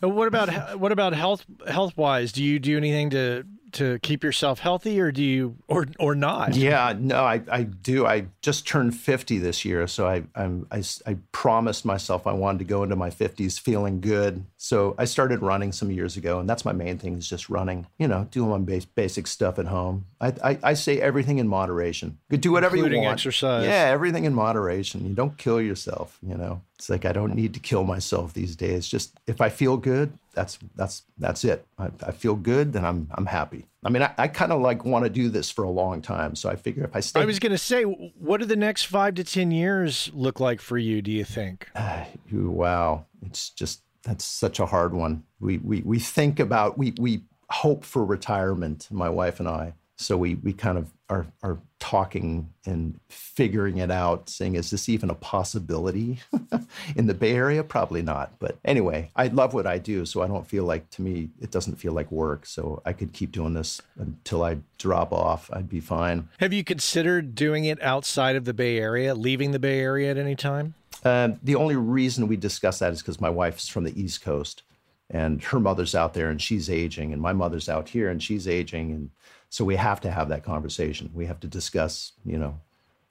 What 0.00 0.26
about 0.26 0.80
what 0.80 0.90
about 0.90 1.12
health 1.12 1.44
health 1.68 1.96
wise? 1.96 2.32
Do 2.32 2.42
you 2.42 2.58
do 2.58 2.76
anything 2.76 3.10
to 3.10 3.44
to 3.74 3.98
keep 4.00 4.22
yourself 4.24 4.58
healthy, 4.58 5.00
or 5.00 5.12
do 5.12 5.22
you 5.22 5.56
or 5.68 5.86
or 5.98 6.14
not? 6.14 6.54
Yeah, 6.54 6.94
no, 6.98 7.24
I, 7.24 7.42
I 7.50 7.62
do. 7.62 8.06
I 8.06 8.26
just 8.42 8.66
turned 8.66 8.96
50 8.96 9.38
this 9.38 9.64
year. 9.64 9.86
So 9.86 10.06
I, 10.06 10.24
I'm, 10.34 10.66
I, 10.70 10.82
I 11.06 11.16
promised 11.32 11.84
myself 11.84 12.26
I 12.26 12.32
wanted 12.32 12.58
to 12.60 12.64
go 12.64 12.82
into 12.82 12.96
my 12.96 13.10
50s 13.10 13.58
feeling 13.58 14.00
good. 14.00 14.44
So 14.56 14.94
I 14.98 15.04
started 15.04 15.42
running 15.42 15.72
some 15.72 15.90
years 15.90 16.16
ago. 16.16 16.40
And 16.40 16.48
that's 16.48 16.64
my 16.64 16.72
main 16.72 16.98
thing 16.98 17.16
is 17.16 17.28
just 17.28 17.48
running, 17.48 17.86
you 17.98 18.08
know, 18.08 18.26
doing 18.30 18.50
my 18.50 18.58
base, 18.58 18.84
basic 18.84 19.26
stuff 19.26 19.58
at 19.58 19.66
home. 19.66 20.06
I, 20.20 20.32
I, 20.42 20.58
I 20.62 20.74
say 20.74 21.00
everything 21.00 21.38
in 21.38 21.48
moderation. 21.48 22.18
You 22.30 22.38
do 22.38 22.52
whatever 22.52 22.76
Including 22.76 23.02
you 23.02 23.06
want. 23.06 23.18
exercise. 23.18 23.64
Yeah, 23.64 23.88
everything 23.90 24.24
in 24.24 24.34
moderation. 24.34 25.06
You 25.06 25.14
don't 25.14 25.36
kill 25.36 25.60
yourself, 25.60 26.18
you 26.22 26.36
know. 26.36 26.62
It's 26.76 26.90
like 26.90 27.04
I 27.04 27.12
don't 27.12 27.34
need 27.34 27.54
to 27.54 27.60
kill 27.60 27.84
myself 27.84 28.32
these 28.32 28.56
days. 28.56 28.88
Just 28.88 29.16
if 29.26 29.40
I 29.40 29.48
feel 29.48 29.76
good, 29.76 30.18
that's 30.34 30.58
that's 30.74 31.02
that's 31.18 31.44
it. 31.44 31.66
I, 31.78 31.90
I 32.06 32.12
feel 32.12 32.34
good, 32.34 32.74
and 32.74 32.86
I'm 32.86 33.08
I'm 33.12 33.26
happy. 33.26 33.66
I 33.84 33.90
mean, 33.90 34.02
I, 34.02 34.14
I 34.16 34.28
kind 34.28 34.52
of 34.52 34.60
like 34.60 34.84
want 34.84 35.04
to 35.04 35.10
do 35.10 35.28
this 35.28 35.50
for 35.50 35.64
a 35.64 35.70
long 35.70 36.02
time. 36.02 36.34
So 36.34 36.48
I 36.48 36.56
figure 36.56 36.84
if 36.84 36.94
I 36.94 37.00
stay, 37.00 37.20
I 37.20 37.24
was 37.24 37.38
going 37.38 37.52
to 37.52 37.58
say, 37.58 37.82
what 37.82 38.38
do 38.38 38.46
the 38.46 38.56
next 38.56 38.84
five 38.84 39.14
to 39.16 39.24
ten 39.24 39.50
years 39.50 40.10
look 40.14 40.40
like 40.40 40.60
for 40.60 40.78
you? 40.78 41.02
Do 41.02 41.10
you 41.10 41.24
think? 41.24 41.68
wow, 42.32 43.06
it's 43.22 43.50
just 43.50 43.82
that's 44.02 44.24
such 44.24 44.60
a 44.60 44.66
hard 44.66 44.94
one. 44.94 45.24
We 45.40 45.58
we 45.58 45.82
we 45.82 45.98
think 45.98 46.40
about 46.40 46.78
we 46.78 46.94
we 46.98 47.22
hope 47.50 47.84
for 47.84 48.04
retirement, 48.04 48.88
my 48.90 49.08
wife 49.08 49.38
and 49.38 49.48
I. 49.48 49.74
So 49.96 50.16
we 50.16 50.34
we 50.36 50.52
kind 50.52 50.78
of 50.78 50.92
are 51.08 51.26
are 51.42 51.58
talking 51.78 52.48
and 52.64 52.98
figuring 53.08 53.78
it 53.78 53.90
out, 53.90 54.28
saying, 54.28 54.54
is 54.54 54.70
this 54.70 54.88
even 54.88 55.10
a 55.10 55.14
possibility 55.14 56.20
in 56.96 57.06
the 57.06 57.14
Bay 57.14 57.32
Area? 57.32 57.62
Probably 57.62 58.02
not. 58.02 58.32
But 58.38 58.58
anyway, 58.64 59.10
I 59.14 59.26
love 59.28 59.52
what 59.52 59.66
I 59.66 59.78
do, 59.78 60.06
so 60.06 60.22
I 60.22 60.26
don't 60.26 60.46
feel 60.46 60.64
like 60.64 60.88
to 60.90 61.02
me 61.02 61.28
it 61.40 61.50
doesn't 61.50 61.76
feel 61.76 61.92
like 61.92 62.10
work. 62.10 62.46
So 62.46 62.82
I 62.84 62.92
could 62.92 63.12
keep 63.12 63.32
doing 63.32 63.54
this 63.54 63.82
until 63.98 64.42
I 64.42 64.58
drop 64.78 65.12
off. 65.12 65.50
I'd 65.52 65.68
be 65.68 65.80
fine. 65.80 66.28
Have 66.40 66.52
you 66.52 66.64
considered 66.64 67.34
doing 67.34 67.64
it 67.64 67.82
outside 67.82 68.36
of 68.36 68.44
the 68.44 68.54
Bay 68.54 68.78
Area, 68.78 69.14
leaving 69.14 69.52
the 69.52 69.58
Bay 69.58 69.80
Area 69.80 70.10
at 70.10 70.18
any 70.18 70.34
time? 70.34 70.74
Uh, 71.04 71.30
the 71.42 71.56
only 71.56 71.76
reason 71.76 72.28
we 72.28 72.36
discuss 72.36 72.78
that 72.78 72.92
is 72.92 73.02
because 73.02 73.20
my 73.20 73.30
wife's 73.30 73.68
from 73.68 73.84
the 73.84 74.00
East 74.00 74.22
Coast 74.22 74.62
and 75.10 75.42
her 75.42 75.60
mother's 75.60 75.94
out 75.94 76.14
there 76.14 76.30
and 76.30 76.40
she's 76.40 76.70
aging 76.70 77.12
and 77.12 77.20
my 77.20 77.32
mother's 77.32 77.68
out 77.68 77.88
here 77.88 78.08
and 78.08 78.22
she's 78.22 78.48
aging 78.48 78.92
and 78.92 79.10
so 79.52 79.66
we 79.66 79.76
have 79.76 80.00
to 80.00 80.10
have 80.10 80.30
that 80.30 80.44
conversation. 80.44 81.10
We 81.12 81.26
have 81.26 81.38
to 81.40 81.46
discuss, 81.46 82.12
you 82.24 82.38
know, 82.38 82.58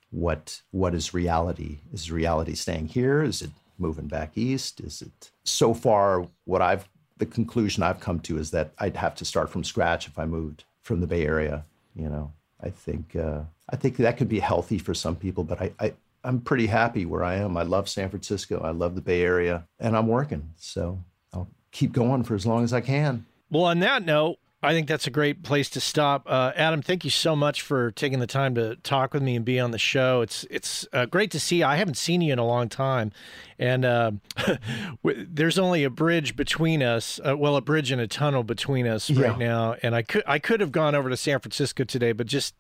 what 0.10 0.60
what 0.72 0.96
is 0.96 1.14
reality? 1.14 1.78
Is 1.94 2.12
reality 2.12 2.56
staying 2.56 2.88
here? 2.88 3.22
Is 3.22 3.44
it 3.44 3.52
moving 3.78 4.08
back 4.08 4.36
east? 4.36 4.82
Is 4.82 5.04
it 5.04 5.30
so 5.44 5.76
far 5.76 6.28
what 6.46 6.64
I've 6.64 6.90
the 7.20 7.28
conclusion 7.28 7.84
I've 7.84 8.00
come 8.00 8.20
to 8.22 8.40
is 8.40 8.50
that 8.52 8.72
I'd 8.80 8.98
have 8.98 9.14
to 9.16 9.26
start 9.26 9.52
from 9.52 9.64
scratch 9.64 10.08
if 10.08 10.18
I 10.18 10.26
moved 10.26 10.64
from 10.82 11.00
the 11.00 11.06
Bay 11.06 11.28
Area. 11.28 11.64
You 11.96 12.10
know, 12.10 12.34
I 12.60 12.72
think 12.72 13.16
uh, 13.16 13.42
I 13.70 13.76
think 13.76 13.98
that 13.98 14.18
could 14.18 14.30
be 14.30 14.40
healthy 14.40 14.80
for 14.80 14.96
some 14.96 15.16
people, 15.16 15.44
but 15.44 15.62
I, 15.62 15.72
I 15.80 15.94
I'm 16.24 16.42
pretty 16.42 16.66
happy 16.66 17.06
where 17.06 17.24
I 17.24 17.36
am. 17.36 17.56
I 17.56 17.64
love 17.64 17.88
San 17.88 18.10
Francisco. 18.10 18.62
I 18.62 18.72
love 18.72 18.96
the 18.96 19.02
Bay 19.02 19.22
Area, 19.22 19.68
and 19.80 19.96
I'm 19.96 20.08
working. 20.08 20.54
So 20.58 21.04
I'll 21.36 21.50
keep 21.72 21.92
going 21.92 22.24
for 22.24 22.34
as 22.34 22.48
long 22.48 22.64
as 22.64 22.74
I 22.74 22.82
can. 22.82 23.28
Well, 23.52 23.66
on 23.66 23.80
that 23.82 24.04
note, 24.04 24.40
I 24.64 24.74
think 24.74 24.88
that's 24.88 25.08
a 25.08 25.12
great 25.12 25.42
place 25.42 25.72
to 25.72 25.82
stop. 25.82 26.24
Uh, 26.28 26.52
Adam, 26.56 26.84
thank 26.84 27.04
you 27.04 27.10
so 27.10 27.36
much 27.36 27.64
for 27.64 27.90
taking 27.90 28.20
the 28.20 28.28
time 28.28 28.54
to 28.56 28.76
talk 28.78 29.12
with 29.12 29.24
me 29.24 29.36
and 29.36 29.44
be 29.44 29.60
on 29.60 29.72
the 29.72 29.80
show. 29.80 30.22
It's 30.22 30.46
it's 30.52 30.88
uh, 30.94 31.08
great 31.08 31.32
to 31.32 31.40
see. 31.40 31.64
I 31.64 31.78
haven't 31.78 31.98
seen 31.98 32.22
you 32.22 32.32
in 32.32 32.38
a 32.38 32.46
long 32.46 32.70
time, 32.70 33.12
and 33.58 33.84
uh, 33.84 34.12
there's 35.04 35.58
only 35.58 35.84
a 35.84 35.90
bridge 35.90 36.36
between 36.36 36.84
us. 36.84 37.20
Uh, 37.28 37.36
well, 37.36 37.56
a 37.56 37.62
bridge 37.62 37.90
and 37.90 38.00
a 38.00 38.08
tunnel 38.08 38.44
between 38.44 38.86
us 38.86 39.10
yeah. 39.10 39.30
right 39.30 39.40
now. 39.40 39.78
And 39.82 39.96
I 39.96 40.04
could 40.04 40.24
I 40.28 40.38
could 40.38 40.60
have 40.60 40.72
gone 40.72 40.94
over 40.94 41.10
to 41.10 41.18
San 41.18 41.40
Francisco 41.40 41.84
today, 41.84 42.12
but 42.12 42.28
just 42.28 42.54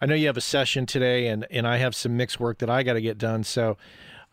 I 0.00 0.06
know 0.06 0.14
you 0.14 0.26
have 0.28 0.36
a 0.36 0.42
session 0.42 0.86
today, 0.86 1.26
and 1.26 1.44
and 1.50 1.66
I 1.66 1.78
have 1.78 1.96
some 1.96 2.16
mix 2.16 2.38
work 2.38 2.58
that 2.58 2.70
I 2.70 2.84
got 2.84 2.92
to 2.92 3.00
get 3.00 3.18
done. 3.18 3.42
So 3.42 3.76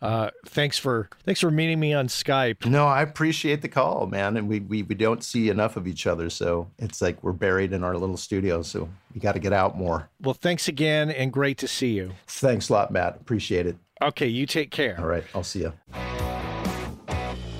uh, 0.02 0.30
thanks 0.46 0.78
for 0.78 1.08
thanks 1.24 1.40
for 1.40 1.50
meeting 1.50 1.80
me 1.80 1.94
on 1.94 2.08
Skype. 2.08 2.66
No, 2.66 2.86
I 2.86 3.02
appreciate 3.02 3.62
the 3.62 3.68
call, 3.68 4.06
man. 4.06 4.36
And 4.36 4.48
we, 4.48 4.60
we 4.60 4.82
we 4.82 4.94
don't 4.94 5.24
see 5.24 5.48
enough 5.48 5.76
of 5.76 5.86
each 5.86 6.06
other, 6.06 6.30
so 6.30 6.70
it's 6.78 7.00
like 7.00 7.22
we're 7.22 7.32
buried 7.32 7.72
in 7.72 7.82
our 7.82 7.96
little 7.96 8.16
studio. 8.16 8.62
So 8.62 8.88
we 9.14 9.20
got 9.20 9.32
to 9.32 9.40
get 9.40 9.52
out 9.52 9.76
more. 9.76 10.08
Well, 10.20 10.34
thanks 10.34 10.68
again, 10.68 11.10
and 11.10 11.32
great 11.32 11.58
to 11.58 11.68
see 11.68 11.92
you. 11.92 12.12
Thanks 12.26 12.68
a 12.68 12.72
lot, 12.72 12.90
Matt. 12.90 13.16
Appreciate 13.20 13.66
it. 13.66 13.76
Okay, 14.02 14.26
you 14.26 14.46
take 14.46 14.70
care. 14.70 14.96
All 14.98 15.06
right, 15.06 15.24
I'll 15.34 15.44
see 15.44 15.60
you. 15.60 15.72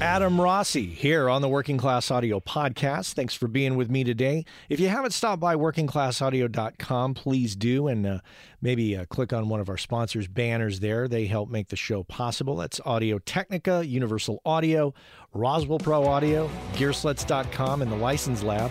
Adam 0.01 0.39
Rossi 0.39 0.85
here 0.85 1.31
on 1.31 1.41
the 1.41 1.49
Working 1.49 1.79
Class 1.79 2.11
Audio 2.11 2.39
podcast. 2.39 3.15
Thanks 3.15 3.33
for 3.33 3.49
being 3.49 3.77
with 3.77 3.91
me 3.91 4.05
today. 4.05 4.45
If 4.69 4.79
you 4.79 4.89
haven't 4.89 5.13
stopped 5.13 5.41
by 5.41 5.55
workingclassaudio.com, 5.55 7.15
please 7.15 7.57
do 7.57 7.89
and 7.89 8.07
uh, 8.07 8.19
maybe 8.61 8.95
uh, 8.95 9.07
click 9.07 9.33
on 9.33 9.49
one 9.49 9.59
of 9.59 9.71
our 9.71 9.79
sponsors' 9.79 10.29
banners 10.29 10.81
there. 10.81 11.09
They 11.09 11.25
help 11.25 11.49
make 11.49 11.69
the 11.69 11.77
show 11.77 12.03
possible. 12.03 12.57
That's 12.57 12.79
Audio 12.85 13.19
Technica, 13.21 13.87
Universal 13.87 14.43
Audio, 14.45 14.93
Roswell 15.33 15.79
Pro 15.79 16.05
Audio, 16.05 16.51
Gearslutz.com, 16.75 17.81
and 17.81 17.91
the 17.91 17.97
License 17.97 18.43
Lab. 18.43 18.71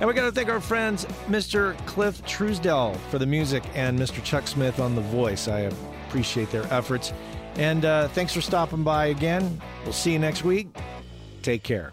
And 0.00 0.08
we 0.08 0.14
got 0.14 0.24
to 0.24 0.32
thank 0.32 0.48
our 0.48 0.62
friends, 0.62 1.04
Mr. 1.28 1.76
Cliff 1.86 2.22
Truesdell, 2.22 2.96
for 3.10 3.18
the 3.18 3.26
music 3.26 3.62
and 3.74 3.98
Mr. 3.98 4.24
Chuck 4.24 4.46
Smith 4.46 4.80
on 4.80 4.94
the 4.94 5.02
voice. 5.02 5.46
I 5.46 5.70
appreciate 6.08 6.50
their 6.50 6.64
efforts. 6.72 7.12
And 7.56 7.84
uh, 7.84 8.08
thanks 8.08 8.32
for 8.32 8.40
stopping 8.40 8.82
by 8.82 9.06
again. 9.06 9.60
We'll 9.84 9.92
see 9.92 10.12
you 10.12 10.18
next 10.18 10.44
week. 10.44 10.68
Take 11.42 11.62
care. 11.62 11.92